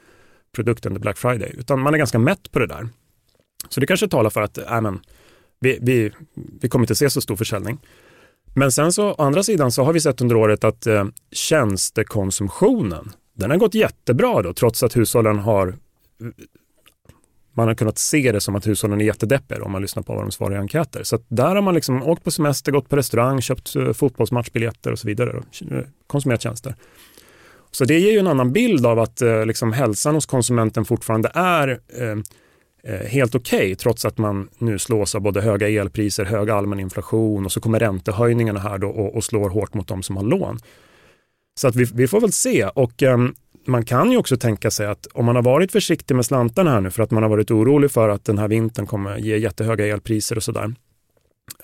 produkt 0.53 0.87
under 0.87 1.01
Black 1.01 1.19
Friday. 1.19 1.55
Utan 1.59 1.81
man 1.81 1.95
är 1.95 1.99
ganska 1.99 2.19
mätt 2.19 2.53
på 2.53 2.59
det 2.59 2.67
där. 2.67 2.89
Så 3.69 3.81
det 3.81 3.87
kanske 3.87 4.09
talar 4.09 4.31
för 4.31 4.43
att 4.43 4.59
äh, 4.59 4.81
men, 4.81 5.01
vi, 5.61 5.79
vi, 5.83 6.11
vi 6.61 6.69
kommer 6.69 6.83
inte 6.83 6.95
se 6.95 7.11
så 7.11 7.21
stor 7.21 7.37
försäljning. 7.37 7.79
Men 8.55 8.73
sen 8.73 8.93
så 8.93 9.11
å 9.11 9.23
andra 9.23 9.43
sidan 9.43 9.73
så 9.73 9.85
har 9.85 9.93
vi 9.93 10.01
sett 10.01 10.21
under 10.21 10.37
året 10.37 10.65
att 10.65 10.87
eh, 10.87 11.05
tjänstekonsumtionen 11.33 13.13
den 13.35 13.51
har 13.51 13.59
gått 13.59 13.75
jättebra 13.75 14.43
då 14.43 14.53
trots 14.53 14.83
att 14.83 14.97
hushållen 14.97 15.39
har 15.39 15.77
man 17.59 17.69
har 17.69 17.75
kunnat 17.75 17.99
se 17.99 18.33
det 18.33 18.41
som 18.41 18.57
att 18.57 18.67
hushållen 18.67 19.01
är 19.01 19.05
jättedeppiga 19.05 19.65
om 19.65 19.73
man 19.73 19.83
lyssnar 19.83 20.03
på 20.03 20.15
vad 20.15 20.25
de 20.25 20.31
svarar 20.31 20.55
i 20.55 20.59
enkäter. 20.59 21.03
Så 21.03 21.19
där 21.29 21.55
har 21.55 21.63
man 21.63 21.75
liksom 21.75 22.03
åkt 22.03 22.25
på 22.25 22.31
semester, 22.31 22.73
gått 22.73 22.89
på 22.89 22.97
restaurang, 22.97 23.41
köpt 23.41 23.77
eh, 23.77 23.93
fotbollsmatchbiljetter 23.93 24.93
och 24.93 24.99
så 24.99 25.07
vidare. 25.07 25.31
Och, 25.31 25.73
eh, 25.73 25.85
konsumerat 26.07 26.43
tjänster. 26.43 26.75
Så 27.71 27.85
det 27.85 27.99
ger 27.99 28.13
ju 28.13 28.19
en 28.19 28.27
annan 28.27 28.53
bild 28.53 28.87
av 28.87 28.99
att 28.99 29.23
eh, 29.23 29.47
liksom 29.47 29.73
hälsan 29.73 30.15
hos 30.15 30.27
konsumenten 30.27 30.85
fortfarande 30.85 31.31
är 31.35 31.81
ehm, 31.99 32.23
eh, 32.85 33.07
helt 33.07 33.35
okej 33.35 33.59
okay, 33.59 33.75
trots 33.75 34.05
att 34.05 34.19
man 34.19 34.49
nu 34.59 34.79
slås 34.79 35.15
av 35.15 35.21
både 35.21 35.41
höga 35.41 35.69
elpriser, 35.69 36.25
hög 36.25 36.51
allmän 36.51 36.81
inflation 36.81 37.45
och 37.45 37.53
så 37.53 37.61
kommer 37.61 37.81
räntehöjningarna 37.81 38.61
här 38.61 38.79
då 38.79 38.89
och, 38.89 39.17
och 39.17 39.25
slår 39.25 39.51
hårt 39.51 39.75
mot 39.75 39.89
de 39.89 40.03
som 40.03 40.17
har 40.17 40.25
lån. 40.25 40.59
Så 41.61 41.69
att 41.69 41.77
vi, 41.77 41.87
vi 41.95 42.09
får 42.09 42.21
väl 42.21 42.33
se 42.33 42.65
och 42.65 43.03
eh, 43.03 43.19
man 43.69 43.85
kan 43.85 44.11
ju 44.11 44.17
också 44.17 44.37
tänka 44.37 44.71
sig 44.71 44.87
att 44.87 45.07
om 45.07 45.25
man 45.25 45.37
har 45.37 45.43
varit 45.43 45.73
försiktig 45.73 46.15
med 46.15 46.27
slantarna 46.27 46.71
här 46.71 46.81
nu 46.81 46.91
för 46.91 47.03
att 47.03 47.11
man 47.11 47.23
har 47.23 47.31
varit 47.31 47.51
orolig 47.51 47.91
för 47.91 48.09
att 48.09 48.25
den 48.25 48.39
här 48.39 48.49
vintern 48.49 48.87
kommer 48.87 49.17
ge 49.17 49.37
jättehöga 49.37 49.87
elpriser 49.87 50.37
och 50.37 50.43
sådär. 50.43 50.75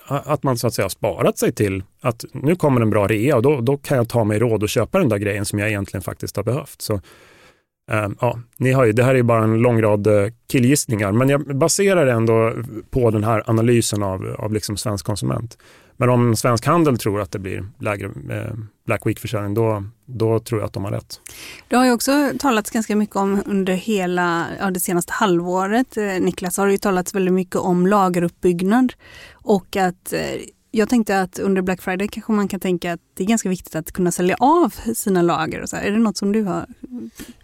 Att 0.07 0.43
man 0.43 0.57
så 0.57 0.67
att 0.67 0.73
säga 0.73 0.83
har 0.83 0.89
sparat 0.89 1.37
sig 1.37 1.51
till 1.51 1.83
att 2.01 2.25
nu 2.33 2.55
kommer 2.55 2.81
en 2.81 2.89
bra 2.89 3.07
rea 3.07 3.35
och 3.35 3.41
då, 3.41 3.61
då 3.61 3.77
kan 3.77 3.97
jag 3.97 4.09
ta 4.09 4.23
mig 4.23 4.39
råd 4.39 4.63
och 4.63 4.69
köpa 4.69 4.99
den 4.99 5.09
där 5.09 5.17
grejen 5.17 5.45
som 5.45 5.59
jag 5.59 5.69
egentligen 5.69 6.01
faktiskt 6.01 6.35
har 6.35 6.43
behövt. 6.43 6.81
Så, 6.81 6.93
äh, 7.91 8.09
ja, 8.21 8.39
ni 8.57 8.71
har 8.71 8.85
ju, 8.85 8.91
det 8.91 9.03
här 9.03 9.15
är 9.15 9.23
bara 9.23 9.43
en 9.43 9.57
lång 9.57 9.81
rad 9.81 10.07
eh, 10.07 10.31
killgissningar, 10.47 11.11
men 11.11 11.29
jag 11.29 11.57
baserar 11.57 12.05
det 12.05 12.11
ändå 12.11 12.53
på 12.89 13.11
den 13.11 13.23
här 13.23 13.43
analysen 13.45 14.03
av, 14.03 14.35
av 14.39 14.53
liksom 14.53 14.77
svensk 14.77 15.05
konsument. 15.05 15.57
Men 15.97 16.09
om 16.09 16.35
Svensk 16.35 16.65
Handel 16.65 16.97
tror 16.97 17.21
att 17.21 17.31
det 17.31 17.39
blir 17.39 17.65
lägre 17.79 18.05
eh, 18.05 18.53
Black 18.85 19.05
Week-försäljning, 19.05 19.53
då, 19.53 19.83
då 20.05 20.39
tror 20.39 20.61
jag 20.61 20.67
att 20.67 20.73
de 20.73 20.83
har 20.83 20.91
rätt. 20.91 21.21
Det 21.67 21.75
har 21.75 21.85
ju 21.85 21.91
också 21.91 22.31
talats 22.39 22.71
ganska 22.71 22.95
mycket 22.95 23.15
om 23.15 23.43
under 23.45 23.73
hela 23.73 24.45
ja, 24.59 24.71
det 24.71 24.79
senaste 24.79 25.13
halvåret, 25.13 25.97
eh, 25.97 26.03
Niklas, 26.03 26.57
har 26.57 26.65
det 26.65 26.71
ju 26.71 26.77
talats 26.77 27.15
väldigt 27.15 27.33
mycket 27.33 27.55
om 27.55 27.87
lageruppbyggnad 27.87 28.93
och 29.33 29.75
att 29.75 30.13
eh, 30.13 30.19
jag 30.77 30.89
tänkte 30.89 31.21
att 31.21 31.39
under 31.39 31.61
Black 31.61 31.81
Friday 31.81 32.07
kanske 32.07 32.31
man 32.31 32.47
kan 32.47 32.59
tänka 32.59 32.93
att 32.93 32.99
det 33.13 33.23
är 33.23 33.27
ganska 33.27 33.49
viktigt 33.49 33.75
att 33.75 33.91
kunna 33.91 34.11
sälja 34.11 34.35
av 34.39 34.73
sina 34.95 35.21
lager. 35.21 35.61
Och 35.61 35.69
så. 35.69 35.75
Är 35.75 35.91
det 35.91 35.97
något 35.97 36.17
som 36.17 36.31
du 36.31 36.43
har 36.43 36.65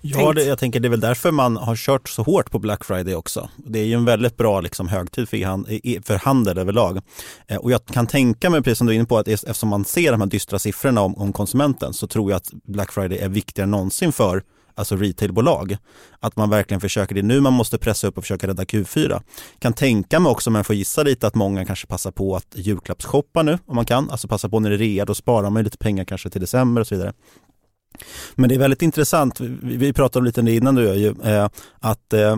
Ja, 0.01 0.33
det, 0.33 0.43
jag 0.43 0.59
tänker 0.59 0.79
det 0.79 0.87
är 0.87 0.89
väl 0.89 0.99
därför 0.99 1.31
man 1.31 1.57
har 1.57 1.75
kört 1.75 2.09
så 2.09 2.23
hårt 2.23 2.51
på 2.51 2.59
Black 2.59 2.83
Friday 2.83 3.15
också. 3.15 3.49
Det 3.57 3.79
är 3.79 3.85
ju 3.85 3.93
en 3.93 4.05
väldigt 4.05 4.37
bra 4.37 4.61
liksom, 4.61 4.87
högtid 4.87 5.29
för, 5.29 6.03
för 6.03 6.15
handel 6.15 6.57
överlag. 6.57 7.01
Eh, 7.47 7.57
och 7.57 7.71
jag 7.71 7.85
kan 7.85 8.07
tänka 8.07 8.49
mig, 8.49 8.63
precis 8.63 8.77
som 8.77 8.87
du 8.87 8.93
är 8.93 8.95
inne 8.95 9.05
på, 9.05 9.17
att 9.17 9.27
eftersom 9.27 9.69
man 9.69 9.85
ser 9.85 10.11
de 10.11 10.21
här 10.21 10.27
dystra 10.27 10.59
siffrorna 10.59 11.01
om, 11.01 11.15
om 11.17 11.33
konsumenten 11.33 11.93
så 11.93 12.07
tror 12.07 12.31
jag 12.31 12.37
att 12.37 12.49
Black 12.51 12.91
Friday 12.91 13.17
är 13.17 13.29
viktigare 13.29 13.63
än 13.63 13.71
någonsin 13.71 14.11
för 14.11 14.43
alltså 14.81 14.95
retailbolag. 14.95 15.77
Att 16.19 16.35
man 16.35 16.49
verkligen 16.49 16.81
försöker, 16.81 17.15
det 17.15 17.21
är 17.21 17.23
nu 17.23 17.39
man 17.39 17.53
måste 17.53 17.77
pressa 17.77 18.07
upp 18.07 18.17
och 18.17 18.23
försöka 18.23 18.47
rädda 18.47 18.63
Q4. 18.63 19.21
Kan 19.59 19.73
tänka 19.73 20.19
mig 20.19 20.29
också, 20.29 20.49
om 20.49 20.55
jag 20.55 20.65
får 20.65 20.75
gissa 20.75 21.03
lite, 21.03 21.27
att 21.27 21.35
många 21.35 21.65
kanske 21.65 21.87
passar 21.87 22.11
på 22.11 22.35
att 22.35 22.47
julklappsshoppa 22.55 23.43
nu 23.43 23.57
om 23.65 23.75
man 23.75 23.85
kan. 23.85 24.09
Alltså 24.09 24.27
passa 24.27 24.49
på 24.49 24.59
när 24.59 24.69
det 24.69 24.75
är 24.75 24.77
rea, 24.77 25.05
då 25.05 25.15
sparar 25.15 25.49
man 25.49 25.63
lite 25.63 25.77
pengar 25.77 26.05
kanske 26.05 26.29
till 26.29 26.41
december 26.41 26.81
och 26.81 26.87
så 26.87 26.95
vidare. 26.95 27.13
Men 28.35 28.49
det 28.49 28.55
är 28.55 28.59
väldigt 28.59 28.81
intressant, 28.81 29.39
vi 29.61 29.93
pratade 29.93 30.19
om 30.19 30.25
lite 30.25 30.41
innan 30.41 30.75
du 30.75 30.93
ju, 30.93 31.15
eh, 31.23 31.49
att 31.79 32.13
eh, 32.13 32.37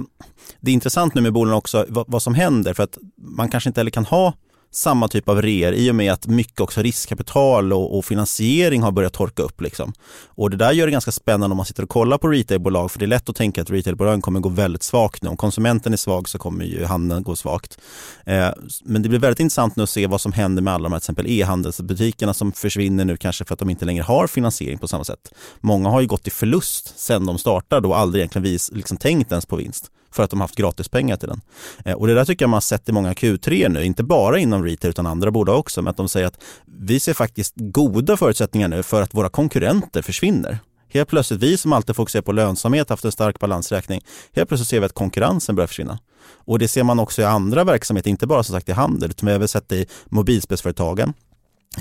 det 0.60 0.72
är 0.72 0.74
intressant 0.74 1.16
nu 1.16 1.22
med 1.22 1.34
bolagen 1.34 1.58
också 1.58 1.86
vad 1.90 2.22
som 2.22 2.34
händer 2.34 2.74
för 2.74 2.84
att 2.84 2.98
man 3.18 3.50
kanske 3.50 3.70
inte 3.70 3.80
heller 3.80 3.92
kan 3.92 4.06
ha 4.06 4.34
samma 4.76 5.08
typ 5.08 5.30
av 5.30 5.42
reor 5.42 5.74
i 5.74 5.92
och 5.92 5.96
med 5.96 6.14
att 6.14 6.28
mycket 6.28 6.62
också 6.62 6.82
riskkapital 6.82 7.74
och, 7.74 7.98
och, 7.98 8.06
finansiering 8.06 8.82
har 8.82 8.92
börjat 8.92 9.14
torka 9.14 9.44
upp. 9.44 9.62
Liksom. 9.62 9.94
Och 10.28 10.50
det 10.50 10.58
där 10.58 10.72
gör 10.72 10.86
det 10.86 10.92
ganska 10.92 11.12
spännande 11.12 11.54
om 11.54 11.58
man 11.58 11.66
sitter 11.66 11.84
och 11.84 11.90
kollar 11.90 12.18
på 12.18 12.28
retailbolag 12.28 12.92
för 12.92 13.00
det 13.00 13.06
är 13.06 13.08
lätt 13.08 13.30
att 13.30 13.36
tänka 13.36 13.62
att 13.62 13.70
retailbolagen 13.70 14.22
kommer 14.22 14.40
gå 14.40 14.50
väldigt 14.50 14.84
svagt 14.84 15.24
nu. 15.24 15.30
Om 15.30 15.38
konsumenten 15.38 15.94
är 15.94 15.98
svag 15.98 16.30
så 16.30 16.38
kommer 16.38 16.66
ju 16.66 16.86
handeln 16.86 17.24
gå 17.24 17.36
svagt. 17.36 17.78
Eh, 18.26 18.50
men 18.84 19.02
det 19.02 19.10
blir 19.10 19.20
väldigt 19.20 19.40
intressant 19.40 19.76
nu 19.76 19.84
att 19.84 19.90
se 19.90 20.08
vad 20.08 20.22
som 20.22 20.32
händer 20.32 20.62
med 20.62 20.74
alla 20.74 20.84
de 20.84 20.94
här 20.94 21.00
till 21.00 21.04
exempel 21.04 21.28
e-handelsbutikerna 21.28 22.34
som 22.34 22.52
försvinner 22.52 23.06
nu 23.06 23.18
kanske 23.18 23.46
för 23.46 23.54
att 23.54 23.60
de 23.60 23.70
inte 23.70 23.86
längre 23.86 24.04
har 24.04 24.28
finansiering 24.28 24.78
på 24.78 24.88
samma 24.88 25.04
sätt. 25.04 25.34
Många 25.62 25.90
har 25.90 26.02
ju 26.02 26.08
gått 26.08 26.28
i 26.28 26.30
förlust 26.30 27.00
sedan 27.00 27.26
de 27.26 27.38
startade 27.38 27.88
och 27.88 27.98
aldrig 27.98 28.20
egentligen 28.20 28.44
vis, 28.44 28.72
liksom 28.74 28.98
tänkt 28.98 29.32
ens 29.32 29.46
på 29.46 29.56
vinst 29.56 29.92
för 30.14 30.24
att 30.24 30.30
de 30.30 30.42
haft 30.42 30.56
gratispengar 30.56 31.18
till 31.18 31.30
den. 31.30 31.42
Eh, 31.86 31.94
och 31.94 32.08
det 32.08 32.14
där 32.14 32.26
tycker 32.26 32.44
jag 32.44 32.50
man 32.50 32.56
har 32.56 32.62
sett 32.62 32.90
i 32.90 32.92
många 32.92 33.14
Q3 33.14 33.70
nu, 33.70 33.86
inte 33.86 34.04
bara 34.04 34.40
inom 34.40 34.64
retail 34.64 34.90
utan 34.90 35.08
andra 35.08 35.32
bolag 35.32 35.60
också, 35.60 35.82
med 35.82 35.92
att 35.92 35.98
de 35.98 36.10
säger 36.10 36.28
att 36.28 36.44
vi 36.66 37.00
ser 37.00 37.14
faktiskt 37.14 37.54
goda 37.56 38.18
förutsättningar 38.18 38.68
nu 38.68 38.84
för 38.84 39.02
att 39.02 39.14
våra 39.14 39.30
konkurrenter 39.30 40.02
försvinner. 40.02 40.60
Helt 40.94 41.10
plötsligt, 41.10 41.40
vi 41.40 41.58
som 41.58 41.74
alltid 41.74 41.96
fokuserar 41.96 42.22
på 42.22 42.32
lönsamhet, 42.32 42.90
haft 42.90 43.06
en 43.06 43.12
stark 43.12 43.40
balansräkning, 43.40 44.02
helt 44.36 44.50
plötsligt 44.50 44.70
ser 44.70 44.80
vi 44.80 44.86
att 44.86 44.94
konkurrensen 44.94 45.56
börjar 45.56 45.68
försvinna. 45.68 46.00
Och 46.46 46.60
det 46.60 46.68
ser 46.68 46.84
man 46.84 47.00
också 47.00 47.22
i 47.22 47.26
andra 47.26 47.64
verksamheter, 47.64 48.10
inte 48.10 48.28
bara 48.28 48.44
som 48.44 48.56
sagt 48.56 48.70
i 48.70 48.72
handel, 48.72 49.10
utan 49.10 49.26
vi 49.26 49.32
har 49.32 49.36
även 49.36 49.48
sett 49.48 49.70
det 49.70 49.76
i 49.76 49.86
mobilspelsföretagen. 50.06 51.14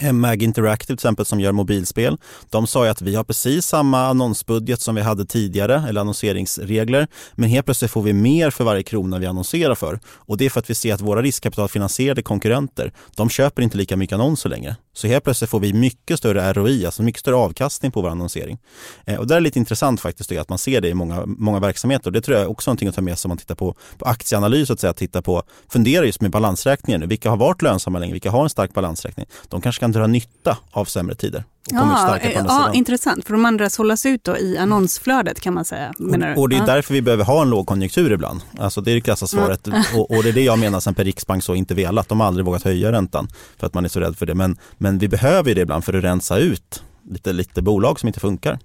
Eh, 0.00 0.12
Mag 0.12 0.42
Interactive 0.42 0.86
till 0.86 0.94
exempel 0.94 1.26
som 1.26 1.40
gör 1.40 1.52
mobilspel. 1.52 2.18
De 2.50 2.66
sa 2.66 2.84
ju 2.84 2.90
att 2.90 3.02
vi 3.02 3.14
har 3.14 3.24
precis 3.24 3.66
samma 3.66 4.06
annonsbudget 4.06 4.80
som 4.80 4.94
vi 4.94 5.00
hade 5.00 5.24
tidigare, 5.24 5.84
eller 5.88 6.00
annonseringsregler, 6.00 7.06
men 7.34 7.48
helt 7.48 7.66
plötsligt 7.66 7.90
får 7.90 8.02
vi 8.02 8.12
mer 8.12 8.50
för 8.50 8.64
varje 8.64 8.82
krona 8.82 9.18
vi 9.18 9.26
annonserar 9.26 9.74
för. 9.74 10.00
Och 10.06 10.36
det 10.36 10.44
är 10.44 10.50
för 10.50 10.60
att 10.60 10.70
vi 10.70 10.74
ser 10.74 10.94
att 10.94 11.00
våra 11.00 11.22
riskkapitalfinansierade 11.22 12.22
konkurrenter, 12.22 12.92
de 13.16 13.30
köper 13.30 13.62
inte 13.62 13.76
lika 13.76 13.96
mycket 13.96 14.14
annonser 14.14 14.48
längre. 14.48 14.76
Så 14.94 15.06
helt 15.06 15.24
plötsligt 15.24 15.50
får 15.50 15.60
vi 15.60 15.72
mycket 15.72 16.18
större 16.18 16.52
ROI, 16.52 16.86
alltså 16.86 17.02
mycket 17.02 17.20
större 17.20 17.36
avkastning 17.36 17.92
på 17.92 18.02
vår 18.02 18.08
annonsering. 18.08 18.58
Eh, 19.06 19.18
och 19.18 19.26
det 19.26 19.34
är 19.34 19.40
lite 19.40 19.58
intressant 19.58 20.00
faktiskt 20.00 20.32
att 20.32 20.48
man 20.48 20.58
ser 20.58 20.80
det 20.80 20.88
i 20.88 20.94
många, 20.94 21.22
många 21.26 21.60
verksamheter. 21.60 22.06
Och 22.06 22.12
det 22.12 22.20
tror 22.20 22.38
jag 22.38 22.50
också 22.50 22.70
är 22.70 22.70
någonting 22.70 22.88
att 22.88 22.94
ta 22.94 23.02
med 23.02 23.18
sig 23.18 23.28
om 23.28 23.30
man 23.30 23.38
tittar 23.38 23.54
på, 23.54 23.76
på 23.98 24.04
aktieanalys, 24.04 24.70
att 24.70 24.80
säga, 24.80 24.92
titta 24.92 25.22
på, 25.22 25.42
fundera 25.68 26.04
just 26.04 26.20
med 26.20 26.30
balansräkningen 26.30 27.00
nu. 27.00 27.06
Vilka 27.06 27.30
har 27.30 27.36
varit 27.36 27.62
lönsamma 27.62 27.98
länge? 27.98 28.12
Vilka 28.12 28.30
har 28.30 28.42
en 28.42 28.50
stark 28.50 28.74
balansräkning? 28.74 29.26
De 29.48 29.60
kanske 29.60 29.80
kan 29.80 29.92
dra 29.92 30.06
nytta 30.06 30.58
av 30.70 30.84
sämre 30.84 31.14
tider. 31.14 31.44
Ja, 31.70 32.18
ja 32.22 32.72
intressant. 32.74 33.26
För 33.26 33.32
de 33.32 33.44
andra 33.44 33.70
sållas 33.70 34.06
ut 34.06 34.24
då 34.24 34.36
i 34.36 34.58
annonsflödet 34.58 35.40
kan 35.40 35.54
man 35.54 35.64
säga. 35.64 35.92
Och, 35.98 36.38
och, 36.38 36.48
det 36.48 36.56
är 36.56 36.58
ja. 36.58 36.66
därför 36.66 36.94
vi 36.94 37.02
behöver 37.02 37.24
ha 37.24 37.42
en 37.42 37.50
lågkonjunktur 37.50 38.12
ibland. 38.12 38.40
Alltså 38.58 38.80
det 38.80 38.90
är 38.90 38.94
det 38.94 39.00
krassa 39.00 39.26
svaret. 39.26 39.66
Mm. 39.66 39.82
Och, 39.94 40.10
och, 40.10 40.22
det 40.22 40.28
är 40.28 40.32
det 40.32 40.42
jag 40.42 40.58
menar 40.58 40.80
sen 40.80 40.94
per 40.94 41.04
Riksbank 41.04 41.44
så 41.44 41.54
inte 41.54 41.74
velat. 41.74 42.08
De 42.08 42.20
har 42.20 42.26
aldrig 42.26 42.46
vågat 42.46 42.62
höja 42.62 42.92
räntan 42.92 43.28
för 43.58 43.66
att 43.66 43.74
man 43.74 43.84
är 43.84 43.88
så 43.88 44.00
rädd 44.00 44.18
för 44.18 44.26
det. 44.26 44.34
Men, 44.34 44.56
men 44.78 44.98
vi 44.98 45.08
behöver 45.08 45.54
det 45.54 45.60
ibland 45.60 45.84
för 45.84 45.94
att 45.94 46.04
rensa 46.04 46.38
ut 46.38 46.82
lite, 47.10 47.32
lite 47.32 47.62
bolag 47.62 48.00
som 48.00 48.06
inte 48.06 48.20
funkar. 48.20 48.58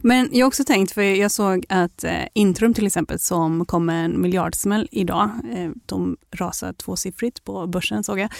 Men 0.00 0.28
jag 0.32 0.44
har 0.44 0.48
också 0.48 0.64
tänkt, 0.64 0.92
för 0.92 1.02
jag 1.02 1.30
såg 1.30 1.64
att 1.68 2.04
eh, 2.04 2.12
Intrum 2.34 2.74
till 2.74 2.86
exempel 2.86 3.18
som 3.18 3.64
kom 3.64 3.86
med 3.86 4.04
en 4.04 4.20
miljardsmäll 4.20 4.88
idag, 4.90 5.30
eh, 5.54 5.70
de 5.86 6.16
rasar 6.30 6.72
tvåsiffrigt 6.72 7.44
på 7.44 7.66
börsen 7.66 8.04
såg 8.04 8.18
jag. 8.18 8.30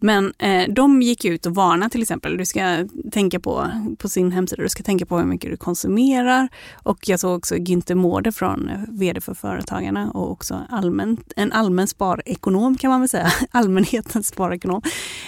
Men 0.00 0.32
eh, 0.38 0.64
de 0.68 1.02
gick 1.02 1.24
ut 1.24 1.46
och 1.46 1.54
varnade 1.54 1.90
till 1.90 2.02
exempel, 2.02 2.36
du 2.36 2.46
ska 2.46 2.88
tänka 3.12 3.40
på, 3.40 3.70
på 3.98 4.08
sin 4.08 4.32
hemsida, 4.32 4.62
du 4.62 4.68
ska 4.68 4.82
tänka 4.82 5.06
på 5.06 5.18
hur 5.18 5.24
mycket 5.24 5.50
du 5.50 5.56
konsumerar. 5.56 6.48
Och 6.82 7.08
jag 7.08 7.20
såg 7.20 7.36
också 7.36 7.54
Günther 7.54 7.94
Mårder 7.94 8.30
från 8.30 8.68
eh, 8.68 8.78
vd 8.88 9.20
för 9.20 9.34
Företagarna 9.34 10.10
och 10.10 10.30
också 10.30 10.66
allmän, 10.70 11.16
en 11.36 11.52
allmän 11.52 11.86
sparekonom 11.86 12.76
kan 12.76 12.90
man 12.90 13.00
väl 13.00 13.08
säga, 13.08 13.32
allmänhetens 13.50 14.26
sparekonom. 14.26 14.82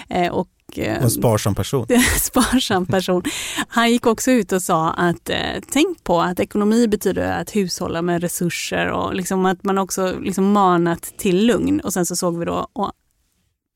Eh, 0.09 0.33
och 0.33 0.49
en 0.77 1.11
sparsam 1.11 1.55
person. 1.55 1.87
sparsam 2.21 2.87
person. 2.87 3.23
Han 3.69 3.91
gick 3.91 4.07
också 4.07 4.31
ut 4.31 4.53
och 4.53 4.63
sa 4.63 4.91
att 4.91 5.31
eh, 5.41 5.83
på 6.03 6.21
att 6.21 6.41
ekonomi 6.41 6.89
betyder 6.89 7.41
att 7.41 7.57
hushålla 7.57 8.03
med 8.03 8.21
resurser 8.21 8.87
och 8.87 9.15
liksom 9.15 9.47
att 9.47 9.65
man 9.65 9.79
också 9.79 10.19
liksom 10.21 10.53
manat 10.53 11.03
till 11.03 11.47
lugn. 11.47 11.81
Och 11.81 11.93
sen 11.93 12.07
så 12.07 12.17
såg 12.17 12.39
vi 12.39 12.45
då 12.45 12.69
å 12.73 12.93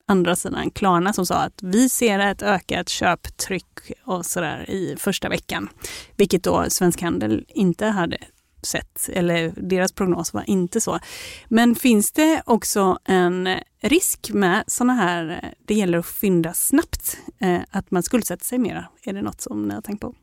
andra 0.07 0.35
sidan 0.35 0.71
Klarna 0.71 1.13
som 1.13 1.25
sa 1.25 1.35
att 1.35 1.59
vi 1.63 1.89
ser 1.89 2.19
ett 2.19 2.41
ökat 2.41 2.89
köptryck 2.89 3.91
och 4.03 4.25
sådär 4.25 4.69
i 4.69 4.95
första 4.99 5.29
veckan. 5.29 5.69
Vilket 6.15 6.43
då 6.43 6.65
Svensk 6.69 7.01
Handel 7.01 7.45
inte 7.49 7.85
hade 7.85 8.17
sett, 8.65 9.09
eller 9.13 9.53
deras 9.57 9.91
prognos 9.91 10.33
var 10.33 10.49
inte 10.49 10.81
så. 10.81 10.99
Men 11.47 11.75
finns 11.75 12.11
det 12.11 12.41
också 12.45 12.99
en 13.05 13.49
risk 13.81 14.31
med 14.33 14.63
sådana 14.67 14.93
här, 14.93 15.53
det 15.65 15.73
gäller 15.73 15.97
att 15.97 16.05
fynda 16.05 16.53
snabbt, 16.53 17.17
eh, 17.39 17.61
att 17.71 17.91
man 17.91 18.03
skuldsätter 18.03 18.45
sig 18.45 18.57
mera? 18.57 18.85
Är 19.03 19.13
det 19.13 19.21
något 19.21 19.41
som 19.41 19.67
ni 19.67 19.73
har 19.73 19.81
tänkt 19.81 20.01
på? 20.01 20.15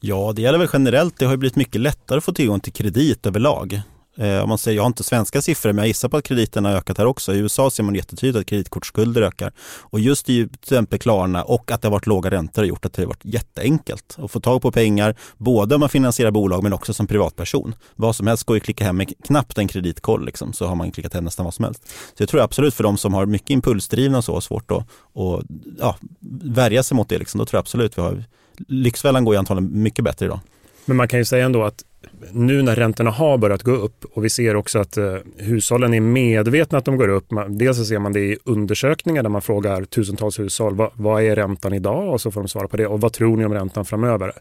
Ja, 0.00 0.32
det 0.36 0.42
gäller 0.42 0.58
väl 0.58 0.68
generellt. 0.72 1.18
Det 1.18 1.26
har 1.26 1.36
blivit 1.36 1.56
mycket 1.56 1.80
lättare 1.80 2.18
att 2.18 2.24
få 2.24 2.32
tillgång 2.32 2.60
till 2.60 2.72
kredit 2.72 3.26
överlag. 3.26 3.82
Eh, 4.16 4.42
om 4.42 4.48
man 4.48 4.58
säger, 4.58 4.76
jag 4.76 4.82
har 4.82 4.86
inte 4.86 5.02
svenska 5.02 5.42
siffror, 5.42 5.72
men 5.72 5.82
jag 5.82 5.88
gissar 5.88 6.08
på 6.08 6.16
att 6.16 6.24
krediterna 6.24 6.68
har 6.68 6.76
ökat 6.76 6.98
här 6.98 7.06
också. 7.06 7.34
I 7.34 7.38
USA 7.38 7.70
ser 7.70 7.82
man 7.82 7.94
jättetydligt 7.94 8.38
att 8.38 8.46
kreditkortsskulder 8.46 9.22
ökar. 9.22 9.52
Och 9.80 10.00
just 10.00 10.28
i 10.28 10.46
till 10.46 10.58
exempel 10.62 10.98
Klarna 10.98 11.44
och 11.44 11.70
att 11.70 11.82
det 11.82 11.88
har 11.88 11.92
varit 11.92 12.06
låga 12.06 12.30
räntor 12.30 12.62
har 12.62 12.66
gjort 12.66 12.84
att 12.84 12.92
det 12.92 13.02
har 13.02 13.06
varit 13.06 13.24
jätteenkelt 13.24 14.16
att 14.18 14.30
få 14.30 14.40
tag 14.40 14.62
på 14.62 14.72
pengar, 14.72 15.16
både 15.36 15.74
om 15.74 15.80
man 15.80 15.88
finansierar 15.88 16.30
bolag 16.30 16.62
men 16.62 16.72
också 16.72 16.94
som 16.94 17.06
privatperson. 17.06 17.74
Vad 17.96 18.16
som 18.16 18.26
helst 18.26 18.44
går 18.44 18.56
ju 18.56 18.58
att 18.60 18.64
klicka 18.64 18.84
hem 18.84 18.96
med 18.96 19.12
knappt 19.26 19.58
en 19.58 19.68
kreditkoll 19.68 20.24
liksom, 20.24 20.52
så 20.52 20.66
har 20.66 20.74
man 20.74 20.92
klickat 20.92 21.14
hem 21.14 21.24
nästan 21.24 21.44
vad 21.44 21.54
som 21.54 21.64
helst. 21.64 21.88
Så 21.88 22.22
jag 22.22 22.28
tror 22.28 22.40
absolut 22.40 22.74
för 22.74 22.84
de 22.84 22.96
som 22.96 23.14
har 23.14 23.26
mycket 23.26 23.50
impulsdrivna 23.50 24.18
och 24.18 24.24
så, 24.24 24.40
svårt 24.40 24.70
att 24.70 24.86
och, 25.12 25.42
ja, 25.78 25.96
värja 26.42 26.82
sig 26.82 26.96
mot 26.96 27.08
det, 27.08 27.18
liksom, 27.18 27.38
då 27.38 27.44
tror 27.44 27.58
jag 27.58 27.62
absolut 27.62 27.98
vi 27.98 28.02
har 28.02 28.24
Lyxfällan 28.68 29.24
går 29.24 29.34
ju 29.34 29.38
antagligen 29.38 29.82
mycket 29.82 30.04
bättre 30.04 30.26
idag. 30.26 30.40
Men 30.84 30.96
man 30.96 31.08
kan 31.08 31.18
ju 31.18 31.24
säga 31.24 31.44
ändå 31.44 31.64
att 31.64 31.84
nu 32.32 32.62
när 32.62 32.76
räntorna 32.76 33.10
har 33.10 33.38
börjat 33.38 33.62
gå 33.62 33.72
upp 33.72 34.04
och 34.12 34.24
vi 34.24 34.30
ser 34.30 34.56
också 34.56 34.78
att 34.78 34.96
eh, 34.96 35.16
hushållen 35.36 35.94
är 35.94 36.00
medvetna 36.00 36.78
att 36.78 36.84
de 36.84 36.96
går 36.96 37.08
upp. 37.08 37.30
Man, 37.30 37.58
dels 37.58 37.76
så 37.76 37.84
ser 37.84 37.98
man 37.98 38.12
det 38.12 38.20
i 38.20 38.38
undersökningar 38.44 39.22
där 39.22 39.30
man 39.30 39.42
frågar 39.42 39.84
tusentals 39.84 40.38
hushåll 40.38 40.74
vad, 40.74 40.90
vad, 40.94 41.22
är 41.22 41.36
räntan 41.36 41.72
idag 41.72 42.12
och 42.12 42.20
så 42.20 42.30
får 42.30 42.40
de 42.40 42.48
svara 42.48 42.68
på 42.68 42.76
det 42.76 42.86
och 42.86 43.00
vad 43.00 43.12
tror 43.12 43.36
ni 43.36 43.44
om 43.44 43.54
räntan 43.54 43.84
framöver? 43.84 44.32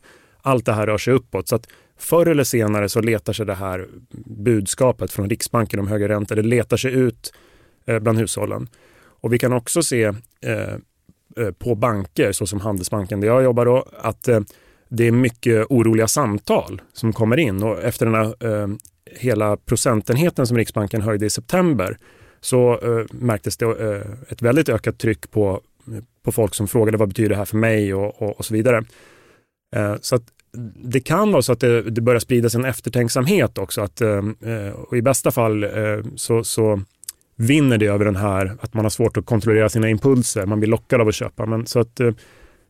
Allt 0.41 0.65
det 0.65 0.73
här 0.73 0.87
rör 0.87 0.97
sig 0.97 1.13
uppåt 1.13 1.47
så 1.47 1.55
att 1.55 1.67
förr 1.97 2.25
eller 2.25 2.43
senare 2.43 2.89
så 2.89 3.01
letar 3.01 3.33
sig 3.33 3.45
det 3.45 3.55
här 3.55 3.87
budskapet 4.25 5.11
från 5.11 5.29
Riksbanken 5.29 5.79
om 5.79 5.87
högre 5.87 6.07
räntor, 6.07 6.35
det 6.35 6.41
letar 6.41 6.77
sig 6.77 6.93
ut 6.93 7.33
eh, 7.85 7.99
bland 7.99 8.17
hushållen. 8.17 8.67
Och 9.21 9.33
vi 9.33 9.39
kan 9.39 9.53
också 9.53 9.83
se 9.83 10.03
eh, 10.03 10.13
eh, 10.41 10.75
Eh, 11.37 11.51
på 11.51 11.75
banker, 11.75 12.31
såsom 12.31 12.59
Handelsbanken 12.59 13.19
där 13.19 13.27
jag 13.27 13.43
jobbar 13.43 13.65
då, 13.65 13.85
att 14.01 14.27
eh, 14.27 14.39
det 14.89 15.07
är 15.07 15.11
mycket 15.11 15.65
oroliga 15.69 16.07
samtal 16.07 16.81
som 16.93 17.13
kommer 17.13 17.37
in 17.37 17.63
och 17.63 17.83
efter 17.83 18.05
den 18.05 18.15
här 18.15 18.61
eh, 18.61 18.67
hela 19.05 19.57
procentenheten 19.57 20.47
som 20.47 20.57
Riksbanken 20.57 21.01
höjde 21.01 21.25
i 21.25 21.29
september 21.29 21.97
så 22.41 22.79
märktes 23.11 23.57
det 23.57 23.65
ett 24.29 24.41
väldigt 24.41 24.69
ökat 24.69 24.97
tryck 24.97 25.31
på, 25.31 25.61
på 26.23 26.31
folk 26.31 26.55
som 26.55 26.67
frågade 26.67 26.97
vad 26.97 27.07
betyder 27.07 27.29
det 27.29 27.35
här 27.35 27.45
för 27.45 27.57
mig 27.57 27.93
och, 27.93 28.21
och, 28.21 28.39
och 28.39 28.45
så 28.45 28.53
vidare. 28.53 28.83
Så 30.01 30.15
att 30.15 30.23
det 30.75 30.99
kan 30.99 31.31
vara 31.31 31.41
så 31.41 31.51
att 31.51 31.59
det, 31.59 31.81
det 31.81 32.01
börjar 32.01 32.19
spridas 32.19 32.55
en 32.55 32.65
eftertänksamhet 32.65 33.57
också. 33.57 33.81
Att, 33.81 34.01
eh, 34.01 34.69
och 34.75 34.97
I 34.97 35.01
bästa 35.01 35.31
fall 35.31 35.63
eh, 35.63 35.69
så, 36.15 36.43
så 36.43 36.81
vinner 37.39 37.77
det 37.77 37.85
över 37.85 38.05
den 38.05 38.15
här 38.15 38.57
att 38.61 38.73
man 38.73 38.85
har 38.85 38.89
svårt 38.89 39.17
att 39.17 39.25
kontrollera 39.25 39.69
sina 39.69 39.89
impulser. 39.89 40.45
Man 40.45 40.59
blir 40.59 40.69
lockad 40.69 41.01
av 41.01 41.07
att 41.07 41.15
köpa. 41.15 41.45
Men, 41.45 41.65
så 41.65 41.79
att, 41.79 41.99
eh, 41.99 42.07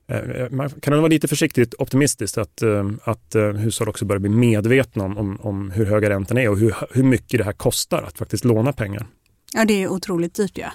eh, 0.07 0.49
man 0.49 0.69
kan 0.69 0.97
vara 0.97 1.07
lite 1.07 1.27
försiktigt 1.27 1.73
optimistisk 1.77 2.37
att, 2.37 2.61
eh, 2.61 2.89
att 3.03 3.35
hushåll 3.55 3.89
också 3.89 4.05
börjar 4.05 4.19
bli 4.19 4.29
medvetna 4.29 5.03
om, 5.03 5.17
om, 5.17 5.39
om 5.41 5.71
hur 5.71 5.85
höga 5.85 6.09
räntorna 6.09 6.41
är 6.41 6.49
och 6.49 6.57
hur, 6.57 6.75
hur 6.91 7.03
mycket 7.03 7.37
det 7.37 7.43
här 7.43 7.53
kostar 7.53 8.03
att 8.03 8.17
faktiskt 8.17 8.45
låna 8.45 8.73
pengar. 8.73 9.07
Ja, 9.53 9.65
det 9.65 9.83
är 9.83 9.87
otroligt 9.87 10.35
dyrt. 10.35 10.57
Ja. 10.57 10.71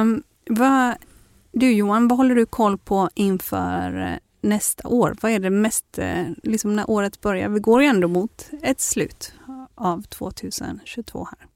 Um, 0.00 0.22
vad, 0.50 0.94
du 1.52 1.72
Johan, 1.72 2.08
vad 2.08 2.18
håller 2.18 2.34
du 2.34 2.46
koll 2.46 2.78
på 2.78 3.10
inför 3.14 4.18
nästa 4.40 4.88
år? 4.88 5.16
Vad 5.20 5.32
är 5.32 5.38
det 5.38 5.50
mest, 5.50 5.98
liksom 6.42 6.76
när 6.76 6.90
året 6.90 7.20
börjar? 7.20 7.48
Vi 7.48 7.60
går 7.60 7.82
ju 7.82 7.88
ändå 7.88 8.08
mot 8.08 8.50
ett 8.62 8.80
slut 8.80 9.34
av 9.74 10.02
2022 10.02 11.28
här. 11.30 11.48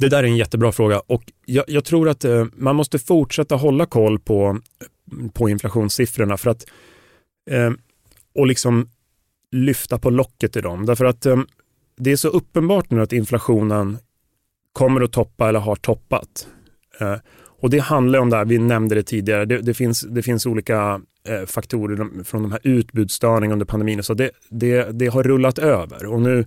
Det 0.00 0.08
där 0.08 0.18
är 0.18 0.26
en 0.26 0.36
jättebra 0.36 0.72
fråga 0.72 1.02
och 1.06 1.22
jag, 1.46 1.64
jag 1.68 1.84
tror 1.84 2.08
att 2.08 2.24
eh, 2.24 2.44
man 2.52 2.76
måste 2.76 2.98
fortsätta 2.98 3.54
hålla 3.54 3.86
koll 3.86 4.18
på, 4.18 4.58
på 5.32 5.48
inflationssiffrorna 5.48 6.36
för 6.36 6.50
att 6.50 6.64
eh, 7.50 7.70
och 8.34 8.46
liksom 8.46 8.88
lyfta 9.50 9.98
på 9.98 10.10
locket 10.10 10.56
i 10.56 10.60
dem. 10.60 10.86
Därför 10.86 11.04
att 11.04 11.26
eh, 11.26 11.36
det 11.96 12.12
är 12.12 12.16
så 12.16 12.28
uppenbart 12.28 12.90
nu 12.90 13.02
att 13.02 13.12
inflationen 13.12 13.98
kommer 14.72 15.00
att 15.00 15.12
toppa 15.12 15.48
eller 15.48 15.60
har 15.60 15.76
toppat. 15.76 16.48
Eh, 17.00 17.16
och 17.60 17.70
det 17.70 17.78
handlar 17.78 18.18
om 18.18 18.30
det 18.30 18.36
här, 18.36 18.44
vi 18.44 18.58
nämnde 18.58 18.94
det 18.94 19.02
tidigare, 19.02 19.44
det, 19.44 19.58
det 19.58 19.74
finns, 19.74 20.00
det 20.00 20.22
finns 20.22 20.46
olika 20.46 21.00
eh, 21.28 21.46
faktorer 21.46 22.24
från 22.24 22.42
de 22.42 22.52
här 22.52 22.60
utbudsstörningarna 22.64 23.52
under 23.52 23.66
pandemin. 23.66 24.02
Så 24.02 24.14
det, 24.14 24.30
det, 24.48 24.98
det 24.98 25.06
har 25.06 25.22
rullat 25.22 25.58
över 25.58 26.06
och 26.06 26.20
nu 26.20 26.46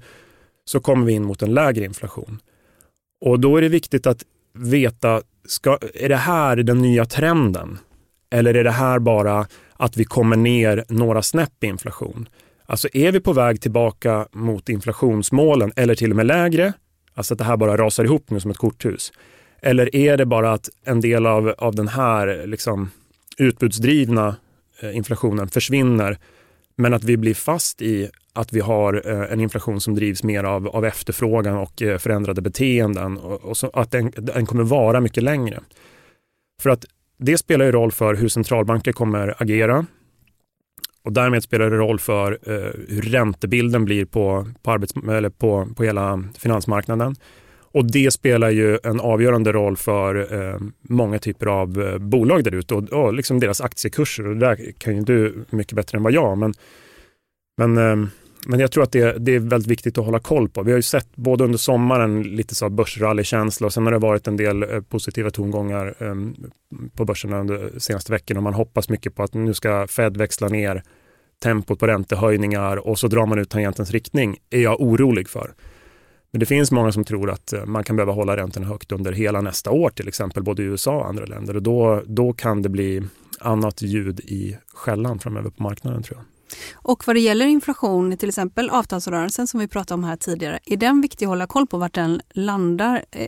så 0.66 0.80
kommer 0.80 1.06
vi 1.06 1.14
in 1.14 1.26
mot 1.26 1.42
en 1.42 1.54
lägre 1.54 1.86
inflation. 1.86 2.40
Och 3.26 3.40
då 3.40 3.58
är 3.58 3.62
det 3.62 3.70
viktigt 3.70 4.08
att 4.08 4.24
veta, 4.54 5.22
ska, 5.48 5.78
är 5.94 6.10
det 6.10 6.16
här 6.16 6.56
den 6.56 6.82
nya 6.82 7.06
trenden? 7.06 7.78
Eller 8.32 8.54
är 8.54 8.64
det 8.64 8.72
här 8.72 9.00
bara 9.00 9.48
att 9.74 9.98
vi 9.98 10.06
kommer 10.06 10.36
ner 10.36 10.86
några 10.90 11.22
snäpp 11.22 11.64
i 11.64 11.68
inflation? 11.68 12.30
Alltså 12.66 12.88
är 12.94 13.12
vi 13.12 13.20
på 13.20 13.34
väg 13.34 13.62
tillbaka 13.62 14.28
mot 14.32 14.70
inflationsmålen 14.70 15.72
eller 15.76 15.96
till 15.96 16.10
och 16.10 16.16
med 16.16 16.26
lägre? 16.26 16.74
Alltså 17.14 17.34
att 17.34 17.38
det 17.38 17.44
här 17.44 17.58
bara 17.58 17.78
rasar 17.78 18.04
ihop 18.04 18.30
nu 18.30 18.40
som 18.40 18.52
ett 18.52 18.58
korthus. 18.58 19.12
Eller 19.62 19.96
är 19.96 20.18
det 20.18 20.26
bara 20.26 20.52
att 20.52 20.70
en 20.86 21.02
del 21.02 21.26
av, 21.26 21.56
av 21.58 21.76
den 21.76 21.88
här 21.88 22.48
liksom, 22.48 22.92
utbudsdrivna 23.38 24.36
eh, 24.82 24.98
inflationen 24.98 25.48
försvinner 25.48 26.18
men 26.76 26.94
att 26.94 27.04
vi 27.04 27.18
blir 27.18 27.34
fast 27.34 27.82
i 27.82 28.10
att 28.34 28.54
vi 28.54 28.60
har 28.60 29.02
eh, 29.06 29.32
en 29.32 29.40
inflation 29.40 29.82
som 29.82 29.96
drivs 29.96 30.24
mer 30.24 30.44
av, 30.44 30.68
av 30.68 30.86
efterfrågan 30.86 31.58
och 31.58 31.82
eh, 31.82 31.98
förändrade 31.98 32.42
beteenden 32.42 33.18
och, 33.18 33.42
och 33.42 33.58
så, 33.58 33.70
att 33.70 33.92
den, 33.92 34.12
den, 34.16 34.46
kommer 34.46 34.64
vara 34.64 35.02
mycket 35.02 35.24
längre. 35.24 35.60
För 36.62 36.70
att 36.70 36.86
det 37.18 37.38
spelar 37.38 37.66
ju 37.66 37.72
roll 37.72 37.92
för 37.92 38.16
hur 38.16 38.28
centralbanker 38.28 38.92
kommer 38.92 39.36
agera 39.38 39.86
och 41.04 41.14
därmed 41.14 41.44
spelar 41.44 41.70
det 41.70 41.78
roll 41.78 42.00
för 42.00 42.32
eh, 42.32 42.72
hur 42.88 43.02
räntebilden 43.02 43.86
blir 43.86 44.06
på, 44.06 44.48
på, 44.62 44.72
arbets, 44.72 44.94
eller 45.10 45.30
på, 45.30 45.68
på 45.76 45.84
hela 45.84 46.24
finansmarknaden. 46.38 47.16
Och 47.74 47.92
det 47.92 48.12
spelar 48.12 48.50
ju 48.50 48.80
en 48.84 49.00
avgörande 49.00 49.52
roll 49.52 49.78
för 49.78 50.34
eh, 50.34 50.60
många 50.82 51.20
typer 51.20 51.46
av 51.46 51.82
eh, 51.82 51.98
bolag 51.98 52.44
där 52.44 52.56
ute 52.56 52.74
och, 52.74 52.84
och 52.84 53.14
liksom 53.14 53.40
deras 53.40 53.62
aktiekurser. 53.62 54.28
Och 54.28 54.36
det 54.36 54.46
där 54.46 54.72
kan 54.78 54.96
ju 54.96 55.02
du 55.02 55.46
mycket 55.50 55.74
bättre 55.74 55.98
än 55.98 56.04
vad 56.04 56.14
jag. 56.14 56.38
Men, 56.38 56.54
men, 57.58 57.78
eh, 57.78 58.08
men 58.48 58.60
jag 58.60 58.72
tror 58.72 58.84
att 58.84 58.92
det, 58.92 59.18
det, 59.20 59.36
är 59.36 59.40
väldigt 59.40 59.72
viktigt 59.72 59.98
att 59.98 60.06
hålla 60.06 60.20
koll 60.20 60.50
på. 60.50 60.64
Vi 60.64 60.72
har 60.72 60.78
ju 60.78 60.82
sett 60.82 61.16
både 61.16 61.44
under 61.44 61.58
sommaren 61.58 62.24
lite 62.24 62.56
så 62.56 62.70
börsrallykänsla 62.70 63.68
och 63.68 63.74
sen 63.74 63.86
har 63.86 63.92
det 63.92 64.00
varit 64.00 64.28
en 64.28 64.38
del 64.38 64.64
eh, 64.64 64.82
positiva 64.82 65.30
tongångar 65.30 65.96
eh, 66.00 66.16
på 66.96 67.06
börserna 67.06 67.40
under 67.40 67.80
senaste 67.80 68.12
veckan 68.12 68.38
och 68.38 68.44
man 68.44 68.54
hoppas 68.54 68.90
mycket 68.90 69.16
på 69.16 69.24
att 69.24 69.34
nu 69.34 69.54
ska 69.54 69.88
Fed 69.88 70.18
växla 70.18 70.48
ner 70.48 70.84
tempot 71.44 71.80
på 71.80 71.88
räntehöjningar 71.88 72.88
och 72.88 73.00
så 73.00 73.08
drar 73.08 73.26
man 73.26 73.40
ut 73.40 73.50
tangentens 73.50 73.92
riktning 73.92 74.38
är 74.50 74.62
jag 74.62 74.82
orolig 74.82 75.30
för. 75.30 75.54
Men 76.34 76.40
det 76.40 76.46
finns 76.46 76.72
många 76.72 76.92
som 76.92 77.04
tror 77.04 77.32
att 77.32 77.54
eh, 77.54 77.66
man 77.66 77.84
kan 77.84 77.96
behöva 77.96 78.14
hålla 78.14 78.38
räntorna 78.38 78.68
högt 78.68 78.92
under 78.92 79.12
hela 79.12 79.42
nästa 79.42 79.72
år 79.72 79.90
till 79.90 80.08
exempel, 80.08 80.44
både 80.44 80.64
i 80.64 80.66
USA 80.66 80.96
och 80.96 81.08
andra 81.08 81.26
länder. 81.26 81.56
Och 81.56 81.64
då, 81.64 82.04
då 82.06 82.34
kan 82.34 82.62
det 82.62 82.70
bli 82.70 83.04
annat 83.40 83.82
ljud 83.82 84.20
i 84.20 84.58
skällan 84.74 85.20
framöver 85.20 85.50
på 85.50 85.64
marknaden 85.64 86.04
tror 86.04 86.18
jag. 86.18 86.26
Och 86.74 87.08
vad 87.08 87.16
det 87.16 87.20
gäller 87.20 87.46
inflation, 87.46 88.18
till 88.18 88.30
exempel 88.30 88.70
avtalsrörelsen 88.70 89.48
som 89.48 89.60
vi 89.60 89.68
pratade 89.68 89.94
om 89.94 90.04
här 90.04 90.16
tidigare, 90.16 90.60
är 90.66 90.78
den 90.78 91.02
viktig 91.02 91.26
att 91.26 91.30
hålla 91.30 91.48
koll 91.48 91.68
på 91.68 91.78
vart 91.78 91.94
den 91.94 92.22
landar 92.34 93.06
eh, 93.12 93.28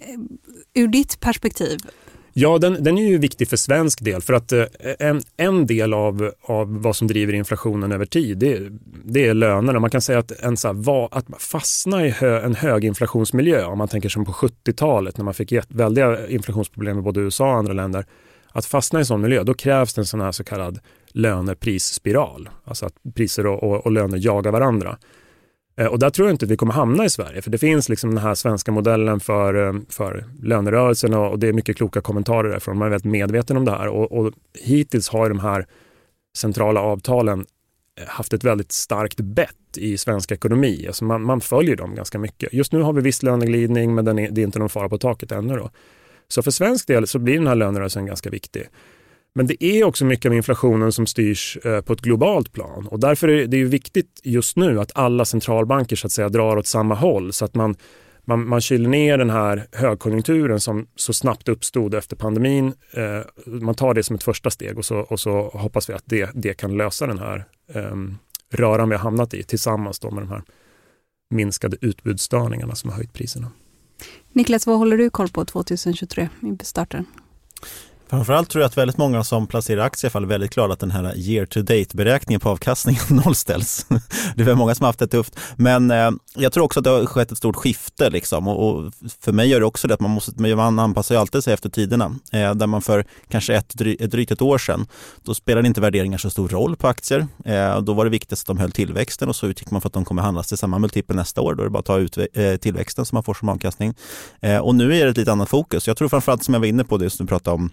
ur 0.74 0.88
ditt 0.88 1.20
perspektiv? 1.20 1.80
Ja, 2.38 2.58
den, 2.58 2.84
den, 2.84 2.98
är 2.98 3.08
ju 3.08 3.18
viktig 3.18 3.48
för 3.48 3.58
svensk 3.58 4.04
del 4.04 4.22
för 4.22 4.34
att 4.34 4.52
eh, 4.52 4.66
en, 5.00 5.22
en 5.38 5.68
del 5.68 5.94
av, 5.94 6.32
av 6.42 6.82
vad 6.82 6.96
som 6.96 7.08
driver 7.08 7.34
inflationen 7.34 7.92
över 7.92 8.06
tid 8.06 8.38
det, 8.38 8.60
det 9.04 9.28
är 9.28 9.34
lönerna. 9.34 9.80
Man 9.80 9.90
kan 9.90 10.02
säga 10.02 10.20
att, 10.20 10.32
en, 10.32 10.58
så 10.58 10.68
här, 10.68 10.74
va, 10.74 11.10
att 11.12 11.26
fastna 11.40 12.06
i 12.06 12.10
hö, 12.10 12.42
en 12.42 12.56
höginflationsmiljö, 12.56 13.66
om 13.66 13.78
man 13.78 13.88
tänker 13.88 14.10
som 14.10 14.26
på 14.26 14.32
70-talet 14.32 15.18
när 15.18 15.26
man 15.26 15.34
fick 15.34 15.54
väldiga 15.68 16.28
inflationsproblem 16.28 17.00
i 17.00 17.02
både 17.02 17.20
USA 17.20 17.46
och 17.46 17.58
andra 17.58 17.74
länder. 17.74 18.06
Att 18.52 18.66
fastna 18.66 19.00
i 19.00 19.02
en 19.02 19.06
sån 19.06 19.22
miljö, 19.22 19.44
då 19.44 19.54
krävs 19.54 19.94
det 19.94 20.02
en 20.02 20.06
sån 20.06 20.22
här 20.22 20.32
så 20.32 20.44
kallad 20.44 20.80
löneprisspiral. 21.08 22.50
Alltså 22.64 22.86
att 22.86 22.94
priser 23.16 23.46
och, 23.46 23.64
och, 23.64 23.86
och 23.86 23.92
löner 23.92 24.18
jagar 24.22 24.52
varandra. 24.52 24.98
Eh, 25.78 25.88
och 25.88 26.00
där 26.00 26.10
tror 26.10 26.28
jag 26.28 26.34
inte 26.34 26.46
att 26.46 26.52
vi 26.52 26.58
kommer 26.58 26.74
hamna 26.74 27.06
i 27.06 27.10
Sverige, 27.10 27.42
för 27.42 27.52
det 27.52 27.58
finns 27.58 27.90
liksom 27.90 28.10
den 28.10 28.24
här 28.24 28.36
svenska 28.36 28.72
modellen 28.72 29.20
för, 29.20 29.68
eh, 29.68 29.74
för 29.90 30.26
lönerörelsen 30.42 31.14
och 31.14 31.40
det 31.40 31.48
är 31.48 31.54
mycket 31.54 31.78
kloka 31.78 32.02
kommentarer 32.02 32.50
därifrån. 32.50 32.78
Man 32.78 32.86
är 32.86 32.90
väldigt 32.90 33.12
medveten 33.12 33.58
om 33.58 33.66
det 33.66 33.72
här 33.72 33.88
och, 33.88 34.12
och 34.12 34.34
hittills 34.64 35.10
har 35.10 35.30
de 35.30 35.40
här 35.40 35.68
centrala 36.38 36.82
avtalen 36.82 37.46
eh, 38.00 38.08
haft 38.08 38.34
ett 38.34 38.44
väldigt 38.44 38.72
starkt 38.72 39.20
bett 39.20 39.78
i 39.78 39.98
svensk 39.98 40.32
ekonomi. 40.32 40.86
Alltså 40.88 41.06
man, 41.06 41.22
man 41.22 41.42
följer 41.42 41.76
dem 41.76 41.96
ganska 41.96 42.20
mycket. 42.20 42.54
Just 42.54 42.72
nu 42.72 42.82
har 42.82 42.94
vi 42.94 43.02
viss 43.02 43.24
löneglidning, 43.24 43.96
men 43.96 44.06
den 44.06 44.20
är, 44.20 44.32
det 44.32 44.42
är 44.42 44.46
inte 44.46 44.60
någon 44.60 44.70
fara 44.70 44.90
på 44.90 44.98
taket 44.98 45.32
ännu. 45.32 45.56
Då. 45.56 45.70
Så 46.28 46.44
för 46.44 46.52
svensk 46.52 46.88
del 46.88 47.08
så 47.08 47.20
blir 47.20 47.38
den 47.38 47.48
här 47.48 47.56
lönerörelsen 47.56 48.06
ganska 48.06 48.30
viktig. 48.30 48.68
Men 49.38 49.48
det 49.48 49.64
är 49.64 49.84
också 49.84 50.06
mycket 50.06 50.30
av 50.30 50.34
inflationen 50.34 50.92
som 50.92 51.08
styrs 51.08 51.58
eh, 51.64 51.82
på 51.82 51.94
ett 51.94 52.02
globalt 52.02 52.54
plan 52.54 52.88
och 52.88 53.00
därför 53.00 53.28
är 53.28 53.48
det 53.48 53.64
viktigt 53.64 54.22
just 54.24 54.58
nu 54.58 54.80
att 54.80 54.92
alla 54.96 55.26
centralbanker 55.26 55.96
så 55.96 56.08
att 56.08 56.12
säga 56.12 56.30
drar 56.30 56.58
åt 56.58 56.68
samma 56.68 56.96
håll 56.96 57.34
så 57.34 57.46
att 57.46 57.56
man, 57.56 57.76
man, 58.26 58.48
man 58.48 58.62
kyler 58.62 58.90
ner 58.90 59.18
den 59.18 59.30
här 59.30 59.68
högkonjunkturen 59.72 60.60
som 60.60 60.88
så 60.96 61.14
snabbt 61.14 61.50
uppstod 61.50 61.94
efter 61.94 62.16
pandemin. 62.16 62.74
Eh, 62.94 63.22
man 63.46 63.76
tar 63.76 63.94
det 63.94 64.04
som 64.04 64.16
ett 64.16 64.24
första 64.24 64.50
steg 64.50 64.78
och 64.78 64.86
så, 64.86 64.98
och 64.98 65.20
så 65.20 65.50
hoppas 65.54 65.90
vi 65.90 65.94
att 65.94 66.04
det, 66.06 66.30
det 66.34 66.54
kan 66.54 66.78
lösa 66.78 67.08
den 67.08 67.20
här 67.20 67.46
eh, 67.74 67.96
röran 68.54 68.90
vi 68.90 68.96
har 68.96 69.04
hamnat 69.04 69.34
i 69.34 69.44
tillsammans 69.44 70.04
med 70.04 70.14
de 70.14 70.30
här 70.30 70.44
minskade 71.30 71.78
utbudsstörningarna 71.82 72.76
som 72.76 72.90
har 72.90 72.98
höjt 72.98 73.14
priserna. 73.14 73.52
Niklas, 74.32 74.68
vad 74.68 74.78
håller 74.78 74.98
du 74.98 75.10
koll 75.10 75.30
på 75.30 75.46
2023 75.46 76.30
i 76.62 76.66
starten? 76.66 77.06
Framförallt 78.10 78.49
tror 78.49 78.62
jag 78.62 78.68
att 78.68 78.78
väldigt 78.78 78.97
många 78.97 79.24
som 79.24 79.47
placerar 79.47 79.82
aktier 79.82 80.18
är 80.18 80.26
väldigt 80.26 80.53
glada 80.53 80.74
att 80.74 80.80
den 80.80 80.91
här 80.91 81.18
year 81.18 81.45
to 81.45 81.62
date-beräkningen 81.62 82.39
på 82.39 82.49
avkastningen 82.49 83.01
nollställs. 83.26 83.86
Det 84.36 84.41
är 84.41 84.45
väl 84.45 84.56
många 84.56 84.76
som 84.76 84.84
har 84.84 84.89
haft 84.89 84.99
det 84.99 85.08
tufft. 85.08 85.39
Men 85.56 85.91
eh, 85.91 86.12
jag 86.36 86.53
tror 86.53 86.64
också 86.64 86.80
att 86.80 86.84
det 86.84 86.89
har 86.89 87.06
skett 87.06 87.32
ett 87.32 87.38
stort 87.38 87.56
skifte. 87.56 88.10
Liksom. 88.10 88.47
Och, 88.47 88.70
och, 88.70 88.93
för 89.20 89.32
mig 89.32 89.47
gör 89.47 89.60
det 89.60 89.66
också 89.66 89.88
det 89.88 89.93
att 89.93 89.99
man, 89.99 90.12
måste, 90.12 90.56
man 90.56 90.80
anpassar 90.80 91.16
ju 91.16 91.22
alltid 91.22 91.43
sig 91.43 91.53
efter 91.53 91.70
tiderna. 91.70 92.16
Eh, 92.32 92.56
där 92.56 92.68
man 92.68 92.82
för 92.82 93.06
kanske 93.30 93.56
ett, 93.56 93.70
drygt 94.12 94.32
ett 94.32 94.41
år 94.41 94.58
sedan, 94.58 94.88
då 95.24 95.34
spelade 95.34 95.68
inte 95.68 95.82
värderingar 95.82 96.18
så 96.18 96.30
stor 96.30 96.49
roll 96.49 96.76
på 96.76 96.88
aktier. 96.88 97.28
Eh, 97.45 97.82
då 97.82 97.93
var 97.93 98.03
det 98.03 98.12
viktigast 98.12 98.43
att 98.43 98.47
de 98.47 98.58
höll 98.58 98.72
tillväxten 98.72 99.30
och 99.30 99.36
så 99.36 99.47
utgick 99.47 99.72
man 99.72 99.82
för 99.82 99.89
att 99.89 99.93
de 99.93 100.06
kommer 100.06 100.22
handlas 100.22 100.47
till 100.47 100.58
samma 100.58 100.80
multipel 100.80 101.16
nästa 101.16 101.41
år. 101.41 101.53
Då 101.53 101.64
är 101.64 101.66
det 101.66 101.72
bara 101.72 101.80
att 101.80 101.86
ta 101.86 101.97
ut 101.97 102.18
eh, 102.18 102.56
tillväxten 102.56 103.06
som 103.06 103.16
man 103.16 103.24
får 103.24 103.34
som 103.34 103.49
avkastning. 103.49 103.93
Eh, 104.41 104.58
och 104.58 104.76
nu 104.76 104.95
är 104.95 105.06
det 105.06 105.12
ett 105.12 105.18
lite 105.18 105.32
annat 105.32 105.49
fokus. 105.49 105.88
Jag 105.88 105.97
tror 105.97 106.10
framförallt 106.10 106.43
som 106.43 106.53
jag 106.53 106.62
var 106.62 106.68
inne 106.68 106.84
på 106.84 106.97
det 106.97 107.10
som 107.10 107.26
du 107.26 107.30
pratade 107.30 107.56
om 107.56 107.72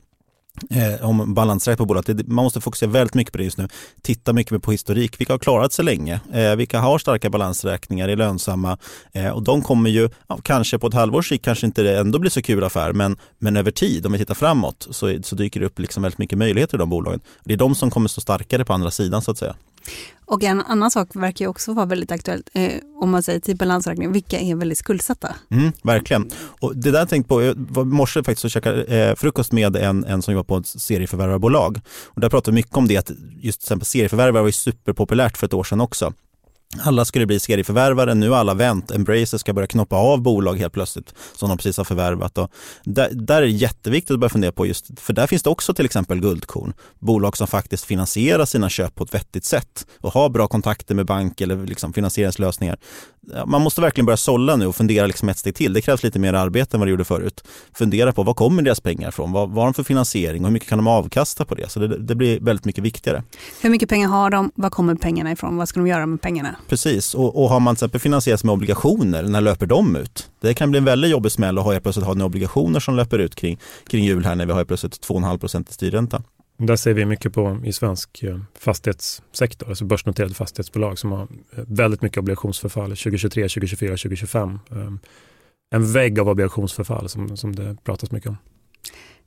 eh, 0.70 1.08
om 1.08 1.34
balansräkning 1.34 1.76
på 1.76 1.84
bolaget. 1.86 2.16
Det- 2.18 2.28
Man 2.28 2.44
måste 2.44 2.60
fokusera 2.60 2.90
väldigt 2.90 3.14
mycket 3.14 3.32
på 3.32 3.38
det 3.38 3.44
just 3.44 3.58
nu. 3.58 3.68
Titta 4.02 4.32
mycket 4.32 4.62
på 4.62 4.72
historik. 4.72 5.20
Vilka 5.20 5.32
har 5.32 5.38
klarat 5.38 5.72
sig 5.72 5.84
länge? 5.84 6.20
Eh, 6.32 6.56
vilka 6.56 6.80
har 6.80 6.98
starka 6.98 7.30
balansräkningar, 7.30 8.08
är 8.08 8.16
lönsamma? 8.16 8.78
Eh, 9.12 9.28
och 9.28 9.42
de 9.42 9.62
kommer 9.62 9.90
ju, 9.90 10.08
ja, 10.28 10.38
kanske 10.44 10.78
på 10.78 10.86
ett 10.86 10.94
halvårs 10.94 11.28
sikt 11.28 11.44
kanske 11.44 11.66
inte 11.66 11.82
det 11.82 11.98
ändå 11.98 12.18
blir 12.18 12.30
så 12.30 12.42
kul 12.42 12.64
affär, 12.64 12.92
men, 12.92 13.16
men 13.38 13.56
över 13.56 13.70
tid, 13.70 14.06
om 14.06 14.12
vi 14.12 14.18
tittar 14.18 14.34
framåt, 14.34 14.86
så, 14.90 15.18
så 15.22 15.36
dyker 15.36 15.60
det 15.60 15.66
upp 15.66 15.78
liksom 15.78 16.02
väldigt 16.02 16.18
mycket 16.18 16.38
möjligheter 16.38 16.76
i 16.76 16.78
de 16.78 16.88
bolagen. 16.90 17.20
Det 17.44 17.52
är 17.52 17.58
de 17.58 17.74
som 17.74 17.90
kommer 17.90 18.08
stå 18.08 18.20
starkare 18.20 18.64
på 18.64 18.72
andra 18.72 18.90
sidan 18.90 19.22
så 19.22 19.30
att 19.30 19.38
säga. 19.38 19.54
Och 20.24 20.42
en 20.42 20.60
annan 20.60 20.90
sak 20.90 21.08
verkar 21.16 21.44
ju 21.44 21.48
också 21.48 21.72
vara 21.72 21.86
väldigt 21.86 22.10
aktuellt, 22.10 22.50
eh, 22.52 22.72
om 23.00 23.10
man 23.10 23.22
säger 23.22 23.38
typ 23.38 23.44
till 23.44 23.56
balansräkning, 23.56 24.12
vilka 24.12 24.40
är 24.40 24.54
väldigt 24.54 24.78
skuldsatta? 24.78 25.34
Mm, 25.50 25.72
verkligen. 25.82 26.30
Och 26.60 26.76
det 26.76 26.90
där 26.90 26.98
jag 26.98 27.08
tänkte 27.08 27.28
på, 27.28 27.42
jag 27.42 27.54
var 27.56 27.82
i 27.82 27.86
morse 27.86 28.24
faktiskt 28.24 28.44
och 28.44 28.50
käkade 28.50 28.84
eh, 28.84 29.14
frukost 29.14 29.52
med 29.52 29.76
en, 29.76 30.04
en 30.04 30.22
som 30.22 30.34
jobbar 30.34 30.44
på 30.44 30.56
ett 30.56 30.66
serieförvärvarbolag. 30.66 31.80
Och 32.04 32.20
där 32.20 32.28
pratade 32.28 32.54
vi 32.54 32.54
mycket 32.54 32.76
om 32.76 32.88
det, 32.88 32.96
att 32.96 33.10
just 33.40 33.60
till 33.60 33.66
exempel 33.66 33.86
serieförvärvare 33.86 34.42
var 34.42 34.48
ju 34.48 34.52
superpopulärt 34.52 35.36
för 35.36 35.46
ett 35.46 35.54
år 35.54 35.64
sedan 35.64 35.80
också. 35.80 36.12
Alla 36.80 37.04
skulle 37.04 37.26
bli 37.26 37.40
serieförvärvare, 37.40 38.14
nu 38.14 38.30
har 38.30 38.36
alla 38.36 38.54
vänt. 38.54 38.90
Embracer 38.90 39.38
ska 39.38 39.52
börja 39.52 39.66
knoppa 39.66 39.96
av 39.96 40.22
bolag 40.22 40.54
helt 40.58 40.72
plötsligt 40.72 41.14
som 41.34 41.48
de 41.48 41.58
precis 41.58 41.76
har 41.76 41.84
förvärvat. 41.84 42.38
Och 42.38 42.50
där, 42.84 43.08
där 43.12 43.36
är 43.36 43.40
det 43.40 43.48
jätteviktigt 43.48 44.10
att 44.10 44.20
börja 44.20 44.30
fundera 44.30 44.52
på 44.52 44.66
just, 44.66 45.00
för 45.00 45.12
där 45.12 45.26
finns 45.26 45.42
det 45.42 45.50
också 45.50 45.74
till 45.74 45.84
exempel 45.84 46.20
guldkorn. 46.20 46.72
Bolag 46.98 47.36
som 47.36 47.46
faktiskt 47.46 47.84
finansierar 47.84 48.44
sina 48.44 48.68
köp 48.68 48.94
på 48.94 49.04
ett 49.04 49.14
vettigt 49.14 49.44
sätt 49.44 49.86
och 50.00 50.12
har 50.12 50.28
bra 50.28 50.48
kontakter 50.48 50.94
med 50.94 51.06
bank 51.06 51.40
eller 51.40 51.66
liksom 51.66 51.92
finansieringslösningar. 51.92 52.76
Man 53.46 53.62
måste 53.62 53.80
verkligen 53.80 54.06
börja 54.06 54.16
sålla 54.16 54.56
nu 54.56 54.66
och 54.66 54.76
fundera 54.76 55.06
liksom 55.06 55.28
ett 55.28 55.38
steg 55.38 55.54
till. 55.54 55.72
Det 55.72 55.80
krävs 55.80 56.02
lite 56.02 56.18
mer 56.18 56.34
arbete 56.34 56.76
än 56.76 56.80
vad 56.80 56.86
det 56.86 56.90
gjorde 56.90 57.04
förut. 57.04 57.44
Fundera 57.74 58.12
på 58.12 58.22
var 58.22 58.34
kommer 58.34 58.62
deras 58.62 58.80
pengar 58.80 59.08
ifrån? 59.08 59.32
Vad, 59.32 59.48
vad 59.48 59.58
har 59.58 59.64
de 59.64 59.74
för 59.74 59.82
finansiering 59.82 60.42
och 60.42 60.48
hur 60.48 60.52
mycket 60.52 60.68
kan 60.68 60.78
de 60.78 60.86
avkasta 60.86 61.44
på 61.44 61.54
det? 61.54 61.70
Så 61.70 61.80
det, 61.80 61.98
det 61.98 62.14
blir 62.14 62.40
väldigt 62.40 62.64
mycket 62.64 62.84
viktigare. 62.84 63.22
Hur 63.60 63.70
mycket 63.70 63.88
pengar 63.88 64.08
har 64.08 64.30
de? 64.30 64.50
Var 64.54 64.70
kommer 64.70 64.94
pengarna 64.94 65.32
ifrån? 65.32 65.56
Vad 65.56 65.68
ska 65.68 65.80
de 65.80 65.86
göra 65.86 66.06
med 66.06 66.20
pengarna? 66.20 66.56
Precis, 66.68 67.14
och, 67.14 67.42
och 67.42 67.48
har 67.48 67.60
man 67.60 67.74
till 67.74 67.84
exempel 67.84 68.00
finansierat 68.00 68.44
med 68.44 68.52
obligationer, 68.52 69.22
när 69.22 69.40
löper 69.40 69.66
de 69.66 69.96
ut? 69.96 70.30
Det 70.40 70.54
kan 70.54 70.70
bli 70.70 70.78
en 70.78 70.84
väldigt 70.84 71.10
jobbig 71.10 71.32
smäll 71.32 71.58
att 71.58 71.64
ha 71.64 71.72
helt 71.72 71.82
plötsligt 71.82 72.06
ha 72.06 72.14
några 72.14 72.26
obligationer 72.26 72.80
som 72.80 72.96
löper 72.96 73.18
ut 73.18 73.34
kring, 73.34 73.58
kring 73.86 74.04
jul 74.04 74.24
här 74.24 74.34
när 74.34 74.46
vi 74.46 74.52
har 74.52 74.58
helt 74.58 74.68
plötsligt 74.68 75.08
2,5 75.08 75.38
procent 75.38 75.70
i 75.70 75.72
styrränta. 75.72 76.22
Där 76.58 76.76
ser 76.76 76.94
vi 76.94 77.04
mycket 77.04 77.32
på 77.32 77.60
i 77.64 77.72
svensk 77.72 78.22
eh, 78.22 78.38
fastighetssektor, 78.58 79.68
alltså 79.68 79.84
börsnoterade 79.84 80.34
fastighetsbolag 80.34 80.98
som 80.98 81.12
har 81.12 81.22
eh, 81.22 81.64
väldigt 81.66 82.02
mycket 82.02 82.18
obligationsförfall 82.18 82.90
2023, 82.90 83.42
2024, 83.42 83.90
2025. 83.90 84.58
Eh, 84.70 84.92
En 85.74 85.92
vägg 85.92 86.20
av 86.20 86.28
obligationsförfall 86.28 87.08
som, 87.08 87.36
som 87.36 87.56
det 87.56 87.76
pratas 87.84 88.10
mycket 88.10 88.28
om. 88.28 88.36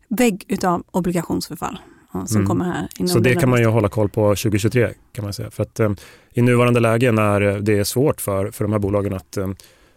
Vägg 0.09 0.45
utav 0.47 0.83
obligationsförfall 0.91 1.79
ja, 2.15 2.25
som 2.25 2.37
Mm. 2.37 2.47
kommer 2.47 2.65
här. 2.65 3.07
Så 3.07 3.19
det 3.19 3.35
kan 3.35 3.49
man 3.49 3.59
ju 3.59 3.65
hålla 3.65 3.89
koll 3.89 4.09
på 4.09 4.21
2023 4.35 4.89
kan 5.13 5.23
man 5.23 5.33
säga. 5.33 5.51
För 5.51 5.63
att 5.63 5.79
eh, 5.79 5.91
i 6.33 6.41
nuvarande 6.41 6.79
läge 6.79 7.11
när 7.11 7.41
det 7.41 7.77
är 7.77 7.83
svårt 7.83 8.21
för, 8.21 8.51
för 8.51 8.63
de 8.63 8.71
här 8.71 8.79
bolagen 8.79 9.13
att 9.13 9.37
eh, 9.37 9.47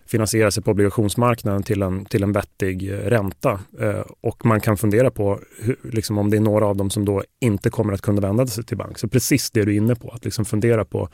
finansiera 0.06 0.50
sig 0.50 0.62
på 0.62 0.70
obligationsmarknaden 0.70 1.62
till 1.62 1.82
en, 1.82 2.04
till 2.04 2.22
en 2.22 2.32
vettig 2.32 2.90
eh, 2.92 2.96
ränta 2.96 3.60
eh, 3.80 4.02
och 4.20 4.46
man 4.46 4.60
kan 4.60 4.76
fundera 4.76 5.10
på 5.10 5.40
hur, 5.62 5.76
liksom 5.82 6.18
om 6.18 6.30
det 6.30 6.36
är 6.36 6.40
några 6.40 6.66
av 6.66 6.76
dem 6.76 6.90
som 6.90 7.04
då 7.04 7.22
inte 7.40 7.70
kommer 7.70 7.92
att 7.92 8.00
kunna 8.02 8.20
vända 8.20 8.46
sig 8.46 8.64
till 8.64 8.76
bank. 8.76 8.98
Så 8.98 9.08
precis 9.08 9.50
det 9.50 9.64
du 9.64 9.72
är 9.72 9.76
inne 9.76 9.94
på, 9.94 10.08
att 10.10 10.24
liksom 10.24 10.44
fundera 10.44 10.84
på, 10.84 11.08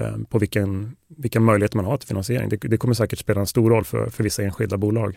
eh, 0.00 0.16
på 0.28 0.38
vilken, 0.38 0.96
vilka 1.08 1.40
möjligheter 1.40 1.76
man 1.76 1.86
har 1.86 1.96
till 1.96 2.08
finansiering. 2.08 2.48
Det, 2.48 2.56
det 2.56 2.76
kommer 2.76 2.94
säkert 2.94 3.18
spela 3.18 3.40
en 3.40 3.46
stor 3.46 3.70
roll 3.70 3.84
för, 3.84 4.10
för 4.10 4.24
vissa 4.24 4.42
enskilda 4.42 4.76
bolag. 4.76 5.16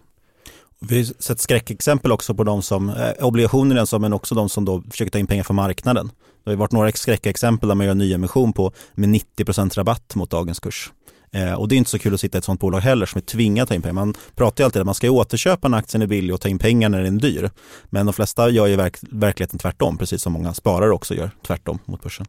Vi 0.89 0.97
har 0.97 1.21
sett 1.21 1.39
skräckexempel 1.39 2.11
också 2.11 2.33
på 2.33 2.43
de 2.43 2.61
som, 2.61 2.89
eh, 2.89 3.25
obligationer 3.25 3.75
alltså, 3.75 3.99
men 3.99 4.13
också 4.13 4.35
de 4.35 4.49
som 4.49 4.65
då 4.65 4.83
försöker 4.91 5.11
ta 5.11 5.19
in 5.19 5.27
pengar 5.27 5.43
från 5.43 5.55
marknaden. 5.55 6.11
Det 6.43 6.51
har 6.51 6.55
varit 6.55 6.71
några 6.71 6.91
skräckexempel 6.91 7.69
där 7.69 7.75
man 7.75 7.85
gör 7.85 7.93
nyemission 7.95 8.53
på 8.53 8.71
med 8.93 9.09
90% 9.09 9.77
rabatt 9.77 10.15
mot 10.15 10.29
dagens 10.29 10.59
kurs. 10.59 10.91
Eh, 11.31 11.53
och 11.53 11.67
det 11.67 11.75
är 11.75 11.77
inte 11.77 11.89
så 11.89 11.99
kul 11.99 12.13
att 12.13 12.19
sitta 12.19 12.37
i 12.37 12.39
ett 12.39 12.45
sånt 12.45 12.59
bolag 12.59 12.79
heller 12.79 13.05
som 13.05 13.17
är 13.17 13.21
tvingad 13.21 13.63
att 13.63 13.69
ta 13.69 13.75
in 13.75 13.81
pengar. 13.81 13.93
Man 13.93 14.15
pratar 14.35 14.63
ju 14.63 14.65
alltid 14.65 14.81
om 14.81 14.83
att 14.83 14.85
man 14.85 14.95
ska 14.95 15.07
ju 15.07 15.11
återköpa 15.11 15.67
när 15.67 15.77
aktien 15.77 16.01
är 16.01 16.07
billig 16.07 16.33
och 16.33 16.41
ta 16.41 16.49
in 16.49 16.59
pengar 16.59 16.89
när 16.89 17.03
den 17.03 17.15
är 17.15 17.21
dyr. 17.21 17.49
Men 17.89 18.05
de 18.05 18.13
flesta 18.13 18.49
gör 18.49 18.67
ju 18.67 18.75
verk 18.75 18.97
verkligheten 19.01 19.59
tvärtom, 19.59 19.97
precis 19.97 20.21
som 20.21 20.33
många 20.33 20.53
sparare 20.53 20.91
också 20.91 21.15
gör 21.15 21.31
tvärtom 21.47 21.79
mot 21.85 22.03
börsen. 22.03 22.25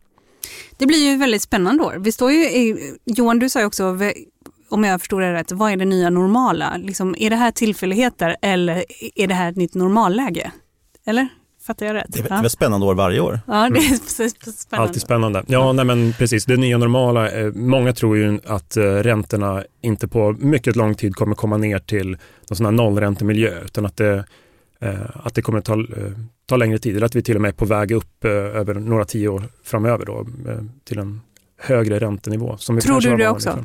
Det 0.76 0.86
blir 0.86 1.10
ju 1.10 1.16
väldigt 1.16 1.42
spännande 1.42 1.82
år. 1.84 1.96
Vi 2.00 2.12
står 2.12 2.32
ju 2.32 2.38
i, 2.38 2.94
Johan, 3.04 3.38
du 3.38 3.48
sa 3.48 3.60
ju 3.60 3.66
också, 3.66 3.98
om 4.68 4.84
jag 4.84 5.00
förstår 5.00 5.20
det 5.20 5.32
rätt, 5.32 5.52
vad 5.52 5.72
är 5.72 5.76
det 5.76 5.84
nya 5.84 6.10
normala? 6.10 6.76
Liksom, 6.76 7.14
är 7.18 7.30
det 7.30 7.36
här 7.36 7.50
tillfälligheter 7.50 8.36
eller 8.42 8.84
är 9.14 9.26
det 9.26 9.34
här 9.34 9.50
ett 9.50 9.56
nytt 9.56 9.74
normalläge? 9.74 10.52
Eller? 11.06 11.28
Fattar 11.66 11.86
jag 11.86 11.94
rätt? 11.94 12.06
Det 12.08 12.18
är, 12.18 12.22
det 12.22 12.34
är 12.34 12.42
väl 12.42 12.50
spännande 12.50 12.86
år 12.86 12.94
varje 12.94 13.20
år. 13.20 13.40
Ja, 13.46 13.70
det 13.70 13.78
är 13.78 14.28
så 14.40 14.52
spännande. 14.52 14.88
Alltid 14.88 15.02
spännande. 15.02 15.44
Ja, 15.46 15.72
nej 15.72 15.84
men 15.84 16.12
precis. 16.12 16.44
Det 16.44 16.56
nya 16.56 16.78
normala. 16.78 17.30
Eh, 17.30 17.52
många 17.52 17.92
tror 17.92 18.16
ju 18.16 18.40
att 18.46 18.76
eh, 18.76 18.82
räntorna 18.82 19.64
inte 19.82 20.08
på 20.08 20.32
mycket 20.38 20.76
lång 20.76 20.94
tid 20.94 21.14
kommer 21.14 21.34
komma 21.34 21.56
ner 21.56 21.78
till 21.78 22.10
någon 22.50 22.56
sån 22.56 22.66
här 22.66 22.72
nollräntemiljö 22.72 23.64
utan 23.64 23.86
att 23.86 23.96
det, 23.96 24.24
eh, 24.80 24.94
att 25.12 25.34
det 25.34 25.42
kommer 25.42 25.60
ta, 25.60 25.76
ta 26.46 26.56
längre 26.56 26.78
tid 26.78 26.96
eller 26.96 27.06
att 27.06 27.14
vi 27.14 27.22
till 27.22 27.34
och 27.36 27.42
med 27.42 27.48
är 27.48 27.52
på 27.52 27.64
väg 27.64 27.92
upp 27.92 28.24
över 28.24 28.74
några 28.74 29.04
tio 29.04 29.28
år 29.28 29.42
framöver 29.64 30.06
då, 30.06 30.26
till 30.84 30.98
en 30.98 31.20
högre 31.58 31.98
räntenivå. 31.98 32.56
Som 32.56 32.76
vi 32.76 32.82
Tror 32.82 33.00
du 33.00 33.16
det 33.16 33.28
också? 33.28 33.50
förr. 33.50 33.64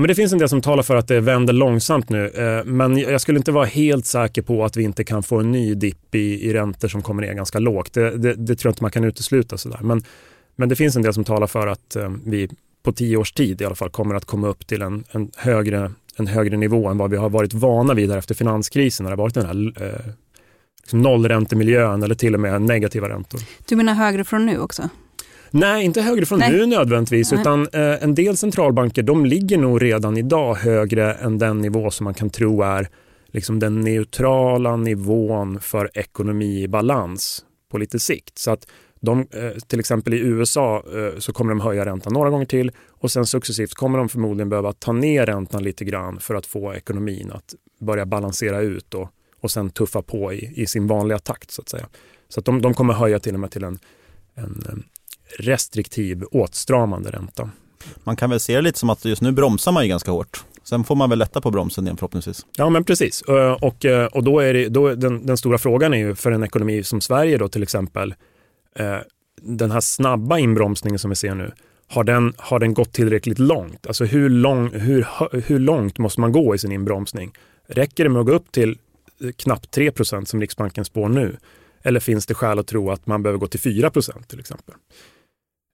Ja, 0.00 0.02
men 0.02 0.08
det 0.08 0.14
finns 0.14 0.32
en 0.32 0.38
del 0.38 0.48
som 0.48 0.60
talar 0.60 0.82
för 0.82 0.96
att 0.96 1.08
det 1.08 1.20
vänder 1.20 1.52
långsamt 1.52 2.08
nu, 2.08 2.28
eh, 2.28 2.64
men 2.64 2.98
jag 2.98 3.20
skulle 3.20 3.38
inte 3.38 3.52
vara 3.52 3.64
helt 3.64 4.06
säker 4.06 4.42
på 4.42 4.64
att 4.64 4.76
vi 4.76 4.82
inte 4.82 5.04
kan 5.04 5.22
få 5.22 5.38
en 5.38 5.52
ny 5.52 5.74
dipp 5.74 6.14
i, 6.14 6.48
i 6.48 6.52
räntor 6.52 6.88
som 6.88 7.02
kommer 7.02 7.22
ner 7.22 7.34
ganska 7.34 7.58
lågt. 7.58 7.92
Det, 7.92 8.10
det, 8.10 8.34
det 8.34 8.56
tror 8.56 8.68
jag 8.68 8.72
inte 8.72 8.84
man 8.84 8.90
kan 8.90 9.04
utesluta. 9.04 9.58
Sådär. 9.58 9.78
Men, 9.82 10.02
men 10.56 10.68
det 10.68 10.76
finns 10.76 10.96
en 10.96 11.02
del 11.02 11.14
som 11.14 11.24
talar 11.24 11.46
för 11.46 11.66
att 11.66 11.96
eh, 11.96 12.10
vi 12.26 12.48
på 12.82 12.92
tio 12.92 13.16
års 13.16 13.32
tid 13.32 13.60
i 13.60 13.64
alla 13.64 13.74
fall 13.74 13.90
kommer 13.90 14.14
att 14.14 14.24
komma 14.24 14.48
upp 14.48 14.66
till 14.66 14.82
en, 14.82 15.04
en, 15.10 15.30
högre, 15.36 15.92
en 16.16 16.26
högre 16.26 16.56
nivå 16.56 16.88
än 16.88 16.98
vad 16.98 17.10
vi 17.10 17.16
har 17.16 17.30
varit 17.30 17.54
vana 17.54 17.94
vid 17.94 18.10
efter 18.10 18.34
finanskrisen 18.34 19.04
när 19.04 19.10
det 19.10 19.16
har 19.16 19.22
varit 19.22 19.34
den 19.34 19.46
här 19.46 19.82
eh, 19.82 20.12
liksom 20.80 21.02
nollräntemiljön 21.02 22.02
eller 22.02 22.14
till 22.14 22.34
och 22.34 22.40
med 22.40 22.62
negativa 22.62 23.08
räntor. 23.08 23.40
Du 23.68 23.76
menar 23.76 23.94
högre 23.94 24.24
från 24.24 24.46
nu 24.46 24.58
också? 24.58 24.88
Nej, 25.50 25.84
inte 25.84 26.02
högre 26.02 26.26
från 26.26 26.38
Nej. 26.38 26.52
nu 26.52 26.66
nödvändigtvis, 26.66 27.32
Nej. 27.32 27.40
utan 27.40 27.68
eh, 27.72 28.02
en 28.02 28.14
del 28.14 28.36
centralbanker 28.36 29.02
de 29.02 29.26
ligger 29.26 29.58
nog 29.58 29.82
redan 29.82 30.16
idag 30.16 30.54
högre 30.54 31.14
än 31.14 31.38
den 31.38 31.58
nivå 31.58 31.90
som 31.90 32.04
man 32.04 32.14
kan 32.14 32.30
tro 32.30 32.62
är 32.62 32.88
liksom 33.26 33.58
den 33.58 33.80
neutrala 33.80 34.76
nivån 34.76 35.60
för 35.60 35.90
ekonomi 35.94 36.62
i 36.62 36.68
balans 36.68 37.44
på 37.70 37.78
lite 37.78 37.98
sikt. 37.98 38.38
Så 38.38 38.50
att 38.50 38.66
de, 39.00 39.20
eh, 39.20 39.50
till 39.66 39.80
exempel 39.80 40.14
i 40.14 40.18
USA 40.18 40.84
eh, 40.94 41.18
så 41.18 41.32
kommer 41.32 41.50
de 41.50 41.60
höja 41.60 41.84
räntan 41.84 42.12
några 42.12 42.30
gånger 42.30 42.46
till 42.46 42.72
och 42.88 43.10
sen 43.10 43.26
successivt 43.26 43.74
kommer 43.74 43.98
de 43.98 44.08
förmodligen 44.08 44.48
behöva 44.48 44.72
ta 44.72 44.92
ner 44.92 45.26
räntan 45.26 45.62
lite 45.62 45.84
grann 45.84 46.20
för 46.20 46.34
att 46.34 46.46
få 46.46 46.74
ekonomin 46.74 47.32
att 47.32 47.54
börja 47.80 48.06
balansera 48.06 48.60
ut 48.60 48.94
och, 48.94 49.08
och 49.40 49.50
sen 49.50 49.70
tuffa 49.70 50.02
på 50.02 50.32
i, 50.32 50.52
i 50.56 50.66
sin 50.66 50.86
vanliga 50.86 51.18
takt 51.18 51.50
så 51.50 51.62
att 51.62 51.68
säga. 51.68 51.86
Så 52.28 52.40
att 52.40 52.46
de, 52.46 52.62
de 52.62 52.74
kommer 52.74 52.94
höja 52.94 53.20
till 53.20 53.34
och 53.34 53.40
med 53.40 53.50
till 53.50 53.64
en, 53.64 53.78
en 54.34 54.62
eh, 54.68 54.74
restriktiv 55.38 56.24
åtstramande 56.30 57.10
ränta. 57.10 57.50
Man 58.04 58.16
kan 58.16 58.30
väl 58.30 58.40
se 58.40 58.56
det 58.56 58.62
lite 58.62 58.78
som 58.78 58.90
att 58.90 59.04
just 59.04 59.22
nu 59.22 59.32
bromsar 59.32 59.72
man 59.72 59.82
ju 59.82 59.88
ganska 59.88 60.10
hårt. 60.10 60.44
Sen 60.62 60.84
får 60.84 60.94
man 60.94 61.10
väl 61.10 61.18
lätta 61.18 61.40
på 61.40 61.50
bromsen 61.50 61.84
igen 61.84 61.96
förhoppningsvis. 61.96 62.46
Ja 62.56 62.70
men 62.70 62.84
precis. 62.84 63.22
Och, 63.60 63.86
och 64.12 64.24
då 64.24 64.40
är 64.40 64.54
det, 64.54 64.68
då 64.68 64.94
den, 64.94 65.26
den 65.26 65.36
stora 65.36 65.58
frågan 65.58 65.94
är 65.94 65.98
ju 65.98 66.14
för 66.14 66.32
en 66.32 66.44
ekonomi 66.44 66.82
som 66.82 67.00
Sverige 67.00 67.38
då 67.38 67.48
till 67.48 67.62
exempel, 67.62 68.14
den 69.42 69.70
här 69.70 69.80
snabba 69.80 70.38
inbromsningen 70.38 70.98
som 70.98 71.10
vi 71.10 71.16
ser 71.16 71.34
nu, 71.34 71.52
har 71.88 72.04
den, 72.04 72.34
har 72.36 72.58
den 72.58 72.74
gått 72.74 72.92
tillräckligt 72.92 73.38
långt? 73.38 73.86
Alltså 73.86 74.04
hur, 74.04 74.28
lång, 74.28 74.70
hur, 74.70 75.06
hur 75.46 75.58
långt 75.58 75.98
måste 75.98 76.20
man 76.20 76.32
gå 76.32 76.54
i 76.54 76.58
sin 76.58 76.72
inbromsning? 76.72 77.32
Räcker 77.66 78.04
det 78.04 78.10
med 78.10 78.20
att 78.20 78.26
gå 78.26 78.32
upp 78.32 78.52
till 78.52 78.78
knappt 79.36 79.76
3% 79.76 80.24
som 80.24 80.40
Riksbanken 80.40 80.84
spår 80.84 81.08
nu? 81.08 81.36
Eller 81.82 82.00
finns 82.00 82.26
det 82.26 82.34
skäl 82.34 82.58
att 82.58 82.66
tro 82.66 82.90
att 82.90 83.06
man 83.06 83.22
behöver 83.22 83.38
gå 83.38 83.46
till 83.46 83.60
4% 83.60 84.22
till 84.26 84.40
exempel? 84.40 84.74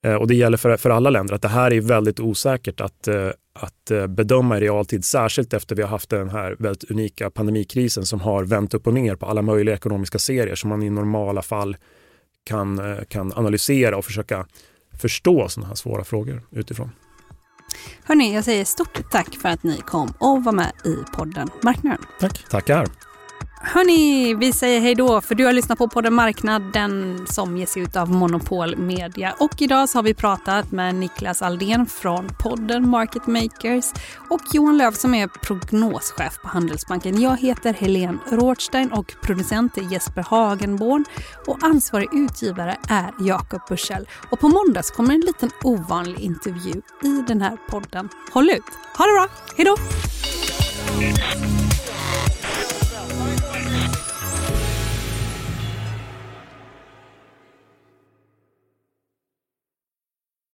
Eh, 0.06 0.14
Och 0.14 0.26
det 0.26 0.34
gäller 0.34 0.56
för, 0.56 0.76
för 0.76 0.90
alla 0.90 1.10
länder 1.10 1.34
att 1.34 1.42
det 1.42 1.48
här 1.48 1.72
är 1.72 1.80
väldigt 1.80 2.20
osäkert 2.20 2.80
att, 2.80 3.08
eh, 3.08 3.28
att 3.52 3.90
eh, 3.90 4.06
bedöma 4.06 4.58
i 4.58 4.60
realtid, 4.60 5.04
särskilt 5.04 5.54
efter 5.54 5.76
vi 5.76 5.82
har 5.82 5.88
haft 5.88 6.10
den 6.10 6.28
här 6.28 6.56
väldigt 6.58 6.90
unika 6.90 7.30
pandemikrisen 7.30 8.06
som 8.06 8.20
har 8.20 8.44
vänt 8.44 8.74
upp 8.74 8.86
och 8.86 8.94
ner 8.94 9.16
på 9.16 9.26
alla 9.26 9.42
möjliga 9.42 9.74
ekonomiska 9.74 10.18
serier 10.18 10.54
som 10.54 10.70
man 10.70 10.82
i 10.82 10.90
normala 10.90 11.42
fall 11.42 11.76
kan, 12.44 12.96
kan 13.08 13.32
analysera 13.32 13.96
och 13.96 14.04
försöka 14.04 14.46
förstå 15.00 15.48
sådana 15.48 15.68
här 15.68 15.74
svåra 15.74 16.04
frågor 16.04 16.42
utifrån. 16.50 16.90
Hörni, 18.04 18.34
jag 18.34 18.44
säger 18.44 18.64
stort 18.64 19.10
tack 19.10 19.34
för 19.42 19.48
att 19.48 19.62
ni 19.62 19.76
kom 19.76 20.12
och 20.20 20.44
var 20.44 20.52
med 20.52 20.72
i 20.84 21.16
podden 21.16 21.48
Marknaden. 21.62 22.06
Tack. 22.20 22.44
Tackar. 22.50 22.86
Hörni, 23.60 24.34
vi 24.34 24.52
säger 24.52 24.80
hej 24.80 24.94
då 24.94 25.20
för 25.20 25.34
du 25.34 25.44
har 25.44 25.52
lyssnat 25.52 25.78
på 25.78 25.88
podden 25.88 26.14
Marknaden 26.14 27.26
som 27.26 27.56
ges 27.56 27.76
ut 27.76 27.96
av 27.96 28.10
Monopol 28.10 28.76
Media. 28.76 29.34
Och 29.38 29.62
idag 29.62 29.88
så 29.88 29.98
har 29.98 30.02
vi 30.02 30.14
pratat 30.14 30.72
med 30.72 30.94
Niklas 30.94 31.42
Aldén 31.42 31.86
från 31.86 32.28
podden 32.38 32.88
Market 32.88 33.26
Makers 33.26 33.84
och 34.30 34.40
Johan 34.52 34.78
Löv 34.78 34.92
som 34.92 35.14
är 35.14 35.26
prognoschef 35.26 36.38
på 36.42 36.48
Handelsbanken. 36.48 37.20
Jag 37.20 37.36
heter 37.36 37.72
Helene 37.72 38.18
Rothstein 38.30 38.92
och 38.92 39.14
producent 39.22 39.78
är 39.78 39.92
Jesper 39.92 40.22
Hagenborn 40.22 41.04
och 41.46 41.58
ansvarig 41.62 42.08
utgivare 42.12 42.76
är 42.88 43.10
Jakob 43.20 43.60
Bursell. 43.68 44.08
Och 44.30 44.40
på 44.40 44.48
måndags 44.48 44.90
kommer 44.90 45.14
en 45.14 45.20
liten 45.20 45.50
ovanlig 45.64 46.20
intervju 46.20 46.82
i 47.02 47.24
den 47.28 47.42
här 47.42 47.56
podden. 47.68 48.08
Håll 48.32 48.50
ut! 48.50 48.62
Ha 48.96 49.06
det 49.06 49.12
bra! 49.12 49.28
Hej 49.56 49.64
då! 49.64 49.76